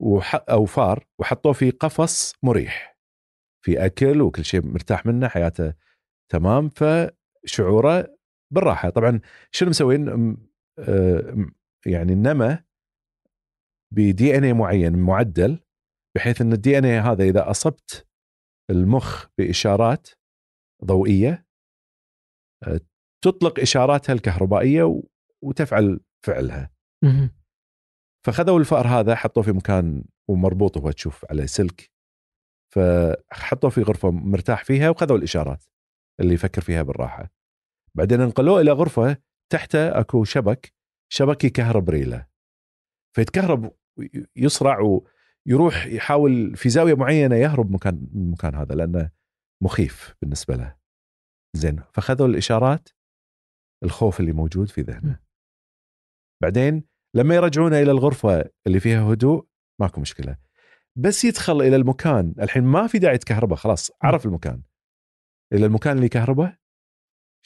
[0.00, 0.44] وح...
[0.50, 2.98] أو فار وحطوه في قفص مريح
[3.64, 5.74] في أكل وكل شيء مرتاح منه حياته
[6.32, 8.16] تمام فشعوره
[8.52, 9.20] بالراحة طبعا
[9.52, 10.36] شنو مسوين
[10.78, 11.36] آه،
[11.86, 12.64] يعني نما
[13.94, 15.60] بدي ان اي معين معدل
[16.16, 18.08] بحيث إن الدي ان اي هذا إذا أصبت
[18.70, 20.08] المخ بإشارات
[20.84, 21.46] ضوئية
[22.66, 22.80] آه،
[23.24, 25.02] تطلق إشاراتها الكهربائية
[25.44, 26.70] وتفعل فعلها.
[28.26, 31.90] فخذوا الفأر هذا حطوه في مكان ومربوط وهو تشوف عليه سلك
[32.74, 35.64] فحطوه في غرفة مرتاح فيها وخذوا الإشارات
[36.20, 37.30] اللي يفكر فيها بالراحة.
[37.96, 39.16] بعدين انقلوه إلى غرفة
[39.52, 40.72] تحته أكو شبك
[41.12, 42.26] شبك يكهرب ريله
[43.16, 43.72] فيتكهرب
[44.36, 44.80] يصرع
[45.46, 49.10] ويروح يحاول في زاوية معينة يهرب مكان من المكان هذا لأنه
[49.62, 50.76] مخيف بالنسبة له.
[51.56, 52.88] زين فخذوا الإشارات
[53.84, 55.20] الخوف اللي موجود في ذهنه.
[56.42, 56.84] بعدين
[57.16, 59.46] لما يرجعونه إلى الغرفة اللي فيها هدوء
[59.80, 60.36] ماكو مشكلة.
[60.96, 64.62] بس يدخل إلى المكان الحين ما في داعي كهرباء خلاص عرف المكان.
[65.52, 66.56] إلى المكان اللي كهرباء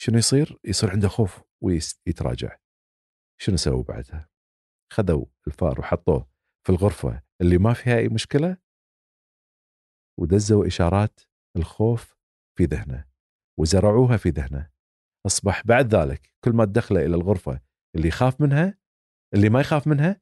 [0.01, 2.57] شنو يصير؟ يصير عنده خوف ويتراجع
[3.41, 4.29] شنو سووا بعدها؟
[4.93, 6.34] خذوا الفار وحطوه
[6.65, 8.57] في الغرفة اللي ما فيها أي مشكلة
[10.19, 11.19] ودزوا إشارات
[11.57, 12.17] الخوف
[12.57, 13.05] في ذهنه
[13.59, 14.71] وزرعوها في ذهنه.
[15.25, 17.61] أصبح بعد ذلك كل ما تدخله إلى الغرفة
[17.95, 18.77] اللي يخاف منها
[19.33, 20.21] اللي ما يخاف منها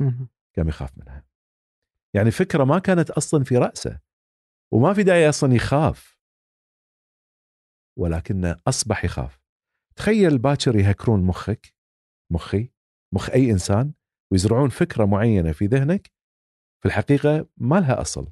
[0.00, 0.28] منها.
[0.56, 1.26] قام يخاف منها.
[2.14, 4.00] يعني فكرة ما كانت أصلا في رأسه
[4.72, 6.18] وما في داعي أصلا يخاف.
[7.98, 9.40] ولكنه أصبح يخاف.
[9.96, 11.74] تخيل باكر يهكرون مخك
[12.32, 12.72] مخي
[13.14, 13.92] مخ أي إنسان
[14.32, 16.10] ويزرعون فكرة معينة في ذهنك
[16.80, 18.28] في الحقيقة ما لها أصل.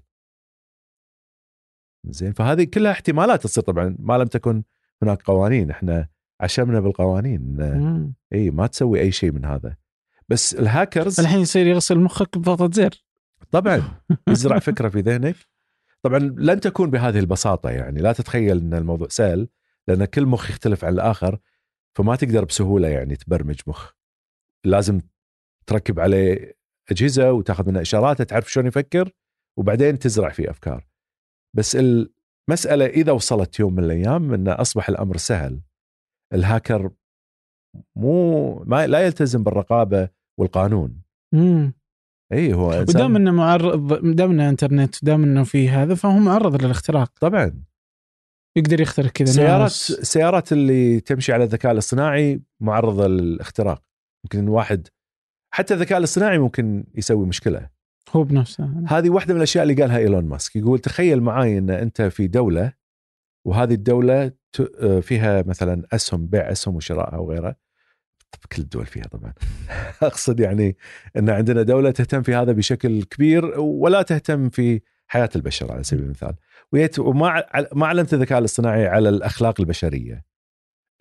[2.07, 4.63] زين فهذه كلها احتمالات تصير طبعا ما لم تكن
[5.03, 5.71] هناك قوانين.
[5.71, 6.09] إحنا
[6.41, 7.57] عشمنا بالقوانين.
[8.33, 9.77] إي ما تسوي أي شيء من هذا.
[10.29, 13.05] بس الهاكرز الحين يصير يغسل مخك بضغطة زر.
[13.51, 13.83] طبعا
[14.29, 15.37] يزرع فكرة في ذهنك.
[16.03, 18.01] طبعا لن تكون بهذه البساطة يعني.
[18.01, 19.49] لا تتخيل إن الموضوع سهل
[19.89, 21.39] لأن كل مخ يختلف عن الآخر
[21.95, 23.93] فما تقدر بسهولة يعني تبرمج مخ.
[24.65, 25.01] لازم
[25.67, 26.57] تركب عليه
[26.91, 29.11] أجهزة وتاخذ منه اشاراته تعرف شلون يفكر
[29.59, 30.87] وبعدين تزرع فيه أفكار.
[31.57, 35.61] بس المسألة إذا وصلت يوم من الأيام انه أصبح الأمر سهل.
[36.33, 36.91] الهاكر
[37.97, 40.09] مو ما لا يلتزم بالرقابة
[40.41, 41.03] والقانون.
[41.35, 41.75] مم.
[42.33, 47.19] إي هو ودام إنه معرض دام إنه إنترنت ودام إنه في هذا فهو معرض للاختراق.
[47.21, 47.65] طبعا.
[48.57, 49.91] يقدر يخترق كذا سيارات ناس.
[49.91, 53.83] السيارات اللي تمشي على الذكاء الاصطناعي معرضة للاختراق.
[54.25, 54.89] ممكن واحد
[55.55, 57.69] حتى الذكاء الاصطناعي ممكن يسوي مشكلة.
[58.13, 58.71] هو بنفسه.
[58.87, 60.57] هذه واحدة من الأشياء اللي قالها إيلون ماسك.
[60.57, 62.73] يقول تخيل معاي إن أنت في دولة
[63.45, 64.33] وهذه الدولة
[64.81, 67.57] آه، فيها مثلا أسهم بيع أسهم وشرائها وغيرها
[68.53, 69.33] كل الدول فيها طبعا.
[70.03, 70.77] أقصد يعني
[71.17, 76.05] إن عندنا دولة تهتم في هذا بشكل كبير ولا تهتم في حياة البشر على سبيل
[76.05, 76.35] المثال.
[76.73, 80.25] ويت وما ما علمت الذكاء الاصطناعي على الأخلاق البشرية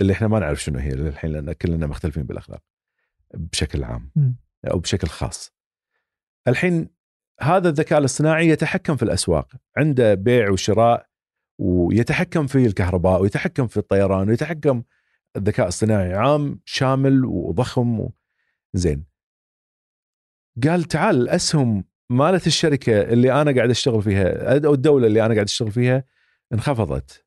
[0.01, 2.61] اللي إحنا ما نعرف شنو هي للحين لأن كلنا مختلفين بالأخلاق
[3.34, 4.11] بشكل عام.
[4.72, 5.53] أو بشكل خاص.
[6.48, 6.90] الحين
[7.41, 11.07] هذا الذكاء الاصطناعي يتحكم في الأسواق، عنده بيع وشراء
[11.60, 14.84] ويتحكم في الكهرباء ويتحكم في الطيران ويتحكم
[15.35, 18.14] الذكاء الصناعي عام شامل وضخم و...
[18.73, 19.06] زين.
[20.64, 25.45] قال تعال الأسهم مالت الشركة اللي أنا قاعد أشتغل فيها أو الدولة اللي أنا قاعد
[25.45, 26.03] أشتغل فيها
[26.53, 27.26] انخفضت.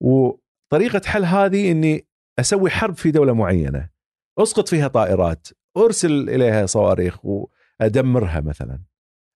[0.00, 2.06] وطريقة حل هذه إني
[2.38, 3.90] أسوي حرب في دولة معينة.
[4.38, 8.80] أسقط فيها طائرات أرسل إليها صواريخ وأدمرها مثلا.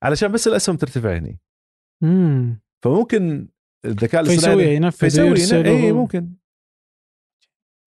[0.03, 1.41] علشان بس الأسهم ترتفع هني
[2.03, 3.49] امم فممكن
[3.85, 6.33] الذكاء فيسوي الاصطناعي ينفذ فيسوي ويرسل اي ممكن.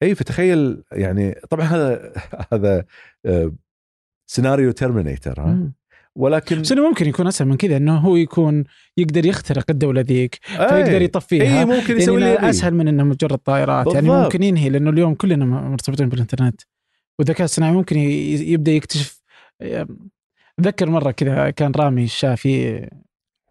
[0.03, 2.13] اي فتخيل يعني طبعا هذا
[2.53, 2.85] هذا
[3.25, 3.51] آه،
[4.29, 5.73] سيناريو Terminator ها؟ مم.
[6.15, 8.63] ولكن بس انه ممكن يكون أسهل من كذا؟ إنه هو يكون
[8.97, 11.59] يقدر يخترق الدولة ذيك فيقدر يطفيها.
[11.59, 12.49] اي ممكن يعني يسوي لي.
[12.49, 13.87] أسهل من إنه مجرد طائرات.
[13.87, 14.23] يعني بالضبط.
[14.23, 16.61] ممكن ينهي لأنه اليوم كلنا مرتبطين بالإنترنت.
[17.19, 19.21] والذكاء الصناعي ممكن يبدأ يكتشف
[20.59, 22.87] اتذكر مرة كذا كان رامي الشافي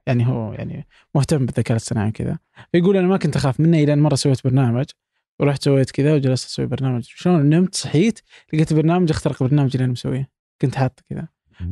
[0.06, 2.38] يعني هو يعني مهتم بالذكاء الصناعي كذا
[2.72, 4.84] فيقول أنا ما كنت أخاف منه إلى أن مرة سويت برنامج
[5.40, 8.20] ورحت سويت كذا وجلست أسوي برنامج شلون نمت صحيت
[8.52, 10.30] لقيت برنامج أخترق برنامج اللي أنا مسويه
[10.62, 11.28] كنت حاط كذا.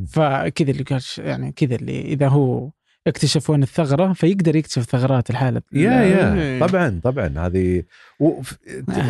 [0.07, 2.71] فكذا اللي قال يعني كذا اللي إذا هو
[3.07, 5.61] اكتشف وين الثغرة فيقدر يكتشف ثغرات الحالة.
[5.73, 6.59] يا إيه.
[6.59, 6.67] يا.
[6.67, 7.33] طبعا طبعا.
[7.37, 7.83] هذه
[8.19, 8.57] وف-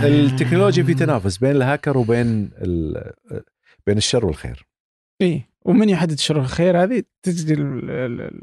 [0.03, 3.13] التكنولوجيا في تنافس بين الهاكر وبين ال-
[3.87, 4.67] بين الشر والخير.
[5.21, 8.41] اي ومن يحدد الشر والخير؟ هذه تجي ال- ال- ال-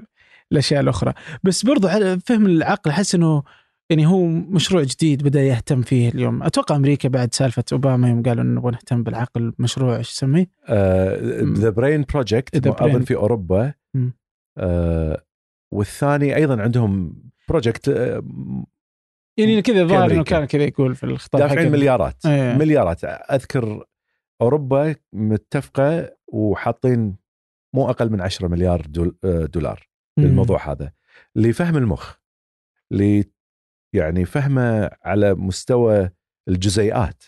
[0.53, 1.13] الأشياء الأخرى.
[1.45, 3.43] بس برضو على فهم العقل أحس إنه
[3.91, 6.43] يعني هو مشروع جديد بدأ يهتم فيه اليوم.
[6.43, 10.47] أتوقع أمريكا بعد سالفة أوباما يوم قالوا إنه نبغى نهتم بالعقل مشروع إيش يسميه؟
[11.59, 12.83] The Brain Project The Brain.
[12.83, 13.73] اظن في أوروبا.
[14.59, 15.23] آه،
[15.75, 17.17] والثاني أيضا عندهم
[17.49, 17.89] project
[19.37, 20.25] يعني كذا ظاهر إنه.
[20.25, 21.73] كان كذا يقول في الخطاب دافعين.
[21.73, 22.55] مليارات إيه.
[22.55, 23.85] مليارات أذكر
[24.41, 27.17] أوروبا متفقة وحاطين
[27.75, 29.89] مو أقل من 10 مليار دول آه، دولار.
[30.19, 30.93] للموضوع هذا
[31.37, 32.15] لفهم المخ
[32.91, 33.23] ل
[33.93, 36.11] يعني فهمه على مستوى
[36.49, 37.25] الجزيئات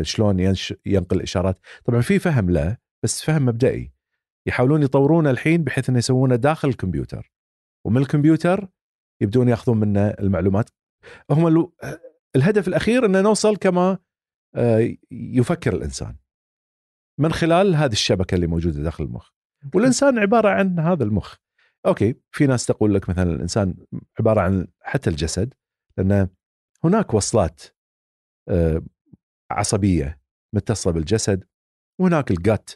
[0.00, 3.92] شلون ينش ينقل اشارات طبعا في فهم له بس فهم مبدئي
[4.46, 7.35] يحاولون يطورونه الحين بحيث إنه يسوونه داخل الكمبيوتر
[7.86, 8.68] ومن الكمبيوتر
[9.20, 10.70] يبدون ياخذون منه المعلومات.
[11.30, 11.72] هم
[12.36, 13.98] الهدف الأخير إنه نوصل كما
[14.54, 16.16] آه، يفكر الإنسان
[17.20, 19.30] من خلال هذه الشبكة اللي موجودة داخل المخ.
[19.74, 21.36] والإنسان عبارة عن هذا المخ.
[21.86, 23.74] أوكي في ناس تقول لك مثلا الإنسان
[24.20, 25.54] عبارة عن حتى الجسد
[25.96, 26.28] لأن
[26.84, 27.62] هناك وصلات
[28.48, 28.82] آه،
[29.50, 30.20] عصبية
[30.54, 31.44] متصلة بالجسد
[32.00, 32.70] وهناك الجات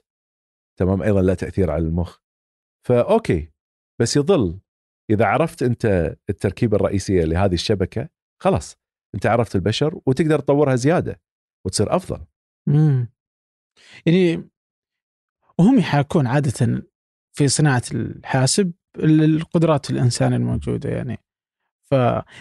[0.79, 2.19] تمام أيضا له تأثير على المخ.
[2.87, 3.53] فأوكي
[4.01, 4.61] بس يظل
[5.11, 8.09] إذا عرفت أنت التركيبة الرئيسية لهذه الشبكة
[8.43, 8.77] خلاص
[9.15, 11.21] أنت عرفت البشر وتقدر تطورها زيادة
[11.67, 12.27] وتصير أفضل.
[12.69, 13.09] مم.
[14.07, 14.49] يعني
[15.59, 16.83] وهم يحاكون عادة
[17.33, 21.19] في صناعة الحاسب ال- القدرات الإنسان الموجودة يعني.
[21.91, 21.95] ف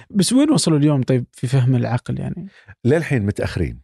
[0.10, 2.48] بس وين وصلوا اليوم طيب في فهم العقل يعني؟
[2.86, 3.82] للحين متأخرين.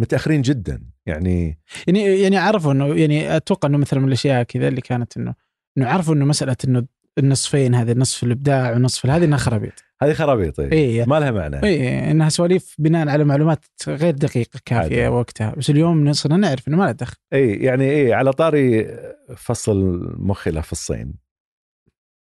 [0.00, 4.80] متأخرين جدا يعني يعني يعني عرفوا إنه يعني أتوقع إنه مثلا من الأشياء كذا اللي
[4.80, 5.34] كانت إنه
[5.78, 6.86] انه عرفوا إنه مسألة إنه
[7.18, 9.72] النصفين هذه نصف الإبداع ونصف هذه إنها خرابيط.
[10.02, 10.72] هذه خرابيط إيه.
[10.72, 11.62] اي ما لها معنى.
[11.64, 15.08] اي إنها سواليف بناء على معلومات غير دقيقة كافية عادي.
[15.08, 15.54] وقتها.
[15.54, 17.16] بس اليوم صرنا نعرف إنه ما له دخل.
[17.32, 18.96] اي يعني اي على طاري
[19.36, 21.14] فصل المخ إلى فصين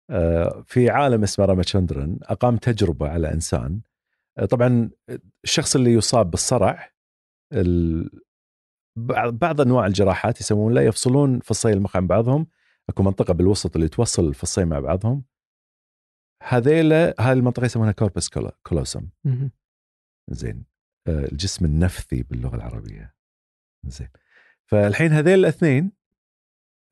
[0.09, 3.81] آه، في عالم اسمه راماتشاندران أقام تجربة على إنسان.
[4.37, 4.89] آه، طبعا
[5.43, 6.89] الشخص اللي يصاب بالصرع
[7.53, 8.09] ال-
[9.31, 12.47] بعض أنواع الجراحات يسمون له يفصلون فصي المخ عن بعضهم.
[12.89, 15.23] أكو منطقة بالوسط اللي توصل الفصين مع بعضهم.
[16.43, 18.29] هذيلا هاي المنطقة يسمونها corpus
[18.63, 19.09] callosum.
[20.29, 20.65] زين.
[21.07, 23.15] آه، الجسم الثفني باللغة العربية.
[23.85, 24.09] زين.
[24.65, 25.91] فالحين هذيل الاثنين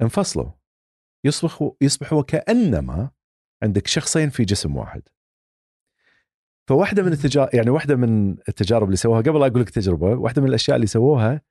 [0.02, 0.52] انفصلوا.
[1.26, 3.12] يصبح يصبح وكأنما
[3.64, 5.02] عندك شخصين في جسم واحد.
[6.70, 10.42] فواحدة من التجارب يعني واحدة من التجارب اللي سووها قبل لا أقول لك تجربة واحدة
[10.42, 11.42] من الأشياء اللي سووها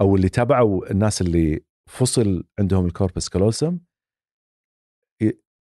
[0.00, 3.78] أو اللي تابعوا الناس اللي فصل عندهم الكوربس كالوسم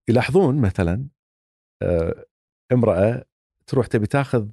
[0.10, 1.07] يلاحظون مثلا
[1.81, 2.26] آه،
[2.72, 3.26] امرأة
[3.68, 4.48] تروح تبي تاخذ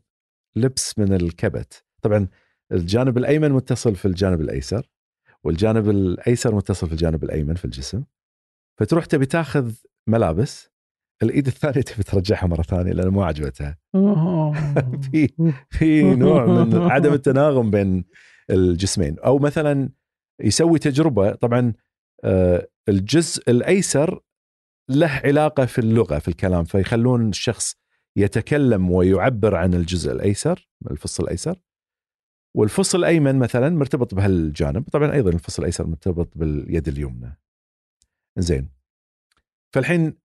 [0.57, 1.85] لبس من الكبت.
[2.03, 2.29] طبعا
[2.73, 4.91] الجانب الأيمن متصل في الجانب الأيسر
[5.45, 8.05] والجانب الأيسر متصل في الجانب الأيمن في الجسم.
[8.79, 9.73] فتروح تبي تاخذ
[10.07, 10.71] ملابس
[11.23, 13.79] الإيد الثانية تبي ترجعها مرة ثانية لأن مو عجبتها.
[15.13, 15.29] في
[15.71, 18.05] في نوع من عدم التناغم بين
[18.51, 19.19] الجسمين.
[19.19, 19.91] أو مثلا
[20.41, 21.35] يسوي تجربة.
[21.35, 21.73] طبعا
[22.25, 24.21] آه، الجزء الأيسر
[24.89, 27.77] له علاقة في اللغة في الكلام فيخلون الشخص
[28.17, 31.61] يتكلم ويعبر عن الجزء الأيسر الفص الأيسر.
[32.55, 34.89] والفص الأيمن مثلا مرتبط بهالجانب.
[34.93, 37.39] طبعا أيضا الفص الأيسر مرتبط باليد اليمنى.
[38.39, 38.69] زين.
[39.73, 40.19] فالحين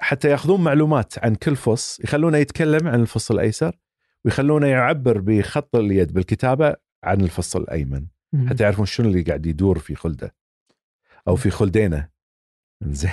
[0.00, 3.78] حتى ياخذون معلومات عن كل فص يخلونه يتكلم عن الفص الأيسر
[4.24, 8.06] ويخلونه يعبر بخط اليد بالكتابة عن الفص الأيمن.
[8.48, 10.34] حتى يعرفون شنو اللي قاعد يدور في خلده
[11.28, 12.08] أو في خلدينه.
[12.84, 13.10] زين.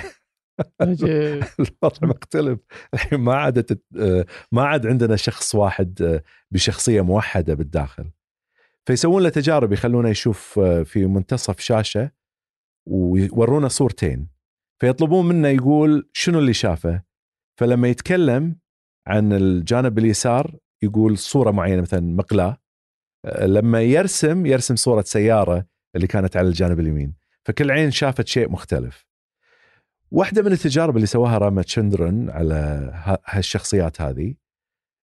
[1.60, 2.58] الوضع مختلف.
[2.94, 8.10] الحين ما عاد تت- آه، ما عاد عندنا شخص واحد آه، بشخصية موحدة بالداخل.
[8.86, 12.10] فيسوون له تجارب يخلونه يشوف آه، في منتصف شاشة
[12.88, 14.28] ويورونا صورتين.
[14.80, 17.02] فيطلبون منه يقول شنو اللي شافه.
[17.60, 18.56] فلما يتكلم
[19.06, 22.58] عن الجانب اليسار يقول صورة معينة مثلا مقلاة.
[23.26, 25.66] لما يرسم يرسم صورة سيارة
[25.96, 27.14] اللي كانت على الجانب اليمين.
[27.44, 29.06] فكل عين شافت شيء مختلف.
[30.10, 32.54] واحدة من التجارب اللي سواها راماتشاندران على
[32.94, 34.34] ها- هالشخصيات هذه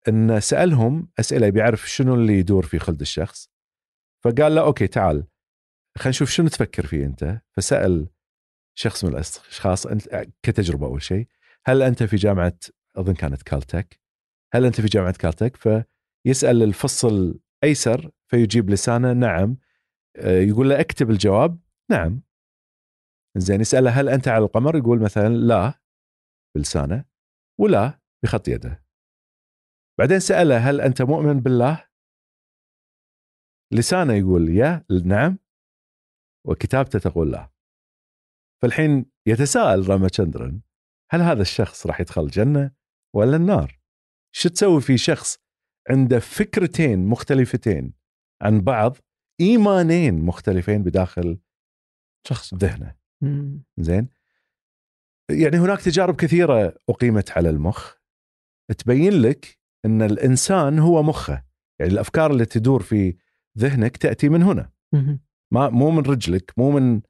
[0.08, 3.50] إن سألهم أسئلة بيعرف شنو اللي يدور في خلد الشخص.
[4.24, 5.24] فقال له okay تعال
[5.96, 7.40] خلينا نشوف شنو تفكر فيه أنت.
[7.52, 8.08] فسأل
[8.74, 11.26] شخص من الأشخاص أنت كتجربة أول شيء
[11.66, 12.54] هل أنت في جامعة
[12.96, 14.00] أظن كانت كالتك
[14.52, 17.06] هل أنت في جامعة كالتك فيسأل الفص
[17.64, 19.56] الايسر فيجيب لسانه نعم.
[20.16, 21.60] آه، يقول له اكتب الجواب
[21.90, 22.22] نعم.
[23.36, 25.80] زين يسأله هل أنت على القمر؟ يقول مثلا لا.
[26.56, 27.04] بلسانه.
[27.60, 28.84] ولا بخط يده.
[29.98, 31.88] بعدين سأله هل أنت مؤمن بالله؟
[33.72, 35.38] لسانه يقول يا نعم.
[36.46, 37.50] وكتابته تقول لا.
[38.62, 40.60] فالحين يتساءل راماتشندرن
[41.10, 42.70] هل هذا الشخص راح يدخل الجنة
[43.14, 43.80] ولا النار؟
[44.34, 45.43] شو تسوي في شخص
[45.90, 47.92] عنده فكرتين مختلفتين
[48.42, 48.96] عن بعض
[49.40, 51.38] إيمانين مختلفين بداخل
[52.26, 52.54] شخص.
[52.54, 52.94] ذهنه.
[53.78, 54.08] زين؟
[55.30, 57.94] يعني هناك تجارب كثيرة أقيمت على المخ.
[58.78, 61.44] تبين لك أن الإنسان هو مخه.
[61.80, 63.16] يعني الأفكار اللي تدور في
[63.58, 64.72] ذهنك تأتي من هنا.
[65.52, 67.02] ما مو من رجلك مو من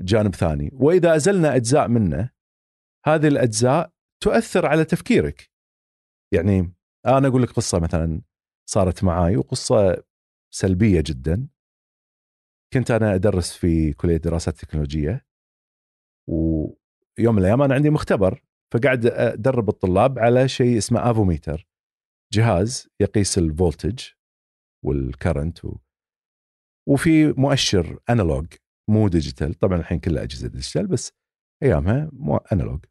[0.00, 0.70] جانب ثاني.
[0.72, 2.30] وإذا أزلنا أجزاء منه
[3.06, 3.92] هذه الأجزاء
[4.22, 5.50] تؤثر على تفكيرك.
[6.34, 6.74] يعني
[7.06, 8.22] أنا أقول لك قصة مثلا
[8.70, 10.04] صارت معاي وقصة
[10.54, 11.48] سلبية جدا.
[12.72, 15.26] كنت أنا أدرس في كلية دراسات تكنولوجية
[16.28, 18.42] ويوم من الأيام أنا عندي مختبر
[18.74, 21.68] فقاعد أدرب الطلاب على شيء اسمه AVO meter
[22.32, 24.00] جهاز يقيس ال voltage
[24.84, 25.78] وال current و...
[26.88, 28.46] وفي مؤشر analog
[28.90, 31.12] مو digital طبعا الحين كلها اجهزه digital بس
[31.62, 32.84] أيامها مو analog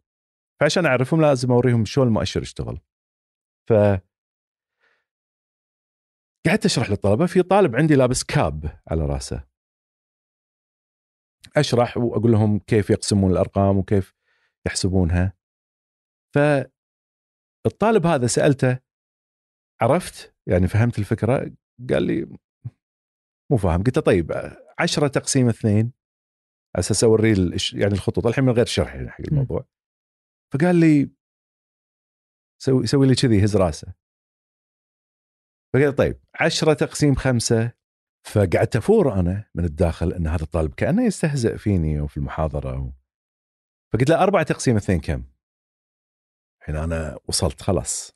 [0.62, 2.80] فعشان أعرفهم لازم أوريهم شلون المؤشر يشتغل.
[3.72, 3.74] ف
[6.48, 9.48] قعدت أشرح للطلبة في طالب عندي لابس cap على رأسه.
[11.58, 14.14] أشرح وأقول لهم كيف يقسمون الأرقام وكيف
[14.68, 15.34] يحسبونها.
[16.36, 18.80] فالطالب هذا سألته
[19.82, 21.52] عرفت؟ يعني فهمت الفكرة.
[21.90, 22.38] قال لي
[23.52, 23.84] مو فاهم.
[23.84, 24.32] قلت له طيب
[24.80, 25.94] عشرة تقسيم اثنين
[26.76, 28.28] على أساس أوريه الإش- يعني الخطوط.
[28.28, 29.66] الحين من غير شرح يعني حق الموضوع.
[30.54, 31.12] فقال لي
[32.62, 33.94] سوي سوي لي كذي هز راسه.
[35.74, 37.74] فقال طيب عشرة تقسيم خمسة.
[38.26, 42.94] فقعدت أفور أنا من الداخل إن هذا الطالب كأنه يستهزئ فيني وفي المحاضرة و...
[43.94, 45.24] فقلت له أربعة تقسيم اثنين كم؟
[46.62, 48.12] الحين أنا وصلت خلاص.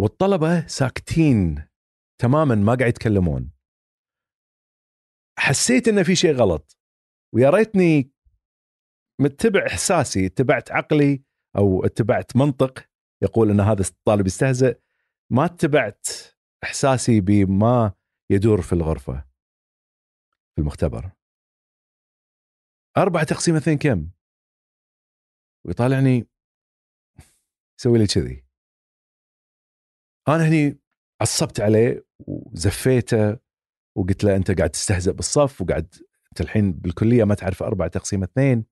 [0.00, 1.68] والطلبة ساكتين
[2.20, 3.52] تماما ما قاعد يتكلمون.
[5.38, 6.78] حسيت إن في شيء غلط.
[7.34, 8.12] ويا ريتني
[9.20, 12.88] متبع إحساسي اتبعت عقلي أو اتبعت منطق
[13.22, 14.78] يقول إن هذا الطالب يستهزئ
[15.30, 16.06] ما اتبعت
[16.64, 17.92] إحساسي بما
[18.30, 19.24] يدور في الغرفة
[20.54, 21.10] في المختبر.
[22.96, 24.10] أربعة تقسيم اثنين كم؟
[25.66, 26.28] ويطالعني
[27.80, 28.44] يسوي لي كذي.
[30.28, 30.80] أنا هني
[31.20, 33.38] عصبت عليه وزفيته
[33.96, 35.94] وقلت له أنت قاعد تستهزئ بالصف وقاعد
[36.28, 38.64] أنت الحين بالكلية ما تعرف أربعة تقسيم اثنين.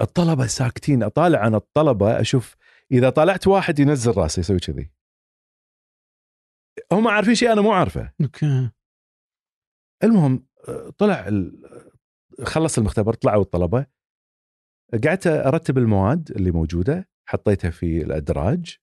[0.00, 2.56] الطلبة ساكتين أطالع عن الطلبة أشوف
[2.92, 4.90] إذا طالعت واحد ينزل راسه يسوي كذي.
[6.92, 8.12] هم عارفين شيء أنا مو عارفه.
[8.20, 8.70] أوكي.
[10.04, 10.46] المهم
[10.98, 11.90] طلع ال-
[12.42, 13.86] خلص المختبر طلعوا الطلبة.
[15.04, 18.78] قعدت أرتب المواد اللي موجودة حطيتها في الأدراج.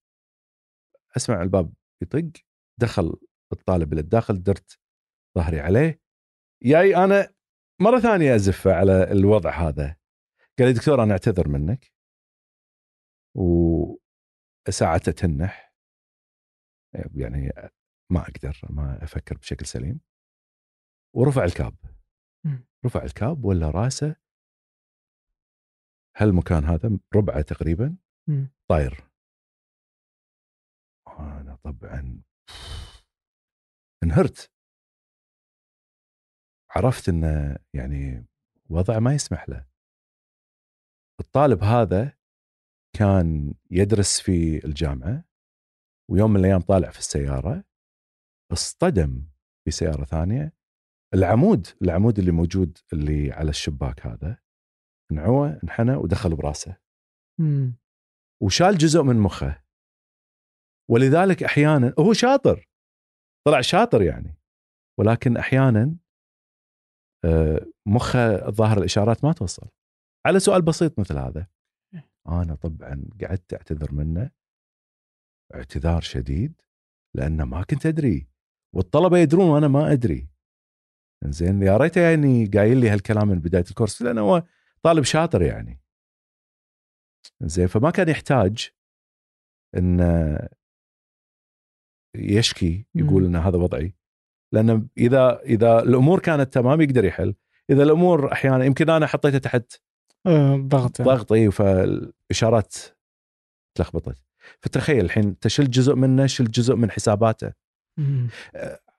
[1.18, 2.32] أسمع الباب يطق.
[2.80, 3.14] دخل
[3.54, 4.80] الطالب إلى الداخل درت
[5.38, 6.02] ظهري عليه.
[6.64, 7.34] جاي أنا
[7.82, 10.01] مرة ثانية أزفه على الوضع هذا.
[10.62, 11.94] قال لي دكتور أنا أعتذر منك.
[14.68, 15.74] وساعته تنح
[16.94, 17.52] يعني
[18.12, 20.00] ما أقدر ما أفكر بشكل سليم.
[21.16, 21.76] ورفع الكاب.
[22.86, 24.16] رفع الكاب ولا راسه.
[26.18, 27.98] هالمكان هذا ربعه تقريبا.
[28.68, 29.12] طاير.
[31.08, 32.24] أنا طبعا
[34.04, 34.52] انهرت.
[36.70, 38.26] عرفت إنه يعني
[38.70, 39.71] وضع ما يسمح له.
[41.22, 42.18] الطالب هذا
[42.98, 45.24] كان يدرس في الجامعة
[46.12, 47.64] ويوم من الأيام طالع في السيارة
[48.54, 49.28] اصطدم
[49.66, 50.54] في سياره ثانية.
[51.14, 54.38] العمود العمود اللي موجود اللي على الشباك هذا
[55.12, 56.78] انعوى انحنى ودخل براسه.
[57.40, 57.78] مم.
[58.44, 59.64] وشال جزء من مخه.
[60.90, 62.70] ولذلك أحيانا هو شاطر.
[63.48, 64.38] طلع شاطر يعني.
[65.00, 65.96] ولكن أحيانا
[67.26, 69.68] آه، مخه الظاهر الإشارات ما توصل.
[70.26, 71.48] على سؤال بسيط مثل هذا.
[72.28, 74.32] أنا طبعا قعدت أعتذر منه
[75.56, 76.62] اعتذار شديد
[77.16, 78.28] لأن ما كنت أدري
[78.76, 80.30] والطلبة يدرون وأنا ما أدري.
[81.26, 84.44] زين يا ريته يعني قايل لي هالكلام من بداية الكورس لأنه هو
[84.84, 85.82] طالب شاطر يعني.
[87.42, 88.70] زين فما كان يحتاج
[89.78, 90.00] إن
[92.16, 93.96] يشكي يقول إن هذا وضعي.
[94.54, 97.36] لأن إذا إذا الأمور كانت تمام يقدر يحل.
[97.70, 99.82] إذا الأمور أحيانا يمكن أنا حطيته تحت
[100.68, 102.76] ضغط ضغط اي فالإشارات
[103.78, 104.24] تلخبطت.
[104.60, 107.54] فتخيل الحين تشل جزء منه شل جزء من حساباته.
[108.00, 108.30] مم.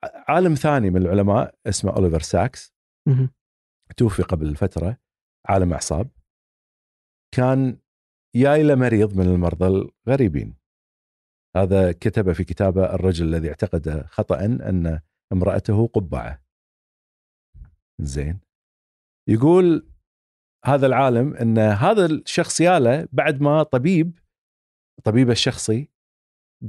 [0.03, 2.73] عالم ثاني من العلماء اسمه أوليفر ساكس.
[3.07, 3.29] مم.
[3.97, 4.97] توفي قبل فترة
[5.45, 6.09] عالم أعصاب.
[7.35, 7.77] كان
[8.35, 10.55] جاي له مريض من المرضى الغريبين.
[11.55, 14.99] هذا كتب في كتابه الرجل الذي اعتقد خطأ أن
[15.33, 16.43] امرأته قبعة.
[18.01, 18.39] زين.
[19.29, 19.92] يقول
[20.65, 24.19] هذا العالم إن هذا الشخص ياله بعد ما طبيب
[25.03, 25.89] طبيبه الشخصي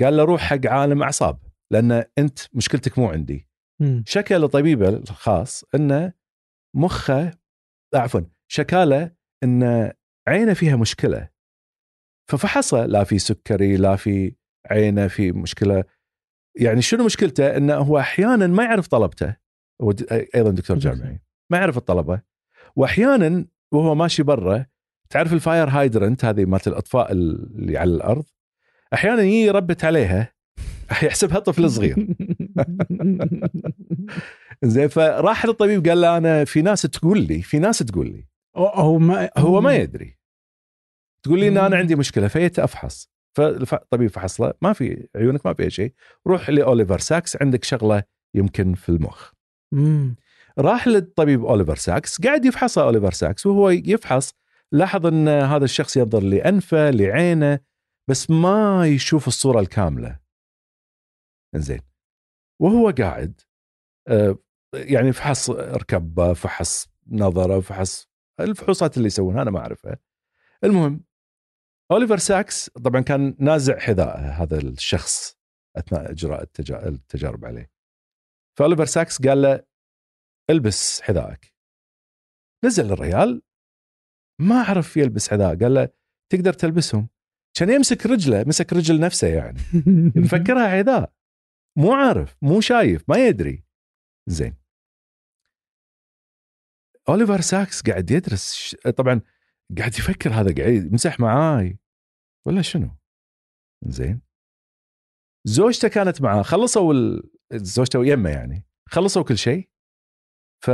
[0.01, 1.39] قال له روح حق عالم أعصاب
[1.73, 3.49] لأن أنت مشكلتك مو عندي.
[4.07, 6.13] شكى لطبيبه الخاص انه
[6.77, 7.31] مخه
[7.95, 9.11] عفوا شكى له
[9.45, 9.93] إن
[10.29, 11.29] عينه فيها مشكلة.
[12.31, 14.35] ففحصه لا في سكري لا في
[14.71, 15.85] عينه في مشكلة.
[16.57, 19.37] يعني شنو مشكلته؟ انه هو أحيانا ما يعرف طلبته.
[20.35, 22.23] أيضا دكتور جامعي ما يعرف الطلبة.
[22.77, 24.67] واحيانا وهو ماشي برا.
[25.11, 28.25] تعرف ال fire hydrant هذه مالت الأطفاء اللي على الأرض؟
[28.95, 30.33] أحيانا يجي يربت عليها
[31.03, 32.07] يحسبها طفل صغير.
[34.65, 38.25] زين فراح للطبيب قال له أنا في ناس تقول لي في ناس تقول لي.
[38.57, 40.19] هو- ما هو ما يدري.
[41.23, 41.77] تقول لي إن أنا.
[41.77, 45.93] عندي مشكلة فيت افحص فالطبيب فحص له ما في عيونك ما فيها شيء.
[46.27, 48.03] روح لأوليفر ساكس عندك شغلة
[48.35, 49.31] يمكن في المخ.
[49.73, 50.17] مم.
[50.59, 54.35] راح للطبيب أوليفر ساكس قاعد يفحصه أوليفر ساكس وهو يفحص.
[54.73, 57.61] لاحظ إن هذا الشخص ينظر لأنفه لعينه
[58.11, 60.19] بس ما يشوف الصورة الكاملة.
[61.55, 61.81] زين
[62.61, 63.41] وهو قاعد
[64.09, 64.39] آه،
[64.75, 68.09] يعني فحص ركبة فحص نظرة فحص
[68.41, 69.97] الفحوصات اللي يسوونها أنا ما أعرفها.
[70.65, 71.05] المهم
[71.91, 75.39] أوليفر ساكس طبعا كان نازع حذاءه هذا الشخص
[75.77, 77.71] أثناء إجراء التجا- التجارب عليه.
[78.59, 79.65] فأوليفر ساكس قال له
[80.51, 81.55] البس حذائك.
[82.65, 83.43] نزل الريال
[84.41, 85.89] ما عرف يلبس حذاء قال له
[86.33, 87.09] تقدر تلبسهم.
[87.59, 89.59] كان يمسك رجله مسك رجل نفسه يعني.
[90.25, 91.13] مفكرها حذاء.
[91.79, 93.65] مو عارف مو شايف ما يدري.
[94.29, 94.57] زين.
[97.09, 99.21] أوليفر ساكس قاعد يدرس طبعا
[99.79, 101.79] قاعد يفكر هذا قاعد يمسح معاي.
[102.47, 102.91] ولا شنو؟
[103.87, 104.23] زين.
[105.47, 107.31] زوجته كانت معاه خلصوا ال...
[107.53, 109.74] زوجته ويمه يعني خلصوا كل شيء.
[110.65, 110.71] ف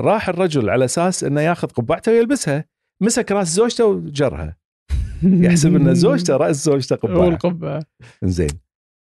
[0.00, 2.64] راح الرجل على أساس إنه ياخذ قبعته ويلبسها.
[3.02, 4.56] مسك رأس زوجته وجرها.
[5.22, 7.18] يحسب إن زوجته رأس زوجته قبعة.
[7.18, 7.82] والقبعة.
[8.22, 8.60] زين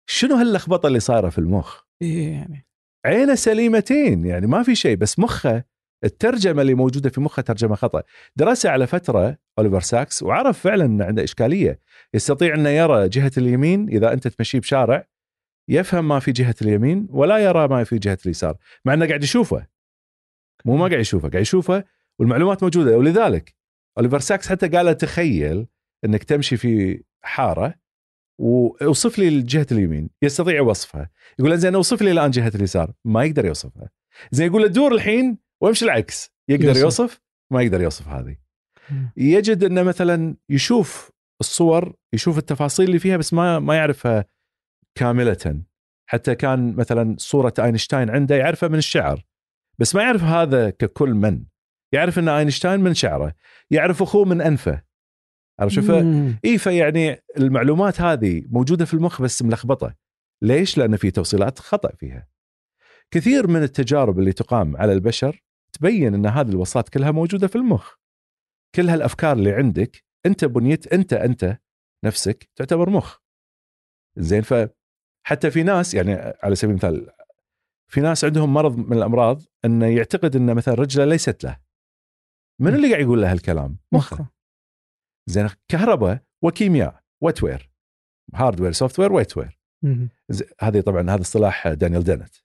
[0.10, 2.68] شنو هاللخبطة اللي صايرة في المخ؟ إيه يعني.
[3.06, 5.64] عينه سليمتين يعني ما في شيء بس مخه
[6.04, 8.02] الترجمة اللي موجودة في مخه ترجمة خطأ.
[8.36, 11.80] درسها على فترة أوليفر ساكس وعرف فعلا ان عنده إشكالية.
[12.14, 15.08] يستطيع إنه يرى جهة اليمين إذا أنت تمشي بشارع.
[15.70, 19.68] يفهم ما في جهة اليمين ولا يرى ما في جهة اليسار مع إنه قاعد يشوفه.
[20.66, 21.84] مو ما قاعد يشوفه قاعد يشوفه
[22.20, 22.98] والمعلومات موجودة.
[22.98, 23.56] ولذلك
[23.98, 25.68] أوليفر ساكس حتى قال تخيل
[26.06, 27.76] إنك تمشي في حارة
[28.40, 30.10] وأوصف لي جهة اليمين.
[30.22, 31.10] يستطيع يوصفها
[31.40, 32.94] يقول زين أوصف لي الآن جهة اليسار.
[33.06, 33.90] ما يقدر يوصفها.
[34.32, 36.32] زين يقول له دور الحين وامشي العكس.
[36.50, 36.82] يقدر يوصف.
[36.82, 37.22] يوصف؟
[37.52, 38.36] ما يقدر يوصف هذه.
[39.18, 41.12] يجد إنه مثلا يشوف
[41.42, 44.26] الصور يشوف التفاصيل اللي فيها بس ما ما يعرفها
[44.96, 45.64] كاملة
[46.10, 49.26] حتى كان مثلا صورة أينشتاين عنده يعرفها من الشعر
[49.80, 51.44] بس ما يعرف هذا ككل من
[51.94, 53.36] يعرف إن أينشتاين من شعره
[53.72, 54.84] يعرف أخوه من أنفه
[55.60, 55.90] عرفت شوف.
[56.46, 59.96] إي فيعني المعلومات هذه موجودة في المخ بس ملخبطة
[60.42, 62.28] ليش؟ لأن في توصيلات خطأ فيها.
[63.12, 65.44] كثير من التجارب اللي تقام على البشر
[65.74, 67.94] تبين إن هذه الوصلات كلها موجودة في المخ.
[68.76, 71.58] كل هالأفكار اللي عندك أنت بنيت أنت أنت
[72.06, 73.18] نفسك تعتبر مخ.
[74.18, 74.42] زين
[75.26, 76.14] فحتى في ناس يعني
[76.44, 77.12] على سبيل المثال
[77.92, 81.60] في ناس عندهم مرض من الأمراض إنه يعتقد ان مثلا رجله ليست له.
[82.62, 84.28] من اللي قاعد يقول له هالكلام؟ مخه.
[85.30, 87.72] زين كهرباء وكيمياء wetware
[88.34, 89.60] hardware software wetware
[90.62, 92.36] هذه طبعا هذا اصطلاح دانيال دينت.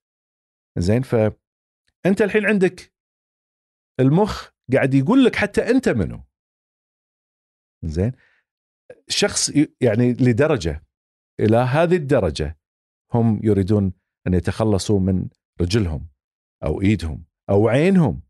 [0.78, 2.92] زين فانت الحين عندك
[4.00, 6.24] المخ قاعد يقول لك حتى أنت منو.
[7.84, 8.12] زين
[9.08, 10.82] شخص يعني لدرجة
[11.40, 12.58] إلى هذه الدرجة
[13.14, 13.92] هم يريدون
[14.26, 15.28] أن يتخلصوا من
[15.60, 16.08] رجلهم
[16.64, 18.22] أو إيدهم أو عينهم.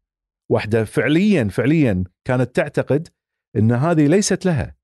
[0.51, 3.09] واحدة فعليا فعليا كانت تعتقد
[3.57, 4.77] إن هذه ليست لها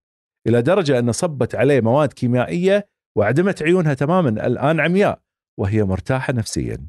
[0.46, 5.22] إلى درجة أن صبت عليه مواد كيميائية وعدمت عيونها تماما الآن عمياء
[5.58, 6.88] وهي مرتاحة نفسيا.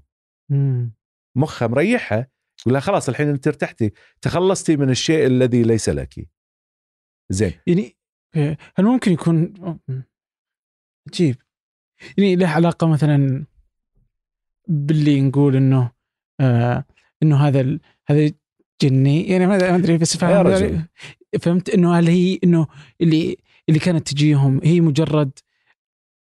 [1.37, 2.27] مخها مريحها
[2.61, 3.91] يقول لها خلاص الحين أنت ارتحتي
[4.21, 6.29] تخلصتي من الشيء الذي ليس لك.
[7.31, 7.53] زين.
[7.67, 7.97] يعني
[8.35, 9.53] آه، هل ممكن يكون.
[11.07, 11.35] عجيب
[12.17, 13.45] يعني له علاقة مثلا
[14.67, 15.91] باللي نقول إنه
[16.39, 16.85] آه
[17.23, 17.79] إنه هذا.
[18.07, 18.31] هذا
[18.81, 20.17] جني يعني ما ادري بس.
[21.41, 22.67] فهمت إنه هل هي إنه
[23.01, 23.37] اللي
[23.69, 25.31] اللي كانت تجيهم هي مجرد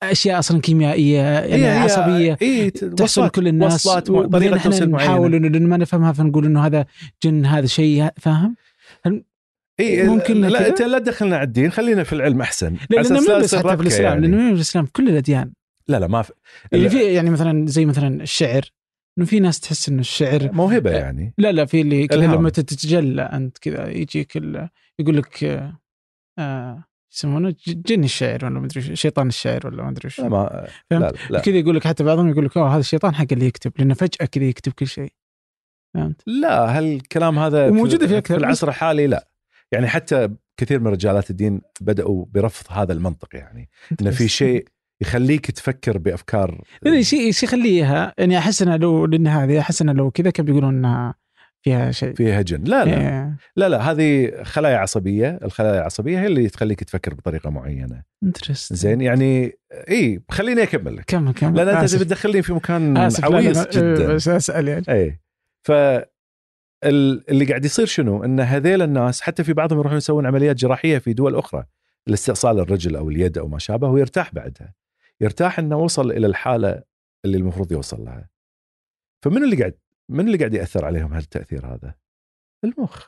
[0.04, 5.68] أشياء أصلا كيميائية يعني عصبية إيه تحصل كل الناس طريقة توصيل نحاول معينه إنه لأن
[5.68, 6.86] ما نفهمها فنقول إنه هذا
[7.24, 8.56] جن هذا شيء فاهم؟
[9.80, 13.40] إيه ممكن لا؟ انت لا تدخلنا على الدين خلينا في العلم أحسن لأنه لا مو
[13.40, 14.28] بس يصير حتى في الاسلام يعني.
[14.28, 15.52] لأنه في الاسلام كل الأديان
[15.88, 16.34] لا لا ما في.
[16.72, 18.62] يعني لا، في يعني مثلا زي مثلا الشعر
[19.18, 21.34] إنه في ناس تحس إنه الشعر موهبة يعني.
[21.38, 22.26] لا لا في اللي كذا.
[22.26, 24.36] لما تتجلى أنت كذا يجيك
[25.00, 25.80] يقول لك آه،
[26.40, 26.84] آه
[27.14, 31.40] يسمونه؟ جن الشعر ولا مدري شو- شيطان الشعر ولا ما أدري ما فهمت؟ لا لا,
[31.40, 34.26] كذا يقول لك حتى بعضهم يقول لك أوه هذا الشيطان حق اللي يكتب لأنه فجأة
[34.26, 35.14] كذا يكتب كل شيء.
[35.94, 38.36] فهمت؟ لا هالكلام هذا وموجودة في أكثر.
[38.36, 39.28] في العصر الحالي لا.
[39.72, 43.70] يعني حتى كثير من رجالات الدين بدأوا برفض هذا المنطق يعني
[44.02, 44.68] إنه في شيء
[45.02, 46.62] يخليك تفكر بأفكار
[47.00, 48.14] شيء شيء يخليها.
[48.18, 51.16] يعني أحس إنها لو لأن هذه أحس إنها لو كذا كانوا بيقولون إنها
[51.64, 52.14] فيها شيء.
[52.14, 52.98] فيها جن لا لا.
[53.02, 55.40] إيه، لا لا هذه خلايا عصبية.
[55.44, 58.02] الخلايا العصبية هي اللي تخليك تفكر بطريقة معينة.
[58.26, 58.74] Interesting.
[58.74, 59.58] زين يعني
[59.90, 60.96] إي خليني أكمل.
[60.96, 61.56] لك كمل كمل.
[61.58, 61.96] لأن أنت.
[61.96, 64.14] تبي تدخلني في مكان آسف، لا، لا، عويص جدا.
[64.14, 64.86] بس أسأل يعني.
[64.90, 65.20] إي.
[65.68, 65.72] ف
[66.84, 70.98] ال- اللي قاعد يصير شنو؟ إن هذيل الناس حتى في بعضهم يروحون يسوون عمليات جراحية
[70.98, 71.64] في دول أخرى.
[72.08, 74.74] لاستئصال الرجل أو اليد أو ما شابه ويرتاح بعدها.
[75.22, 76.84] يرتاح إنه وصل إلى الحالة
[77.26, 78.30] اللي المفروض يوصل لها.
[79.24, 79.80] فمن اللي قاعد
[80.12, 81.96] من اللي قاعد يأثر عليهم هالتأثير هذا؟
[82.64, 83.08] المخ.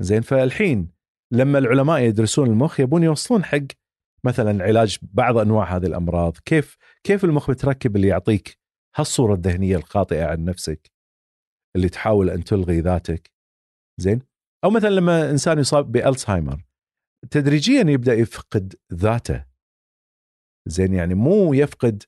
[0.00, 0.92] زين فالحين
[1.32, 3.66] لما العلماء يدرسون المخ يبون يوصلون حق
[4.24, 8.58] مثلا علاج بعض أنواع هذه الأمراض، كيف كيف المخ متركب اللي يعطيك
[8.96, 10.90] هالصورة الذهنية الخاطئه عن نفسك
[11.76, 13.32] اللي تحاول أن تلغي ذاتك
[14.00, 14.20] زين
[14.64, 16.64] أو مثلا لما إنسان يصاب بألزهايمر
[17.30, 19.47] تدريجيا يبدأ يفقد ذاته
[20.68, 22.02] زين يعني مو يفقد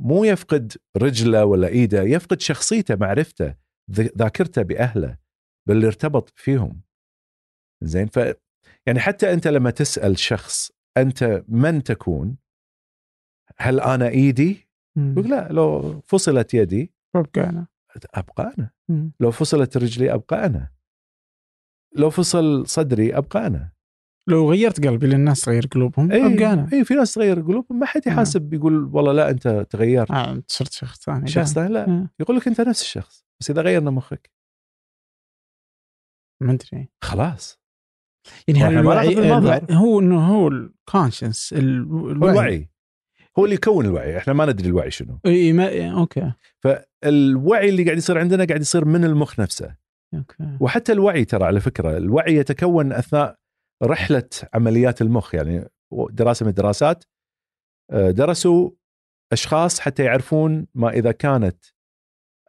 [0.00, 3.54] مو يفقد رجله ولا إيده يفقد شخصيته معرفته
[3.90, 5.18] ذاكرته بأهله
[5.68, 6.82] باللي ارتبط فيهم.
[7.82, 8.16] زين ف
[8.86, 12.36] يعني حتى أنت لما تسأل شخص أنت من تكون
[13.58, 17.66] هل أنا إيدي؟ يقول لا لو فصلت يدي ابقى أنا
[18.14, 19.12] ابقى أنا مم.
[19.20, 20.70] لو فصلت رجلي ابقى أنا
[21.96, 23.72] لو فصل صدري ابقى أنا
[24.28, 28.00] لو غيرت قلبي للناس تغير قلوبهم اي ابقى اي في ناس تغير قلوبهم ما حد
[28.06, 28.14] نعم.
[28.14, 30.10] يحاسب يقول والله لا أنت تغيرت.
[30.10, 31.88] آه صرت شخص ثاني شخص ثاني؟ لا.
[31.88, 32.10] آه.
[32.20, 34.30] يقول لك أنت نفس الشخص بس إذا غيرنا مخك.
[36.42, 36.88] ما أدري.
[37.04, 37.60] خلاص.
[38.48, 39.08] يعني هل الوعي.
[39.08, 41.58] الوعي- هو إنه هو ال consciousness هو
[42.10, 42.68] الوعي.
[43.38, 45.18] هو اللي يكون الوعي إحنا ما ندري الوعي شنو.
[45.26, 46.32] إي ما okay.
[46.60, 49.74] فالوعي اللي قاعد يصير عندنا قاعد يصير من المخ نفسه.
[50.14, 50.56] okay.
[50.60, 53.38] وحتى الوعي ترى على فكرة الوعي يتكون أثناء
[53.82, 55.68] رحلة عمليات المخ يعني
[56.10, 57.04] دراسة من الدراسات
[57.90, 58.70] آه، درسوا
[59.32, 61.64] أشخاص حتى يعرفون ما إذا كانت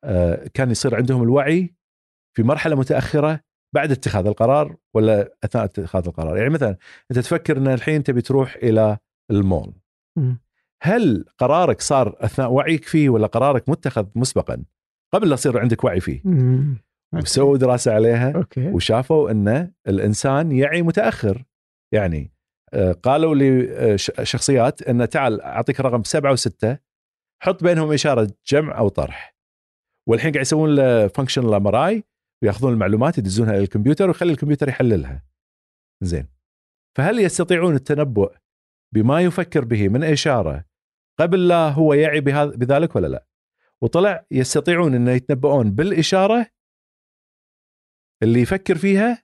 [0.04, 1.76] آه، كان يصير عندهم الوعي
[2.36, 3.40] في مرحلة متأخرة
[3.76, 6.78] بعد اتخاذ القرار ولا أثناء اتخاذ القرار يعني مثلا
[7.12, 8.98] أنت تفكر إن الحين تبي تروح إلى
[9.32, 9.74] المول.
[10.82, 14.64] هل قرارك صار أثناء وعيك فيه ولا قرارك متخذ مسبقا
[15.14, 16.22] قبل لا يصير عندك وعي فيه.
[17.14, 18.68] وسووا دراسة عليها أوكي.
[18.68, 21.44] وشافوا ان الإنسان يعي متأخر.
[21.94, 22.32] يعني
[22.74, 26.78] آه، قالوا لشخصيات ان تعال أعطيك رقم سبعة وستة
[27.44, 29.38] حط بينهم إشارة جمع أو طرح.
[30.08, 32.04] والحين قاعد يسوون له functional MRI
[32.44, 35.24] ويأخذون المعلومات يدزونها إلى الكمبيوتر ويخلي الكمبيوتر يحللها.
[36.04, 36.28] زين.
[36.98, 38.34] فهل يستطيعون التنبؤ
[38.96, 40.66] بما يفكر به من إشارة
[41.20, 43.28] قبل لا هو يعي بهذا بذلك ولا لا؟
[43.82, 46.48] وطلع يستطيعون ان يتنبؤون بالإشارة
[48.24, 49.24] اللي يفكر فيها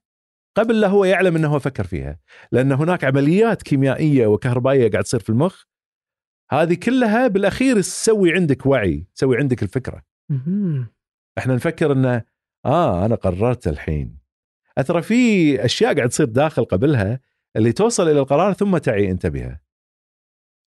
[0.55, 2.19] قبل لا هو يعلم إنه هو فكر فيها.
[2.51, 5.63] لأن هناك عمليات كيميائية وكهربائية قاعد تصير في المخ.
[6.51, 10.03] هذه كلها بالأخير تسوي عندك وعي تسوي عندك الفكرة.
[11.37, 12.23] إحنا نفكر إنه
[12.65, 14.19] آه أنا قررت الحين.
[14.87, 17.19] ترى في أشياء قاعد تصير داخل قبلها
[17.55, 19.61] اللي توصل إلى القرار ثم تعي أنت بها.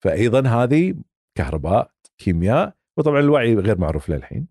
[0.04, 0.94] فايضا هذه
[1.34, 4.48] كهرباء كيمياء وطبعا الوعي غير معروف للحين.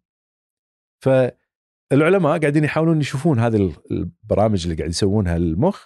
[1.91, 5.85] فالعلماء قاعدين يحاولون يشوفون هذه البرامج اللي قاعد يسوونها للمخ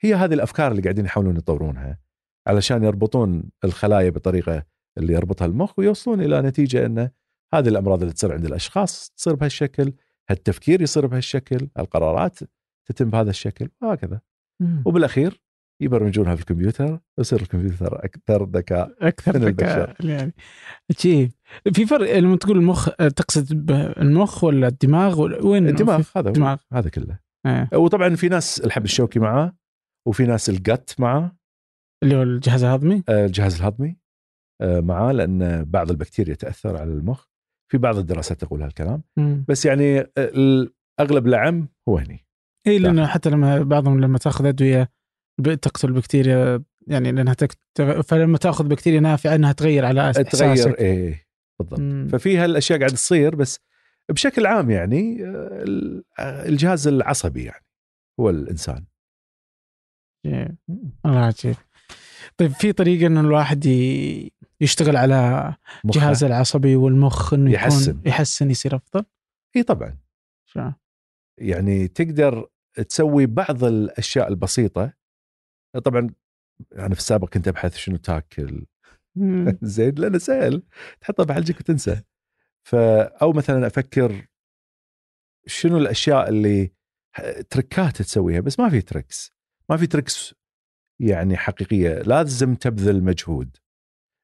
[0.00, 1.98] هي هذه الأفكار اللي قاعدين يحاولون يطورونها
[2.46, 4.64] علشان يربطون الخلايا بطريقة
[4.98, 7.10] اللي يربطها المخ ويوصلون إلى نتيجة انه
[7.54, 9.92] هذه الأمراض اللي تصير عند الأشخاص تصير بهالشكل
[10.30, 12.38] التفكير يصير بهالشكل القرارات
[12.86, 14.20] تتم بهذا الشكل وهكذا.
[14.86, 15.42] وبالأخير
[15.80, 20.34] يبرمجونها في الكمبيوتر يصير الكمبيوتر أكثر ذكاء أكثر من ذكاء يعني.
[20.90, 21.32] عجيب
[21.74, 26.56] في فرق لما تقول المخ تقصد بالمخ ولا الدماغ ولا وين الدماغ هذا الدماغ.
[26.72, 27.18] هذا كله.
[27.46, 27.68] آه.
[27.74, 29.56] وطبعا في ناس الحب الشوكي معاه
[30.08, 31.36] وفي ناس الجت معاه.
[32.02, 33.96] اللي هو الجهاز الهضمي؟ آه، الجهاز الهضمي
[34.62, 37.26] آه، معاه لأن بعض البكتيريا تأثر على المخ.
[37.72, 39.02] في بعض الدراسات تقول هالكلام.
[39.16, 39.44] مم.
[39.48, 42.26] بس يعني ال- أغلب العم هو هني.
[42.66, 44.90] اي لأنه حتى لما بعضهم لما تأخذ أدوية
[45.42, 47.36] تقتل البكتيريا يعني لأنها
[48.02, 51.28] فلما تأخذ بكتيريا نافعة إنها تغير على أس- تغير احساسك إيه
[51.60, 52.08] بالضبط مم.
[52.12, 53.60] ففي هالأشياء قاعد تصير بس
[54.10, 57.64] بشكل عام يعني آه، آه، الجهاز العصبي يعني
[58.20, 58.84] هو الإنسان
[60.26, 60.56] عجيب.
[61.06, 61.54] الله عجيب
[62.36, 64.32] طيب في طريقة انه الواحد ي...
[64.60, 65.54] يشتغل على
[65.84, 66.00] مخه.
[66.00, 68.00] جهازه العصبي والمخ إنه يكون يحسن.
[68.06, 69.04] يحسن يصير أفضل
[69.56, 69.98] إي طبعا
[70.46, 70.70] شو؟
[71.40, 72.46] يعني تقدر
[72.88, 74.92] تسوي بعض الأشياء البسيطة
[75.80, 76.10] طبعا
[76.74, 78.66] أنا في السابق كنت أبحث شنو تاكل.
[79.62, 80.62] زين لأنه سهل
[81.00, 82.02] تحطه بحلجك وتنسى.
[82.66, 82.74] ف
[83.22, 84.26] أو مثلا أفكر
[85.46, 86.72] شنو الأشياء اللي
[87.50, 89.32] تركات تسويها بس ما في تركس.
[89.70, 90.34] ما في تركس
[91.00, 92.02] يعني حقيقية.
[92.02, 93.56] لازم تبذل مجهود.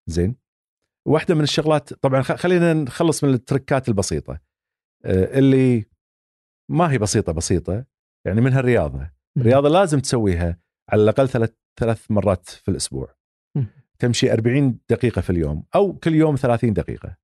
[0.06, 0.36] زين.
[1.06, 4.40] واحدة من الشغلات طبعا خلينا نخلص من التركات البسيطة.
[5.04, 5.84] آه، اللي
[6.70, 7.84] ما هي بسيطة بسيطة
[8.26, 9.10] يعني منها الرياضة.
[9.36, 10.58] الرياضة لازم تسويها.
[10.88, 13.14] على الأقل ثلاث ثلاث مرات في الأسبوع.
[13.98, 17.16] تمشي 40 دقيقة في اليوم أو كل يوم 30 دقيقة.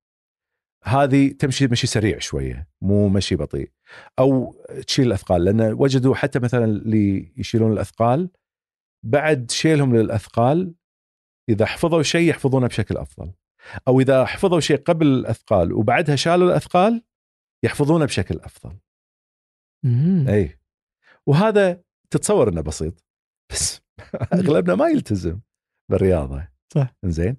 [0.83, 3.71] هذه تمشي مشي سريع شوية مو مشي بطيء.
[4.19, 4.55] أو
[4.87, 8.29] تشيل الأثقال لأن وجدوا حتى مثلا اللي يشيلون الأثقال
[9.05, 10.73] بعد شيلهم للأثقال
[11.49, 13.31] إذا حفظوا شيء يحفظونه بشكل أفضل.
[13.87, 17.03] أو إذا حفظوا شيء قبل الأثقال وبعدها شالوا الأثقال
[17.63, 18.77] يحفظونه بشكل أفضل.
[19.83, 20.25] مم.
[20.29, 20.59] اي
[21.25, 23.10] وهذا تتصور إنه بسيط.
[23.51, 23.81] بس
[24.33, 25.39] أغلبنا ما يلتزم
[25.91, 26.47] بالرياضة.
[26.73, 26.95] صح.
[27.05, 27.35] زين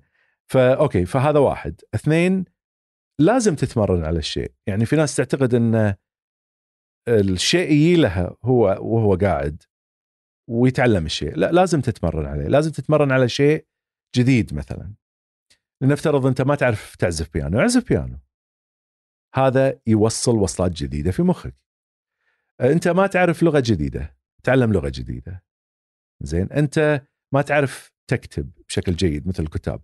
[0.46, 1.80] ف okay فهذا واحد.
[1.94, 2.44] اثنين
[3.20, 4.52] لازم تتمرن على الشيء.
[4.66, 5.94] يعني في ناس تعتقد إن
[7.08, 9.62] الشيء يجي لها هو وهو قاعد
[10.50, 11.36] ويتعلم الشيء.
[11.36, 12.48] لا لازم تتمرن عليه.
[12.48, 13.66] لازم تتمرن على شيء
[14.16, 14.94] جديد مثلا.
[15.82, 18.18] لنفترض أنت ما تعرف تعزف بيانو اعزف بيانو.
[19.34, 21.54] هذا يوصل وصلات جديدة في مخك.
[22.60, 25.44] أنت ما تعرف لغة جديدة تعلم لغة جديدة.
[26.22, 26.52] زين.
[26.52, 29.82] أنت ما تعرف تكتب بشكل جيد مثل الكتاب.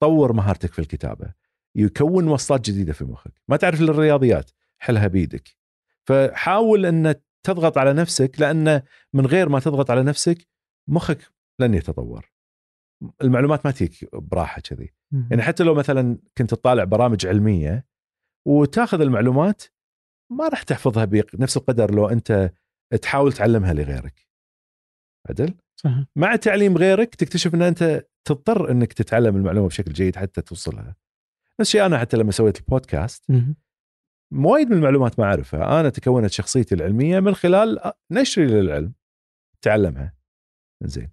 [0.00, 1.34] طور مهارتك في الكتابة.
[1.76, 3.32] يكون وصلات جديدة في مخك.
[3.48, 4.50] ما تعرف الرياضيات.
[4.78, 5.48] حلها بيدك.
[6.06, 10.48] فحاول أن تضغط على نفسك لأن من غير ما تضغط على نفسك
[10.88, 11.18] مخك
[11.60, 12.32] لن يتطور.
[13.22, 14.92] المعلومات ما تجيك براحة كذي.
[15.30, 17.86] يعني حتى لو مثلا كنت تطالع برامج علمية
[18.46, 19.62] وتاخذ المعلومات
[20.32, 22.52] ما راح تحفظها بنفس القدر لو أنت
[23.02, 24.28] تحاول تعلمها لغيرك.
[25.28, 25.54] عدل؟
[25.84, 26.04] صح.
[26.16, 30.96] مع تعليم غيرك تكتشف إن أنت تضطر إنك تتعلم المعلومة بشكل جيد حتى توصلها.
[31.60, 33.24] نفس الشيء أنا حتى لما سويت البودكاست.
[34.32, 35.80] وايد من المعلومات ما أعرفها.
[35.80, 38.92] أنا تكونت شخصيتي العلمية من خلال نشري للعلم
[39.62, 40.14] تعلمها.
[40.84, 41.10] زين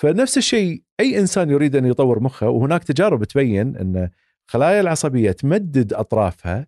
[0.00, 4.10] فنفس الشيء أي إنسان يريد أن يطور مخه وهناك تجارب تبين إن
[4.48, 6.66] الخلايا العصبية تمدد أطرافها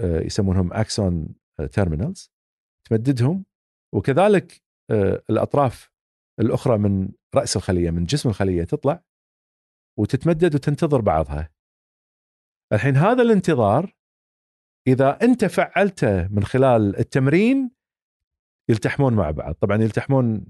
[0.00, 1.28] آه، يسمونهم axon
[1.72, 2.32] terminals
[2.88, 3.44] تمددهم
[3.94, 4.65] وكذلك آه،
[5.30, 5.90] الأطراف
[6.40, 9.02] الأخرى من رأس الخلية من جسم الخلية تطلع
[9.98, 11.50] وتتمدد وتنتظر بعضها.
[12.72, 13.96] الحين هذا الانتظار
[14.88, 17.70] إذا أنت فعلته من خلال التمرين
[18.70, 19.54] يلتحمون مع بعض.
[19.54, 20.46] طبعا يلتحمون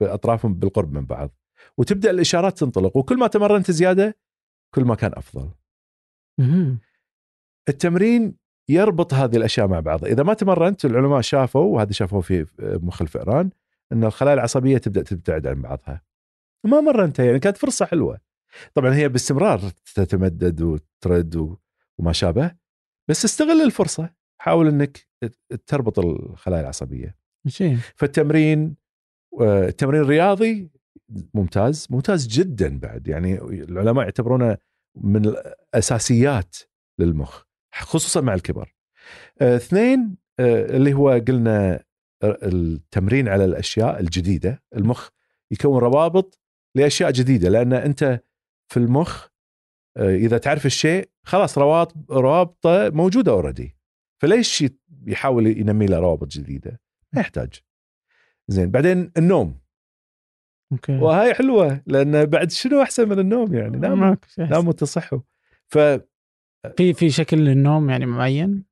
[0.00, 1.30] بأطرافهم بالقرب من بعض.
[1.78, 4.18] وتبدأ الإشارات تنطلق وكل ما تمرنت زيادة
[4.74, 5.50] كل ما كان أفضل.
[7.68, 8.36] التمرين
[8.70, 13.50] يربط هذه الأشياء مع بعضها إذا ما تمرنت العلماء شافوا وهذا شافوه في مخ الفئران
[13.92, 16.02] إن الخلايا العصبية تبدأ تبتعد عن بعضها.
[16.64, 18.20] ما مرنتها يعني كانت فرصة حلوة.
[18.74, 19.60] طبعا هي باستمرار
[19.94, 21.56] تتمدد وترد
[21.98, 22.50] وما شابه
[23.10, 24.10] بس استغل الفرصة.
[24.40, 25.08] حاول إنك
[25.66, 27.16] تربط الخلايا العصبية.
[27.46, 28.76] شيء فالتمرين
[29.40, 30.70] آه، التمرين الرياضي
[31.34, 33.08] ممتاز ممتاز جدا بعد.
[33.08, 34.58] يعني العلماء يعتبرونه
[34.96, 36.56] من الأساسيات
[36.98, 37.42] للمخ
[37.74, 38.74] خصوصا مع الكبر
[39.40, 41.84] آه، اثنين آه، اللي هو قلنا
[42.24, 45.08] التمرين على الأشياء الجديدة المخ
[45.50, 46.40] يكون روابط
[46.74, 48.20] لأشياء جديدة لأن أنت
[48.68, 49.26] في المخ
[49.96, 53.76] آه، إذا تعرف الشيء خلاص روابط روابطة موجودة already
[54.22, 54.64] فليش
[55.06, 56.80] يحاول ينمي له روابط جديدة؟
[57.12, 57.60] ما يحتاج.
[58.48, 59.60] زين بعدين النوم
[60.72, 64.54] okay وهاي حلوة لأن بعد شنو أحسن من النوم يعني نام ماكو شيء أحسن.
[64.54, 65.20] ناموا تصحوا
[65.66, 65.78] ف
[66.76, 68.64] في في شكل للنوم يعني معين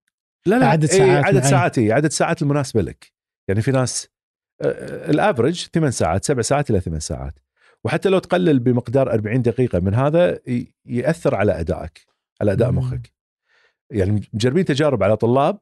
[0.47, 1.51] لا لا عدد إيه، ساعات عدد معين.
[1.51, 3.13] ساعات عدد ساعات المناسبة لك
[3.53, 4.09] يعني في ناس
[4.63, 7.35] آه، ال average ثمان ساعات سبع ساعات إلى ثمان ساعات
[7.85, 10.39] وحتى لو تقلل بمقدار 40 دقيقة من هذا
[10.87, 12.07] يأثر على أدائك
[12.41, 12.71] على أداء.
[12.73, 13.13] مخك
[13.91, 15.59] يعني مجربين تجارب على طلاب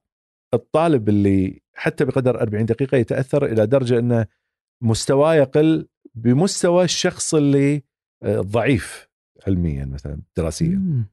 [0.54, 4.26] الطالب اللي حتى بقدر 40 دقيقة يتأثر إلى درجة إنه
[4.82, 7.82] مستواه يقل بمستوى الشخص اللي
[8.22, 9.08] آه، ضعيف
[9.46, 11.06] علميا مثلا دراسيا مم.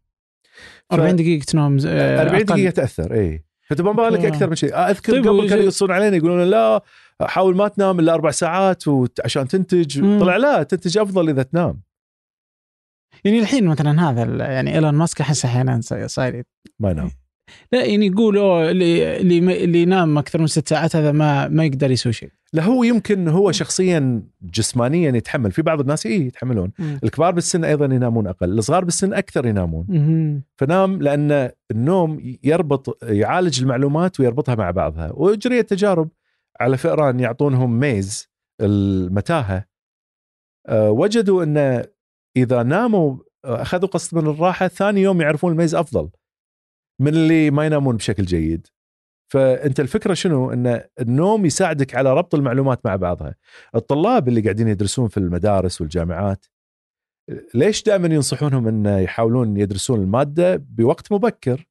[0.90, 2.46] ف- 40 دقيقة نوم آه، 40 أقل.
[2.46, 3.44] دقيقه تاثر اي
[3.80, 4.28] ما بالك آه.
[4.28, 6.84] أكثر من شيء آه، أذكر طيب قبل كانوا يقصون علينا يقولون لا
[7.22, 10.20] حاول ما تنام إلا أربع ساعات وت- عشان تنتج مم.
[10.20, 11.82] طلع لا تنتج أفضل إذا تنام
[13.26, 16.44] يعني الحين مثلا هذا يعني إيلون ماسك أحس أحيانا صاير صاير-
[16.80, 17.12] ما ينام
[17.72, 19.20] لا يعني يقول أوه اللي
[19.64, 22.30] اللي ينام أكثر من ست ساعات هذا ما ما يقدر يسوي شيء.
[22.54, 25.52] لا هو يمكن هو شخصيا جسمانيا يتحمل.
[25.52, 26.72] في بعض الناس اي يتحملون.
[26.80, 27.00] مم.
[27.04, 28.58] الكبار بالسن أيضا ينامون أقل.
[28.58, 29.86] الصغار بالسن أكثر ينامون.
[29.90, 30.44] مهم.
[30.56, 35.12] فنام لأن النوم يربط يعالج المعلومات ويربطها مع بعضها.
[35.14, 36.10] واجريت تجارب
[36.60, 38.30] على فئران يعطونهم ميز
[38.62, 39.66] المتاهة.
[40.68, 41.84] أه، وجدوا أن
[42.38, 46.10] إذا ناموا أه، أخذوا قسط من الراحة ثاني يوم يعرفون الميز أفضل.
[47.02, 48.68] من اللي ما ينامون بشكل جيد.
[49.34, 53.36] فأنت الفكرة شنو؟ إن النوم يساعدك على ربط المعلومات مع بعضها.
[53.76, 56.46] الطلاب اللي قاعدين يدرسون في المدارس والجامعات
[57.54, 61.68] ليش دائما ينصحونهم إن يحاولون يدرسون المادة بوقت مبكر؟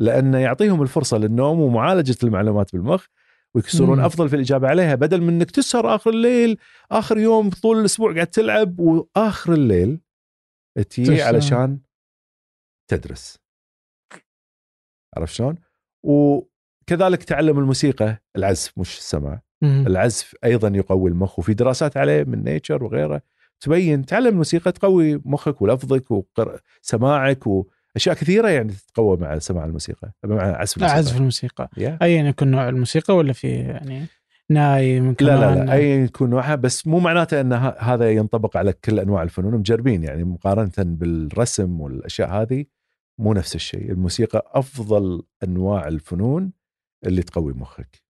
[0.00, 3.06] لأنه يعطيهم الفرصة للنوم ومعالجة المعلومات بالمخ
[3.54, 4.04] ويصيرون مم.
[4.04, 6.58] أفضل في الإجابة عليها بدل من إنك تسهر آخر الليل
[6.90, 10.00] آخر يوم طول الأسبوع قاعد تلعب وآخر الليل
[10.90, 11.22] تجي.
[11.22, 11.78] علشان
[12.90, 13.39] تدرس.
[15.16, 15.54] عرفت شلون؟
[16.02, 19.86] وكذلك تعلم الموسيقى العزف مش السمع مهم.
[19.86, 23.22] العزف أيضا يقوي المخ وفي دراسات عليه من نيتشر وغيره
[23.60, 30.42] تبين تعلم الموسيقى تقوي مخك ولفظك وسماعك وأشياء كثيرة يعني تتقوى مع سماع الموسيقى مع
[30.42, 31.98] عزف الموسيقى عزف الموسيقى يا.
[32.02, 34.06] ايا يكن نوع الموسيقى ولا في يعني
[34.50, 39.00] ناي لا لا لا أي يكون نوعها بس مو معناته إن هذا ينطبق على كل
[39.00, 42.64] أنواع الفنون مجربين يعني مقارنة بالرسم والأشياء هذه
[43.18, 46.52] مو نفس الشيء الموسيقى أفضل أنواع الفنون
[47.06, 48.02] اللي تقوي مخك.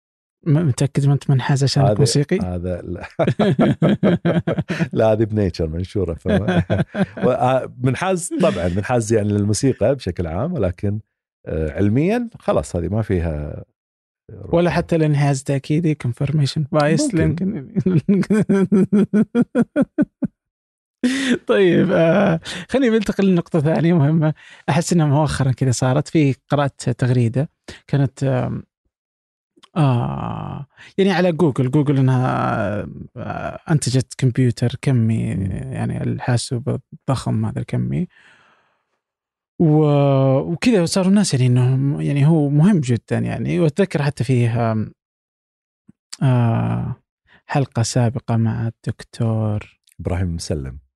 [0.46, 3.06] متأكد ما أنت منحاز عشانك هذا- موسيقي؟ هذا لا,
[4.92, 6.16] لا هذه بنيتشر منشورة
[7.26, 11.00] و- منحاز طبعا منحاز يعني للموسيقى بشكل عام ولكن
[11.46, 13.64] آه، علميا خلاص هذه ما فيها
[14.52, 17.74] ولا حتى الانحياز تأكيدي confirmation bias ممكن.
[21.46, 22.40] طيب آه
[22.70, 24.34] خليني بنتقل لنقطة ثانية مهمة.
[24.68, 27.50] أحس أنها مؤخرا كذا صارت في قرأت تغريدة.
[27.86, 28.62] كانت آم،
[29.76, 30.66] آه
[30.98, 31.70] يعني على جوجل.
[31.70, 32.86] جوجل أنها
[33.16, 35.22] آه أنتجت كمبيوتر كمي
[35.72, 36.78] يعني الحاسوب
[37.08, 38.08] الضخم هذا الكمي.
[39.58, 43.60] وكذا صاروا الناس يعني انه يعني هو مهم جدا يعني.
[43.60, 44.76] وأتذكر حتى فيه
[46.22, 46.96] آه
[47.46, 50.89] حلقة سابقة مع الدكتور إبراهيم مسلم.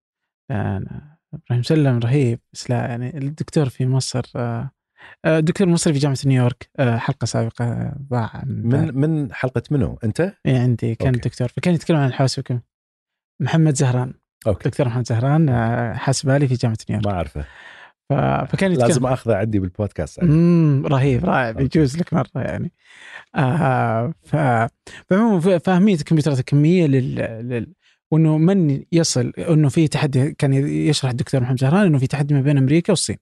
[0.50, 4.70] أنا إبراهيم سلم رهيب بس لا يعني الدكتور في مصر آه
[5.24, 10.20] آه، دكتور مصري في جامعة نيويورك آه حلقة سابقة ضاع من من حلقة منو؟ أنت؟
[10.46, 11.28] إيه عندي كان أوكي.
[11.28, 12.60] دكتور فكان يتكلم عن الحاسوب كم
[13.40, 14.14] محمد زهران.
[14.46, 14.68] okay.
[14.68, 17.06] دكتور محمد زهران آه، حاسبالي في جامعة نيويورك.
[17.08, 17.44] ما أعرفه.
[18.46, 20.30] فكان يتكلم لازم أخذه عندي بالبودكاست يعني.
[20.30, 21.58] امم رهيب رائع أوكي.
[21.62, 22.72] بيجوز لك مرة يعني.
[23.34, 24.36] آه ف
[25.10, 27.14] فعموما ف- فاهمية الكمبيوترات الكمية لل,
[27.48, 27.72] لل...
[28.10, 32.40] وإنه من يصل إنه في تحدي كان يشرح الدكتور محمد زهران إنه في تحدي ما
[32.40, 33.16] بين أمريكا والصين.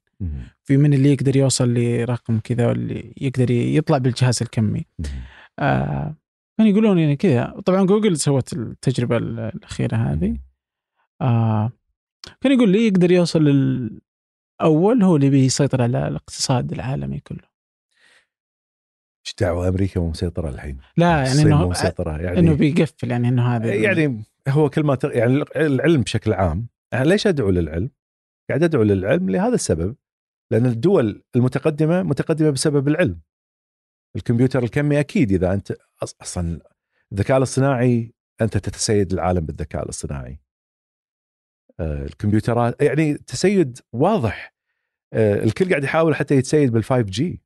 [0.65, 4.87] في من اللي يقدر يوصل لرقم كذا واللي يقدر يطلع بالجهاز الكمي.
[5.59, 6.17] آه
[6.59, 7.61] كانوا يقولون يعني كذا.
[7.65, 10.37] طبعا جوجل سوت التجربة الأخيرة هذه.
[11.21, 11.73] آه
[12.41, 17.53] كان يقول لي يقدر يوصل للاول هو اللي بيسيطر على الاقتصاد العالمي كله.
[19.27, 23.75] إيش دعوة أمريكا مسيطره الحين؟ لا يعني إنه مسيطره يعني إنه بيقفل يعني إنه هذا
[23.75, 25.13] يعني هو كل ما تغ...
[25.13, 27.91] يعني العلم بشكل عام أنا ليش أدعو للعلم؟
[28.49, 29.97] قاعد أدعو للعلم لهذا السبب
[30.51, 33.21] لأن الدول المتقدمة متقدمة بسبب العلم.
[34.17, 36.61] الكمبيوتر الكمي أكيد إذا أنت أصلا
[37.13, 40.41] الذكاء الاصطناعي أنت تتسيد العالم بالذكاء الاصطناعي.
[41.81, 44.55] آه، الكمبيوترات يعني تسيد واضح
[45.13, 47.43] آه، الكل قاعد يحاول حتى يتسيد بال5 جي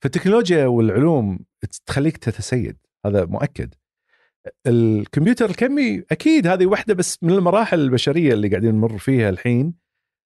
[0.00, 1.38] فالتكنولوجيا والعلوم
[1.86, 3.74] تخليك تتسيد هذا مؤكد
[4.66, 9.74] الكمبيوتر الكمي أكيد هذه واحدة بس من المراحل البشرية اللي قاعدين نمر فيها الحين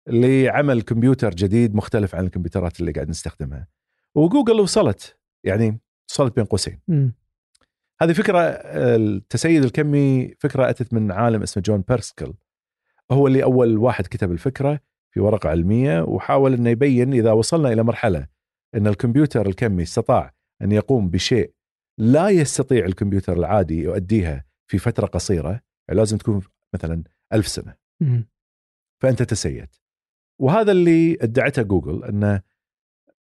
[0.07, 3.68] لعمل كمبيوتر جديد مختلف عن الكمبيوترات اللي قاعد نستخدمها.
[4.15, 5.80] وجوجل وصلت يعني
[6.10, 6.80] وصلت بين قوسين.
[8.02, 12.34] هذه فكرة التسيد الكمي فكرة أتت من عالم اسمه جون بيرسكل.
[13.11, 14.80] هو اللي أول واحد كتب الفكرة
[15.11, 18.27] في ورقة علمية وحاول إنه يبين إذا وصلنا إلى مرحلة
[18.76, 21.53] إن الكمبيوتر الكمي استطاع أن يقوم بشيء
[21.98, 25.49] لا يستطيع الكمبيوتر العادي يؤديها في فترة قصيرة
[25.88, 26.41] يعني لازم تكون
[26.74, 27.03] مثلا
[27.34, 27.76] ألف سنة.
[29.02, 29.68] فأنت تسيد
[30.40, 32.41] وهذا اللي ادعته جوجل إنه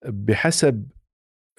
[0.05, 0.87] بحسب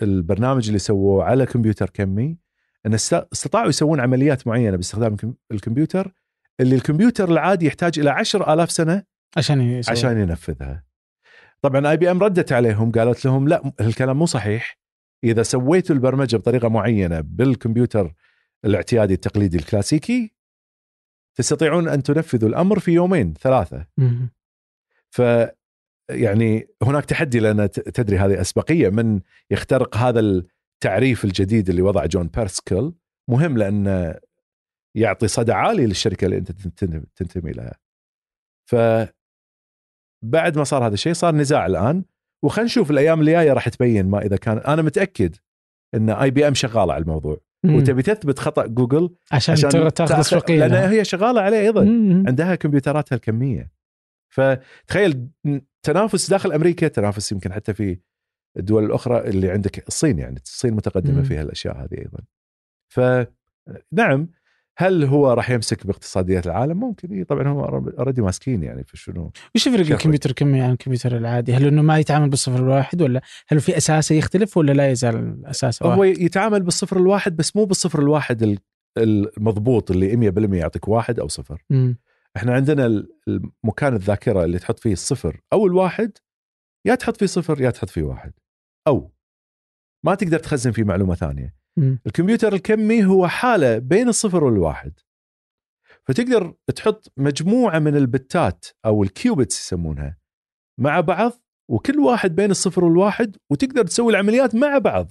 [0.03, 2.39] البرنامج اللي سووه على كمبيوتر كمي
[2.87, 6.13] إن است- استطاعوا يسوون عمليات معينة باستخدام الكم- الكمبيوتر
[6.61, 9.03] اللي الكمبيوتر العادي يحتاج إلى عشر آلاف سنة
[9.37, 9.93] عشان يسوي.
[9.93, 10.85] عشان ينفذها
[11.61, 14.79] طبعا IBM ردت عليهم قالت لهم لا الكلام مو صحيح
[15.25, 18.15] إذا سويتوا البرمجة بطريقة معينة بالكمبيوتر
[18.65, 20.33] الاعتيادي التقليدي الكلاسيكي
[21.35, 23.87] تستطيعون أن تنفذوا الأمر في يومين ثلاثة.
[25.11, 25.23] ف
[26.11, 29.21] يعني هناك تحدي لأن تدري هذه أسبقية من
[29.51, 32.93] يخترق هذا التعريف الجديد اللي وضع جون بيرسكل
[33.29, 34.15] مهم لأنه
[34.95, 36.53] يعطي صدى عالي للشركة اللي أنت
[37.17, 37.79] تنتمي لها.
[38.71, 38.77] ف
[40.25, 42.05] بعد ما صار هذا الشيء صار نزاع الآن
[42.43, 45.37] وخلينا نشوف الأيام اللي جاية راح تبين ما إذا كان أنا متأكد
[45.95, 47.75] إن IBM شغاله على الموضوع مم.
[47.75, 50.91] وتبي تثبت خطأ جوجل عشان, عشان تاخذ اسبقيه لأن لها.
[50.91, 52.25] هي شغالة عليه أيضا مم.
[52.27, 53.73] عندها كمبيوتراتها الكمية
[54.35, 55.29] فتخيل
[55.83, 57.99] تنافس داخل أمريكا تنافس يمكن حتى في
[58.57, 61.23] الدول الأخرى اللي عندك الصين يعني الصين متقدمة مم.
[61.23, 62.19] فيها الاشياء هذه أيضا
[62.89, 64.29] فنعم
[64.79, 67.59] هل هو راح يمسك باقتصاديات العالم ممكن إيه طبعا هم
[67.99, 69.91] already ماسكين يعني في شنو وش يفرق.
[69.93, 74.15] الكمبيوتر الكمي عن الكمبيوتر العادي؟ هل إنه ما يتعامل بالصفر الواحد ولا هل في اساسه
[74.15, 78.59] يختلف ولا لا يزال اساسه هو واحد؟ يتعامل بالصفر الواحد بس مو بالصفر الواحد ال-
[78.99, 81.99] المضبوط اللي 100% يعطيك واحد أو صفر مم.
[82.37, 86.13] إحنا عندنا المكان الذاكرة اللي تحط فيه الصفر أو الواحد
[86.87, 88.33] يا تحط فيه صفر يا تحط فيه واحد
[88.87, 89.13] أو
[90.05, 91.55] ما تقدر تخزن فيه معلومة ثانية
[92.07, 94.93] الكمبيوتر الكمي هو حالة بين الصفر والواحد
[96.07, 100.19] فتقدر تحط مجموعة من البتات أو الكيوبتس يسمونها
[100.81, 101.33] مع بعض
[101.71, 105.11] وكل واحد بين الصفر والواحد وتقدر تسوي العمليات مع بعض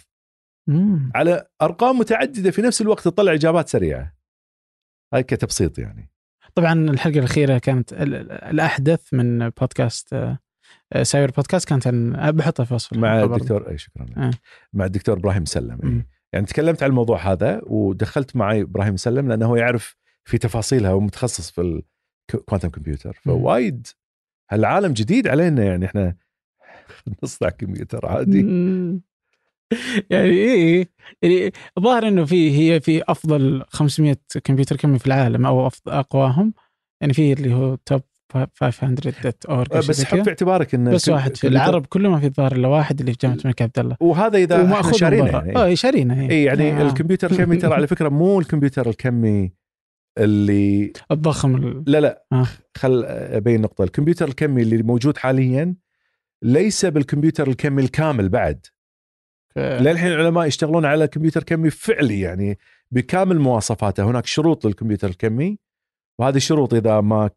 [0.67, 1.11] مم.
[1.15, 4.15] على أرقام متعددة في نفس الوقت تطلع إجابات سريعة
[5.13, 6.11] هاي كتبسيط يعني
[6.55, 10.39] طبعا الحلقة الأخيرة كانت ال- ال- الأحدث من بودكاست آه،
[10.93, 11.87] آه، سايبر بودكاست كانت
[12.35, 13.23] بحطها في وصف مع.
[13.23, 14.17] الدكتور اي شكرا لك.
[14.17, 14.31] آه.
[14.73, 15.79] مع الدكتور إبراهيم سلم.
[15.83, 16.05] أي.
[16.33, 19.95] يعني تكلمت عن الموضوع هذا ودخلت معي إبراهيم سلم لأنه هو يعرف
[20.25, 21.81] في تفاصيلها ومتخصص في
[22.33, 23.87] ال quantum computer فوايد
[24.51, 26.15] هالعالم جديد علينا يعني إحنا
[27.23, 28.39] نصنع كمبيوتر عادي.
[30.09, 30.87] يعني إيه
[31.21, 36.53] يعني الظاهر إنه في هي في أفضل 500 كمبيوتر كمي في العالم أو أفضل أقواهم.
[37.01, 38.01] يعني في اللي هو top
[38.59, 42.25] 500 dot org بس حط في اعتبارك إن بس واحد في العرب كله ما في
[42.25, 43.97] الظاهر إلا واحد اللي في جامعة الملك عبد الله.
[43.99, 45.27] وهذا إذا شارينه.
[45.27, 45.55] يعني.
[45.55, 46.81] آه شارينه اي يعني آه.
[46.81, 49.51] الكمبيوتر الكمي ترى على فكرة مو الكمبيوتر الكمي
[50.17, 52.25] اللي الضخم ال- لا لا.
[52.31, 52.47] آه.
[52.77, 53.83] خل أبين نقطة.
[53.83, 55.75] الكمبيوتر الكمي اللي موجود حاليا
[56.43, 58.65] ليس بالكمبيوتر الكمي الكامل بعد.
[59.57, 62.57] للحين العلماء يشتغلون على كمبيوتر كمي فعلي يعني
[62.91, 64.03] بكامل مواصفاته.
[64.03, 65.59] هناك شروط للكمبيوتر الكمي
[66.19, 67.29] وهذه الشروط إذا ما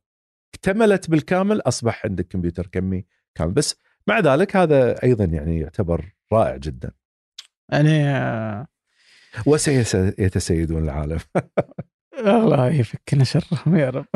[0.55, 3.05] اكتملت بالكامل أصبح عندك كمبيوتر كمي
[3.35, 3.52] كامل.
[3.52, 3.76] بس
[4.06, 6.90] مع ذلك هذا أيضا يعني يعتبر رائع جدا.
[7.72, 8.66] يعني آه،
[9.47, 11.18] وسيتسيدون العالم.
[12.18, 14.06] الله يفكنا شرهم يا رب.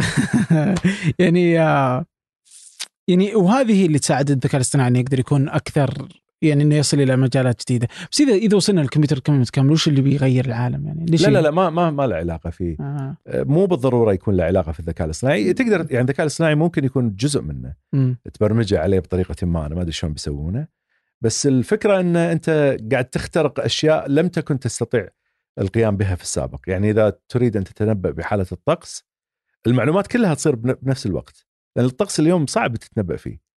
[1.19, 2.07] يعني آه،
[3.09, 6.09] يعني وهذه اللي تساعد الذكاء الاصطناعي إنه يقدر يكون أكثر
[6.43, 7.89] يعني إنه يصل إلى مجالات جديدة.
[8.13, 11.51] بس اذا إذا وصلنا للكمبيوتر متكامل وش اللي بيغير العالم يعني؟ ليش لا لا لا
[11.51, 12.77] ما ما ما له علاقة فيه.
[12.81, 13.17] آه.
[13.29, 15.53] مو بالضرورة يكون له علاقة في الذكاء الاصطناعي.
[15.53, 17.75] تقدر يعني الذكاء الاصطناعي ممكن يكون جزء منه.
[18.35, 19.67] تبرمجه عليه بطريقة ما.
[19.67, 20.67] أنا ما أدري شلون بيسوونه.
[21.21, 25.09] بس الفكرة إن أنت قاعد تخترق أشياء لم تكن تستطيع
[25.61, 26.61] القيام بها في السابق.
[26.67, 29.05] يعني إذا تريد أن تتنبأ بحالة الطقس
[29.67, 31.47] المعلومات كلها تصير بن- بنفس الوقت.
[31.77, 33.48] لأن الطقس اليوم صعب تتنبأ فيه.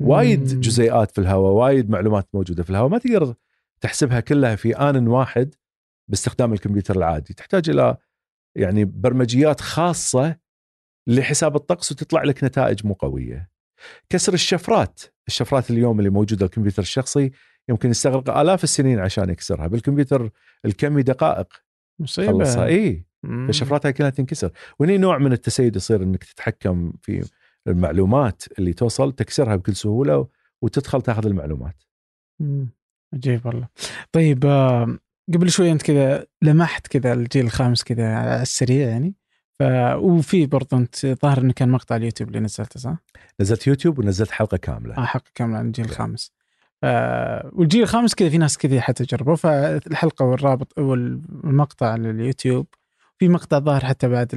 [0.00, 0.60] وايد.
[0.60, 2.88] جزيئات في الهواء وايد معلومات موجودة في الهواء.
[2.88, 3.34] ما تقدر
[3.80, 5.54] تحسبها كلها في آن واحد
[6.08, 7.34] باستخدام الكمبيوتر العادي.
[7.34, 7.96] تحتاج إلى
[8.56, 10.36] يعني برمجيات خاصة
[11.06, 13.50] لحساب الطقس وتطلع لك نتائج مو قوية.
[14.08, 17.30] كسر الشفرات الشفرات اليوم اللي موجودة الكمبيوتر الشخصي
[17.68, 19.66] يمكن يستغرق آلاف السنين عشان يكسرها.
[19.66, 20.30] بالكمبيوتر
[20.64, 21.46] الكمي دقائق.
[21.98, 22.66] مصيبة.
[22.66, 23.04] إي.
[23.84, 24.50] هاي كلها تنكسر.
[24.78, 27.24] وهني نوع من التسيد يصير إنك تتحكم في
[27.70, 30.26] المعلومات اللي توصل تكسرها بكل سهولة
[30.62, 31.82] وتدخل تاخذ المعلومات.
[32.40, 32.68] مم.
[33.14, 33.68] عجيب والله.
[34.12, 34.98] طيب آه،
[35.34, 39.14] قبل شوي أنت كذا لمحت كذا الجيل الخامس كذا على السريع يعني.
[39.58, 39.62] ف
[39.96, 42.96] وفي برضه أنت ظاهر إنه كان مقطع اليوتيوب اللي نزلته صح؟
[43.40, 44.98] نزلت يوتيوب ونزلت حلقة كاملة.
[44.98, 46.32] آه حلقة كاملة عن الجيل الخامس.
[46.84, 52.66] آه والجيل الخامس كذا في ناس كذا حتى جربوا فالحلقة والرابط والمقطع على اليوتيوب
[53.18, 54.34] في مقطع ظاهر حتى بعد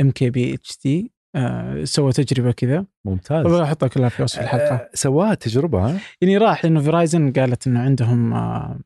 [0.00, 1.12] ام كي بي اتش دي
[1.84, 2.86] سوى تجربة كذا.
[3.04, 3.46] ممتاز.
[3.46, 4.74] أبغى احطها كلها في وصف الحلقة.
[4.74, 8.80] آه، سواها تجربة ها؟ يعني راح لأنه Verizon قالت إنه عندهم آه،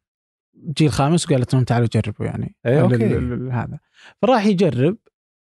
[0.77, 2.56] جيل خامس وقالت لهم تعالوا جربوا يعني.
[2.66, 3.16] إيه، okay.
[3.51, 3.78] هذا.
[4.23, 4.97] فراح يجرب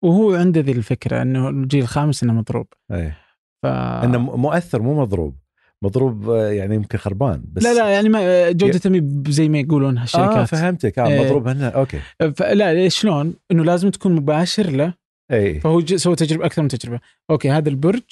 [0.02, 2.66] وهو عنده ذي الفكرة إنه الجيل الخامس إنه مضروب.
[2.92, 3.18] إيه.
[3.62, 3.66] ف...
[3.66, 5.36] إنه مؤثر مو مضروب.
[5.82, 9.98] مضروب آه، يعني يمكن خربان بس لا لا يعني ما جودته مي زي ما يقولون
[9.98, 10.98] آه هالشركات فهمتك.
[10.98, 11.24] آه إيه.
[11.24, 11.68] مضروب هنا.
[11.68, 12.00] okay.
[12.36, 15.01] فلا شلون؟ إنه لازم تكون مباشر له.
[15.30, 15.60] إي.
[15.60, 17.00] فهو سوى تجربة أكثر من تجربة.
[17.30, 18.02] okay هذا البرج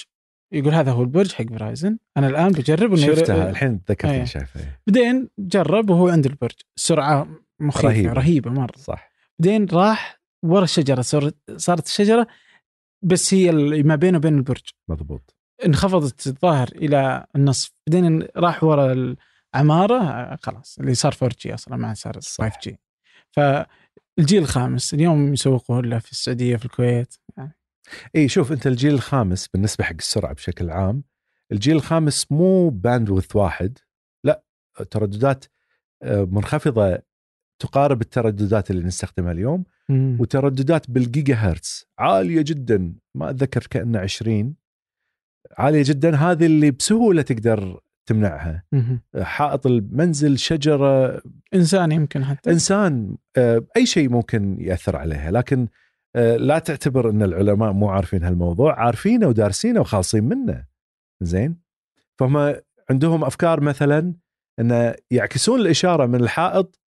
[0.52, 3.80] يقول هذا هو البرج حق Verizon أنا الآن بجرب إنه شفتها الحين إيه.
[3.86, 4.80] تذكرتني شايفها.
[4.86, 6.56] بعدين جرب وهو عند البرج.
[6.76, 7.28] سرعة
[7.60, 8.12] مخيفة رهيبة.
[8.12, 8.76] رهيبة, رهيبة مرة.
[8.76, 9.10] صح.
[9.38, 12.26] بعدين راح ورا الشجرة صارت صارت الشجرة
[13.02, 14.70] بس هي اللي ما بينه وبين البرج.
[14.88, 15.36] مضبوط.
[15.66, 17.72] انخفضت الظاهر إلى النصف.
[17.86, 19.16] بعدين راح ورا
[19.54, 22.44] العمارة خلاص اللي صار 4 G أصلا ما صار صح.
[22.44, 22.78] 5 G
[24.20, 27.56] فالجيل الخامس اليوم يسوقوه له في السعودية في الكويت يعني
[28.16, 31.04] إي شوف أنت الجيل الخامس بالنسبة حق السرعة بشكل عام
[31.52, 33.78] الجيل الخامس مو bandwidth واحد
[34.24, 34.44] لا
[34.90, 35.44] ترددات
[36.02, 36.98] آه، منخفضة
[37.62, 40.16] تقارب الترددات اللي نستخدمها اليوم مم.
[40.20, 44.54] وترددات بالجيجا هرتز عالية جدا ما أتذكر كانه 20
[45.58, 47.80] عالية جدا هذه اللي بسهولة تقدر
[48.14, 48.62] تمنعها.
[48.72, 49.00] مم.
[49.20, 51.22] حائط المنزل شجرة
[51.54, 52.50] إنسان يمكن حتى.
[52.50, 55.30] إنسان آه، أي شيء ممكن يأثر عليها.
[55.30, 55.68] لكن
[56.16, 58.80] آه، لا تعتبر إن العلماء مو عارفين هالموضوع.
[58.80, 60.64] عارفينه ودارسينه وخالصين منه.
[61.22, 61.56] زين؟
[62.18, 62.54] فهم
[62.90, 64.14] عندهم أفكار مثلا
[64.60, 66.80] إن يعكسون الإشارة من الحائط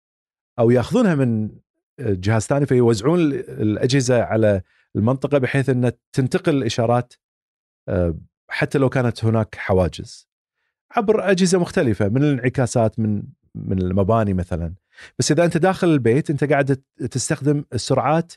[0.60, 1.50] أو يأخذونها من
[2.00, 4.62] جهاز ثاني فيوزعون ال- الأجهزة على
[4.96, 7.14] المنطقة بحيث إن تنتقل الإشارات
[8.50, 10.31] حتى لو كانت هناك حواجز.
[10.96, 13.24] عبر أجهزة مختلفة من الانعكاسات من
[13.56, 14.74] من المباني مثلا.
[15.20, 16.82] بس إذا أنت داخل البيت أنت قاعد
[17.12, 18.34] تستخدم السرعات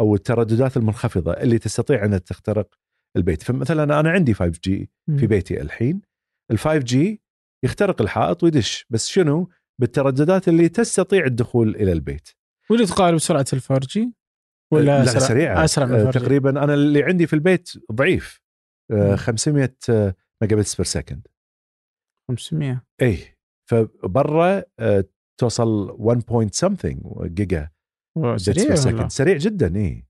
[0.00, 2.74] أو الترددات المنخفضة اللي تستطيع انها تخترق
[3.16, 3.42] البيت.
[3.42, 6.00] فمثلا أنا عندي 5 G في بيتي الحين.
[6.50, 7.22] ال 5 G
[7.64, 8.86] يخترق الحائط ويدش.
[8.90, 12.28] بس شنو؟ بالترددات اللي تستطيع الدخول إلى البيت.
[12.70, 14.12] واللي تقارب سرعة ال 4G
[14.72, 15.64] ولا لا أسرع؟ سريعة.
[15.64, 18.40] أسرع من آه، تقريبا أنا اللي عندي في البيت ضعيف.
[18.90, 19.16] آه، مم.
[19.16, 21.26] 500 آه، mega bits per second
[22.36, 23.18] 500 اي
[23.70, 25.04] فبرا آه،
[25.40, 27.70] توصل 1 point something giga
[28.36, 28.74] سريع.
[28.74, 30.04] second سريع جدا اي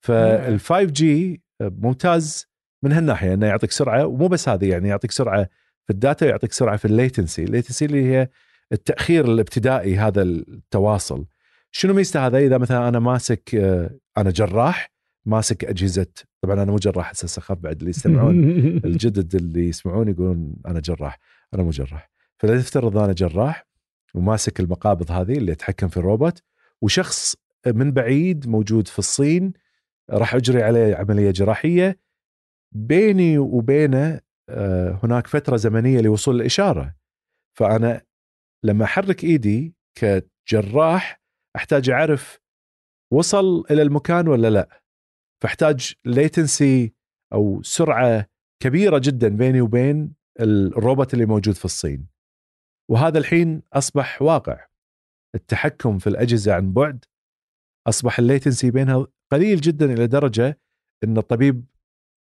[0.00, 2.48] فال 5 G ممتاز
[2.82, 5.48] من هالناحية إنه يعطيك سرعة ومو بس هذه يعني يعطيك سرعة
[5.84, 8.28] في ال data ويعطيك سرعة في ال latency، ال latency اللي هي
[8.72, 11.26] التأخير الابتدائي هذا التواصل.
[11.70, 14.92] شنو ميزته هذا؟ إذا مثلا أنا ماسك آه، أنا جراح
[15.26, 16.06] ماسك أجهزة
[16.42, 18.44] طبعا أنا مو جراح أساس أخاف بعد اللي يستمعون
[18.84, 21.18] الجدد اللي يسمعون يقولون أنا جراح.
[21.54, 22.10] أنا مو جراح.
[22.38, 23.66] فلا تفترض أنا جراح
[24.14, 26.42] وماسك المقابض هذه اللي يتحكم في الروبوت
[26.80, 29.52] وشخص من بعيد موجود في الصين
[30.10, 32.00] راح أجري عليه عملية جراحية
[32.72, 36.94] بيني وبينه آه، هناك فترة زمنية لوصول الإشارة.
[37.58, 38.02] فأنا
[38.64, 41.20] لما أحرك إيدي كجراح
[41.56, 42.40] أحتاج أعرف
[43.12, 44.82] وصل إلى المكان ولا لا.
[45.42, 46.94] فأحتاج ليتنسي
[47.32, 48.26] أو سرعة
[48.62, 52.08] كبيرة جدا بيني وبين الروبوت اللي موجود في الصين.
[52.90, 54.66] وهذا الحين أصبح واقع.
[55.34, 57.04] التحكم في الأجهزة عن بعد
[57.88, 60.60] أصبح الليتنسي بينها قليل جدا إلى درجة
[61.04, 61.64] إن الطبيب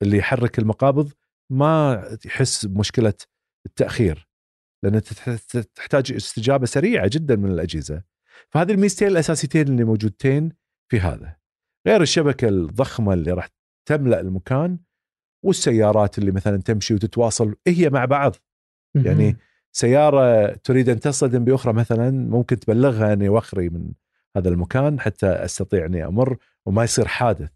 [0.02, 1.12] اللي يحرك المقابض
[1.52, 3.14] ما يحس بمشكلة
[3.66, 4.30] التأخير
[4.84, 5.02] لأن
[5.76, 8.04] تحتاج استجابة سريعة جدا من الأجهزة.
[8.50, 10.52] فهذه الميزتين الأساسيتين اللي موجودتين
[10.92, 11.38] في هذا.
[11.88, 13.48] غير الشبكة الضخمة اللي راح
[13.88, 14.80] تملأ المكان
[15.44, 18.36] والسيارات اللي مثلا تمشي وتتواصل هي مع بعض.
[18.96, 19.38] يعني
[19.72, 23.92] سيارة تريد أن تصطدم بأخرى مثلا ممكن تبلغها أني وخري من
[24.38, 27.50] هذا المكان حتى أستطيع أني أمر وما يصير حادث.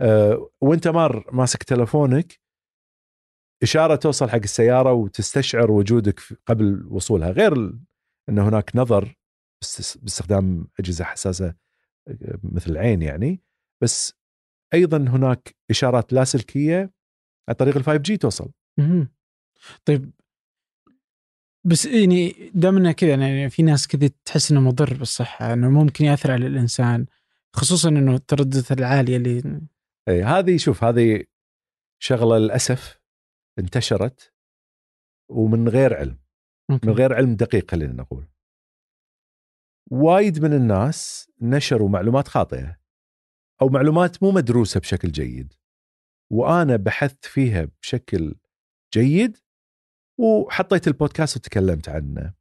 [0.00, 2.40] أه وأنت مار ماسك تلفونك
[3.62, 7.30] إشارة توصل حق السيارة وتستشعر وجودك قبل وصولها.
[7.30, 7.52] غير
[8.28, 9.16] أن هناك نظر
[9.62, 11.54] باست- باستخدام أجهزة حساسة
[12.08, 13.42] أه، مثل العين يعني.
[13.82, 14.14] بس
[14.74, 16.90] أيضا هناك إشارات لاسلكيه عن
[17.54, 19.08] طريق ال 5 جي توصل مهم.
[19.84, 20.10] طيب
[21.66, 26.04] بس يعني دام انه كذا يعني في ناس كذا تحس إنه مضر بالصحة إنه ممكن
[26.04, 27.06] يأثر على الإنسان
[27.56, 29.60] خصوصا إنه الترددات العالية اللي
[30.08, 31.24] اي هذه شوف هذه
[32.02, 33.00] شغلة للأسف
[33.58, 34.34] انتشرت
[35.30, 36.18] ومن غير علم.
[36.70, 38.28] من غير علم دقيق خلينا نقول
[39.90, 42.76] وايد من الناس نشروا معلومات خاطئة
[43.62, 45.54] أو معلومات مو مدروسة بشكل جيد
[46.32, 48.34] وأنا بحثت فيها بشكل
[48.94, 49.36] جيد
[50.20, 52.34] وحطيت البودكاست وتكلمت عنه.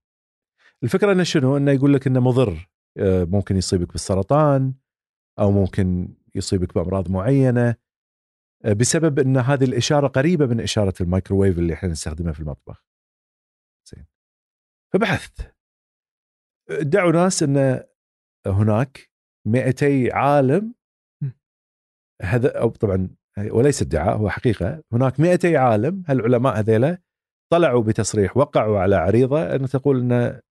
[0.84, 2.70] الفكرة إنه شنو؟ إنه يقول لك إنه مضر.
[2.98, 4.74] آه، ممكن يصيبك بالسرطان
[5.40, 7.76] أو ممكن يصيبك بأمراض معينة
[8.66, 12.86] آه، بسبب إن هذه الإشارة قريبة من إشارة الميكروويف اللي إحنا نستخدمها في المطبخ.
[13.92, 14.06] زين.
[14.94, 15.56] فبحثت.
[16.70, 17.84] ادعوا ناس إن
[18.48, 19.12] هناك
[19.48, 20.74] 200 عالم.
[22.22, 24.84] هذا أو طبعا وليس ادعاء هو حقيقة.
[24.94, 26.98] هناك 200 عالم هالعلماء هذيلا
[27.52, 30.12] طلعوا بتصريح وقعوا على عريضة أن تقول إن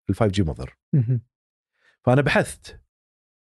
[0.10, 0.78] ال 5 جي مضر.
[2.06, 2.82] فأنا بحثت.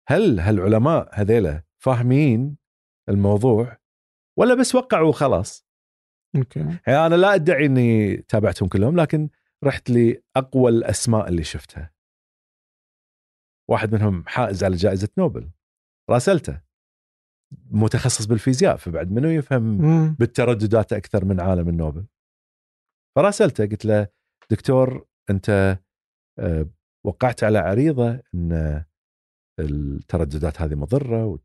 [0.09, 2.57] هل هالعلماء هذيلا فاهمين
[3.09, 3.79] الموضوع
[4.39, 5.67] ولا بس وقعوا وخلاص؟
[6.37, 6.61] أوكي.
[6.61, 9.29] يعني أنا لا أدعي إني تابعتهم كلهم لكن
[9.65, 11.93] رحت لأقوى الأسماء اللي شفتها.
[13.71, 15.51] واحد منهم حائز على جائزة نوبل.
[16.11, 16.61] راسلته.
[17.71, 20.17] متخصص بالفيزياء فبعد منو يفهم مم.
[20.19, 22.07] بالترددات أكثر من عالم النوبل
[23.17, 24.09] فراسلته قلت له
[24.51, 25.79] دكتور أنت
[26.39, 26.67] آه،
[27.07, 28.85] وقعت على عريضة إن
[29.61, 31.39] الترددات هذه مضرة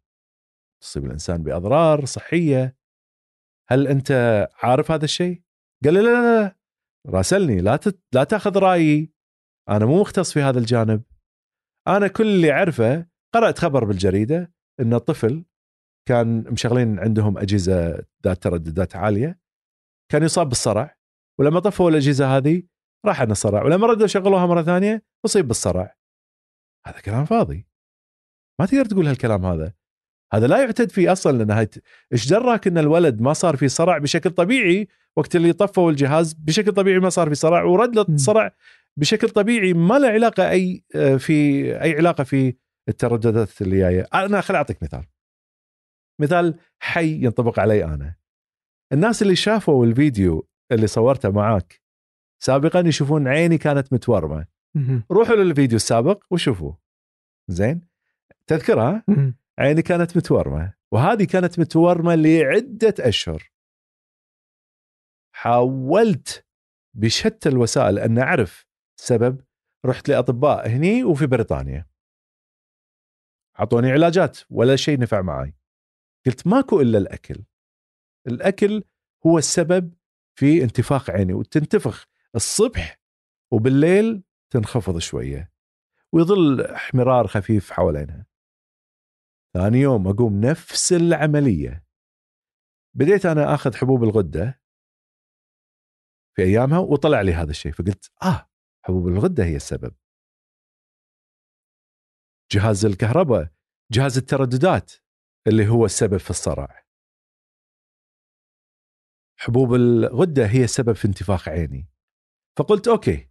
[0.81, 2.77] وتصيب الإنسان بأضرار صحية
[3.69, 4.11] هل أنت
[4.63, 5.41] عارف هذا الشيء؟
[5.83, 6.55] قال لي لا لا لا
[7.07, 7.99] راسلني لا تت...
[8.13, 9.13] لا تأخذ رأيي
[9.69, 11.03] أنا مو مختص في هذا الجانب
[11.87, 15.45] أنا كل اللي أعرفه قرأت خبر بالجريدة إن الطفل
[16.07, 19.39] كان مشغلين عندهم أجهزة ذات ترددات عالية
[20.11, 20.97] كان يصاب بالصرع
[21.39, 22.63] ولما طفوا الأجهزة هذه
[23.05, 25.95] راح عن الصرع ولما ردوا شغلوها مرة ثانية أصيب بالصرع.
[26.87, 27.67] هذا كلام فاضي.
[28.59, 29.73] ما تقدر تقول هالكلام هذا.
[30.33, 31.69] هذا لا يعتد فيه أصلا لأن هاي
[32.13, 36.71] إيش دراك إن الولد ما صار في صرع بشكل طبيعي وقت اللي طفوا الجهاز بشكل
[36.71, 37.97] طبيعي ما صار في صرع ورد.
[37.97, 38.51] الصرع
[38.97, 41.33] بشكل طبيعي ما له علاقة أي آه، في
[41.81, 42.55] أي علاقة في
[42.89, 44.07] الترددات اللي جاية.
[44.13, 45.16] أنا خل أعطيك مثال.
[46.19, 48.15] مثال حي ينطبق علي أنا.
[48.93, 51.81] الناس اللي شافوا الفيديو اللي صورته معاك
[52.43, 54.47] سابقا يشوفون عيني كانت متورمة.
[55.11, 56.73] روحوا للفيديو السابق وشوفوا.
[57.47, 57.87] زين؟
[58.47, 59.03] تذكرها.
[59.59, 60.73] عيني كانت متورمة.
[60.91, 63.51] وهذه كانت متورمة لعدة أشهر.
[65.35, 66.45] حاولت
[66.95, 68.65] بشتى الوسائل أن أعرف
[68.99, 69.41] سبب
[69.85, 71.87] رحت لأطباء هني وفي بريطانيا.
[73.59, 75.56] أعطوني علاجات ولا شيء نفع معي.
[76.25, 77.43] قلت ماكو إلا الأكل.
[78.27, 78.83] الأكل
[79.25, 79.93] هو السبب
[80.35, 82.99] في انتفاخ عيني وتنتفخ الصبح
[83.51, 85.51] وبالليل تنخفض شوية
[86.11, 88.25] ويظل احمرار خفيف حوالينها
[89.53, 91.85] ثاني يوم أقوم نفس العملية.
[92.93, 94.61] بديت أنا آخذ حبوب الغدة
[96.35, 98.49] في أيامها وطلع لي هذا الشيء فقلت آه
[98.81, 99.95] حبوب الغدة هي السبب.
[102.51, 103.51] جهاز الكهرباء
[103.91, 104.91] جهاز الترددات.
[105.47, 106.85] اللي هو السبب في الصرع.
[109.39, 111.87] حبوب الغدة هي السبب في انتفاخ عيني.
[112.59, 113.29] فقلت okay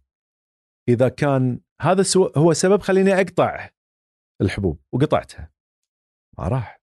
[0.89, 2.03] إذا كان هذا
[2.37, 3.69] هو السبب خليني أقطع
[4.41, 5.53] الحبوب وقطعتها.
[6.37, 6.81] ما راح.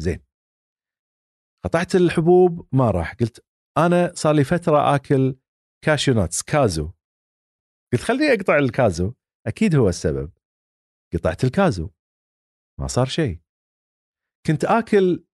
[0.00, 0.26] زين.
[1.64, 3.14] قطعت الحبوب ما راح.
[3.14, 3.46] قلت
[3.78, 5.38] أنا صار لي فترة آكل
[5.84, 6.92] cashew nuts كازو.
[7.92, 9.14] قلت خليني أقطع الكازو
[9.46, 10.32] أكيد هو السبب.
[11.14, 11.90] قطعت الكازو.
[12.80, 13.45] ما صار شيء.
[14.46, 15.24] كنت آكل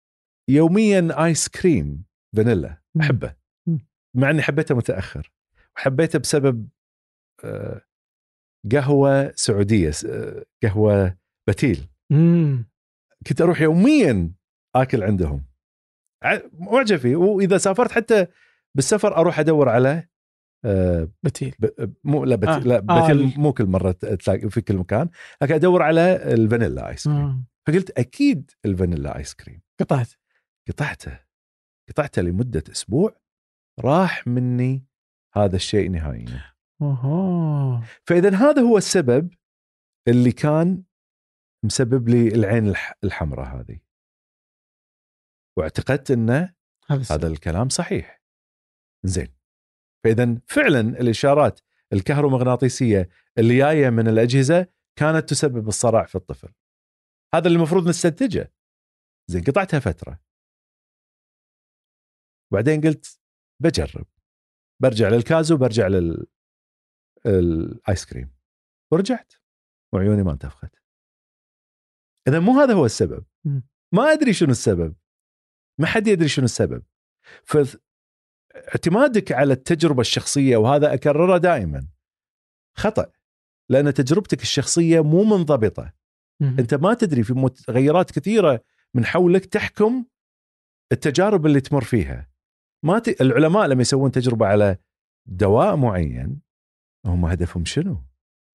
[0.50, 2.04] يوميا آيس كريم
[2.36, 2.82] فانيلا.
[3.00, 3.34] أحبه.
[4.16, 5.32] مع إني حبيته متأخر
[5.76, 6.68] وحبيته بسبب
[7.44, 7.80] آه،
[8.72, 11.16] قهوة سعودية آه، قهوة
[11.48, 12.70] بتيل مم.
[13.26, 14.32] كنت أروح يوميا
[14.76, 15.44] آكل عندهم
[16.52, 18.26] معجب فيه وإذا سافرت حتى
[18.76, 20.08] بالسفر أروح أدور على
[20.64, 22.58] آه، بتيل ب- مو لا بتيل آه.
[22.58, 25.08] لا آه، بتيل ال- مو كل مرة تلاقي في كل مكان
[25.42, 27.42] لكن أدور على الفانيلا آيس كريم آه.
[27.66, 29.62] فقلت أكيد الفانيلا آيس كريم.
[29.80, 30.08] قطعت.
[30.68, 31.20] قطعته.
[31.88, 33.16] قطعته لمدة أسبوع
[33.80, 34.86] راح مني
[35.34, 36.52] هذا الشيء نهائيا.
[36.82, 39.34] اوه فإذا هذا هو السبب
[40.08, 40.82] اللي كان
[41.64, 43.80] مسبب لي العين الح- الحمراء هذه.
[45.58, 46.54] واعتقدت انه
[46.90, 47.14] هذا.
[47.14, 48.22] هذا الكلام صحيح.
[49.04, 49.28] زين.
[50.04, 51.60] فإذا فعلا الإشارات
[51.92, 53.08] الكهرومغناطيسية
[53.38, 54.66] اللي جاية من الأجهزة
[54.96, 56.48] كانت تسبب الصرع في الطفل.
[57.34, 58.52] هذا اللي المفروض نستنتجه.
[59.30, 60.20] زين قطعتها فترة.
[62.52, 63.20] بعدين قلت
[63.62, 64.06] بجرب.
[64.82, 66.26] برجع للكازو برجع لل
[67.26, 68.34] الايس كريم
[68.92, 69.32] ورجعت.
[69.94, 70.76] وعيوني ما انتفخت.
[72.28, 73.26] إذا مو هذا هو السبب.
[73.94, 74.96] ما أدري شنو السبب.
[75.80, 76.84] ما حد يدري شنو السبب.
[77.44, 77.76] ف
[78.56, 81.88] اعتمادك على التجربة الشخصية وهذا أكرره دائما
[82.76, 83.12] خطأ.
[83.70, 86.01] لأن تجربتك الشخصية مو منضبطة.
[86.42, 88.64] أنت ما تدري في متغيرات كثيرة
[88.94, 90.04] من حولك تحكم
[90.92, 92.30] التجارب اللي تمر فيها.
[92.84, 93.20] ما ت...
[93.20, 94.76] العلماء لما يسوون تجربة على
[95.26, 96.40] دواء معين
[97.06, 98.04] هم هدفهم شنو؟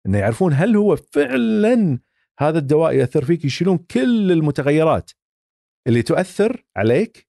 [0.06, 1.98] إنه يعرفون هل هو فعلا
[2.38, 5.10] هذا الدواء يأثر فيك يشيلون كل المتغيرات
[5.86, 7.28] اللي تؤثر عليك؟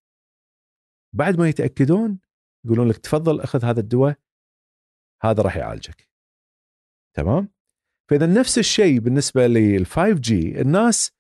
[1.16, 2.20] بعد ما يتأكدون
[2.66, 4.18] يقولون لك تفضل أخذ هذا الدواء
[5.24, 6.10] هذا راح يعالجك.
[7.16, 7.50] تمام؟
[8.10, 11.12] فإذا نفس الشيء بالنسبة لل 5 جي الناس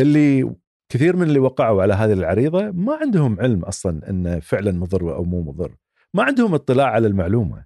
[0.00, 0.54] اللي
[0.92, 5.24] كثير من اللي وقعوا على هذه العريضة ما عندهم علم أصلا انه فعلا مضر أو
[5.24, 5.76] مو مضر.
[6.14, 7.64] ما عندهم اطلاع على المعلومة.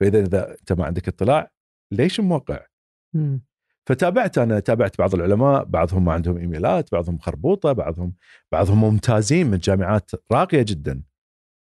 [0.00, 1.50] فإذا إذا أنت ما عندك اطلاع
[1.92, 2.66] ليش موقّع؟
[3.14, 3.44] مم.
[3.86, 8.14] فتابعت أنا تابعت بعض العلماء بعضهم ما عندهم إيميلات بعضهم خربوطة بعضهم
[8.52, 11.02] بعضهم ممتازين من جامعات راقية جدا.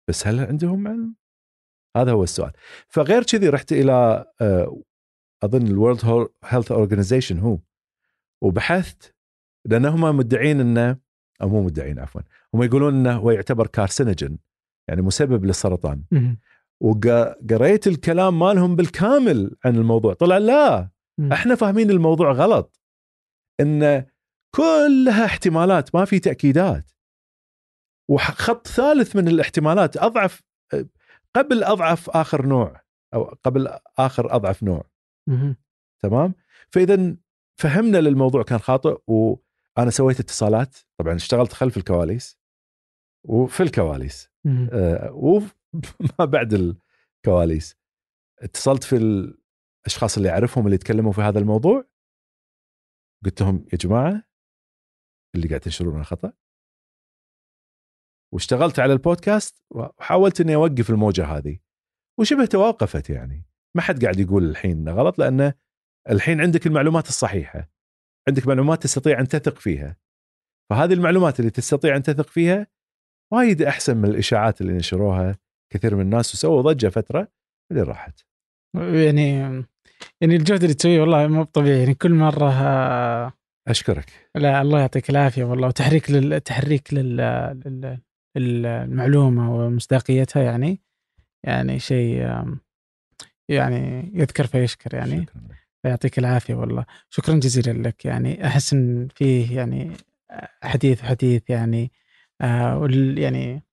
[0.09, 1.15] بس هل عندهم علم؟
[1.97, 2.51] هذا هو السؤال.
[2.87, 4.81] فغير كذي رحت إلى آه،
[5.43, 7.59] أظن ال World Health Organization هو.
[8.43, 9.15] وبحثت
[9.65, 10.97] لانهم مدعين إنه
[11.41, 12.21] أو مو مدعين عفوا
[12.53, 14.39] هم يقولون إنه هو يعتبر كارسينوجين
[14.87, 16.03] يعني مسبب للسرطان.
[16.81, 20.13] وقريت الكلام مالهم بالكامل عن الموضوع.
[20.13, 20.89] طلع لا.
[21.31, 22.81] إحنا فاهمين الموضوع غلط.
[23.59, 24.05] إن
[24.55, 26.91] كلها احتمالات ما في تأكيدات.
[28.09, 30.41] وخط ثالث من الاحتمالات أضعف
[31.35, 32.81] قبل أضعف آخر نوع
[33.13, 34.88] أو قبل آخر أضعف نوع.
[36.03, 36.33] تمام؟
[36.71, 37.17] فإذا
[37.59, 42.39] فهمنا للموضوع كان خاطئ وأنا سويت اتصالات طبعا اشتغلت خلف الكواليس
[43.25, 44.29] وفي الكواليس.
[44.73, 47.75] آه، وما بعد الكواليس.
[48.39, 51.85] اتصلت في الأشخاص اللي أعرفهم اللي يتكلموا في هذا الموضوع.
[53.25, 54.23] قلت لهم يا جماعة
[55.35, 56.33] اللي قاعد تنشرونه خطأ.
[58.33, 61.59] واشتغلت على البودكاست وحاولت إني أوقف الموجة هذه.
[62.19, 63.48] وشبه توقفت يعني.
[63.75, 65.53] ما حد قاعد يقول الحين إنه غلط لأنه
[66.09, 67.69] الحين عندك المعلومات الصحيحة
[68.27, 69.95] عندك معلومات تستطيع أن تثق فيها.
[70.69, 72.67] فهذه المعلومات اللي تستطيع أن تثق فيها
[73.33, 75.37] وايد أحسن من الإشاعات اللي نشروها
[75.73, 77.27] كثير من الناس وسووا ضجة فترة
[77.71, 78.19] اللي راحت.
[78.75, 79.29] يعني
[80.21, 83.33] يعني الجهد اللي تسويه والله مو طبيعي يعني كل مرة آه،
[83.67, 84.29] أشكرك.
[84.35, 87.15] لا الله يعطيك العافية والله وتحريك لل تحريك لل
[87.65, 87.99] لل-
[88.37, 90.81] المعلومة ومصداقيتها يعني
[91.45, 92.23] يعني شيء
[93.49, 95.21] يعني يذكر فيشكر يعني.
[95.21, 95.55] شكرا لك.
[95.83, 96.85] يعطيك العافية والله.
[97.09, 98.47] شكرا جزيلا لك يعني.
[98.47, 99.91] أحس إن فيه يعني
[100.63, 101.91] حديث وحديث يعني
[102.41, 103.63] آه وال يعني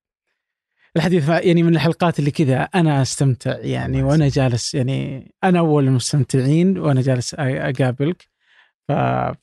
[0.97, 4.29] الحديث يعني من الحلقات اللي كذا أنا أستمتع يعني وأنا.
[4.29, 8.29] جالس يعني أنا أول المستمتعين وأنا جالس أقابلك.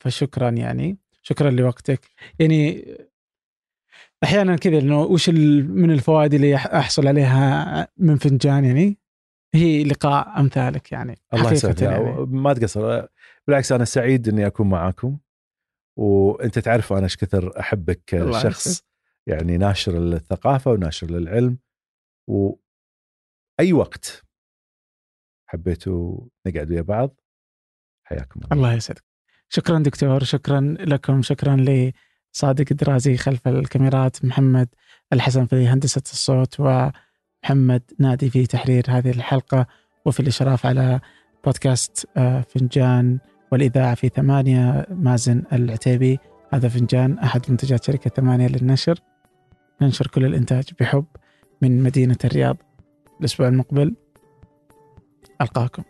[0.00, 0.96] فشكرا يعني.
[1.22, 2.00] شكرا لوقتك.
[2.38, 2.84] يعني
[4.24, 8.98] أحيانا كذا إنه وش من الفوائد اللي أحصل عليها من فنجان يعني؟
[9.54, 12.26] هي لقاء أمثالك يعني الله يسعدك يعني.
[12.26, 13.06] ما تقصر
[13.46, 15.18] بالعكس أنا سعيد إني أكون معاكم
[15.98, 18.82] وأنت تعرف أنا إيش كثر أحبك شخص.
[19.26, 21.58] يعني ناشر للثقافة وناشر للعلم
[22.28, 24.24] وأي وقت
[25.46, 27.20] حبيتوا نقعد ويا بعض
[28.06, 29.04] حياكم الله الله يسعدك
[29.48, 34.68] شكرا دكتور شكرا لكم شكرا لصادق الدرازي خلف الكاميرات محمد
[35.12, 36.60] الحسن في هندسة الصوت
[37.44, 39.66] ومحمد نادي في تحرير هذه الحلقة
[40.04, 41.00] وفي الإشراف على
[41.44, 43.18] بودكاست آه، فنجان
[43.52, 46.18] والإذاعة في ثمانية مازن العتيبي.
[46.52, 48.98] هذا فنجان أحد منتجات شركة ثمانية للنشر.
[49.82, 51.04] ننشر كل الإنتاج بحب
[51.62, 52.56] من مدينة الرياض.
[53.20, 53.94] الأسبوع المقبل
[55.40, 55.82] ألقاكم.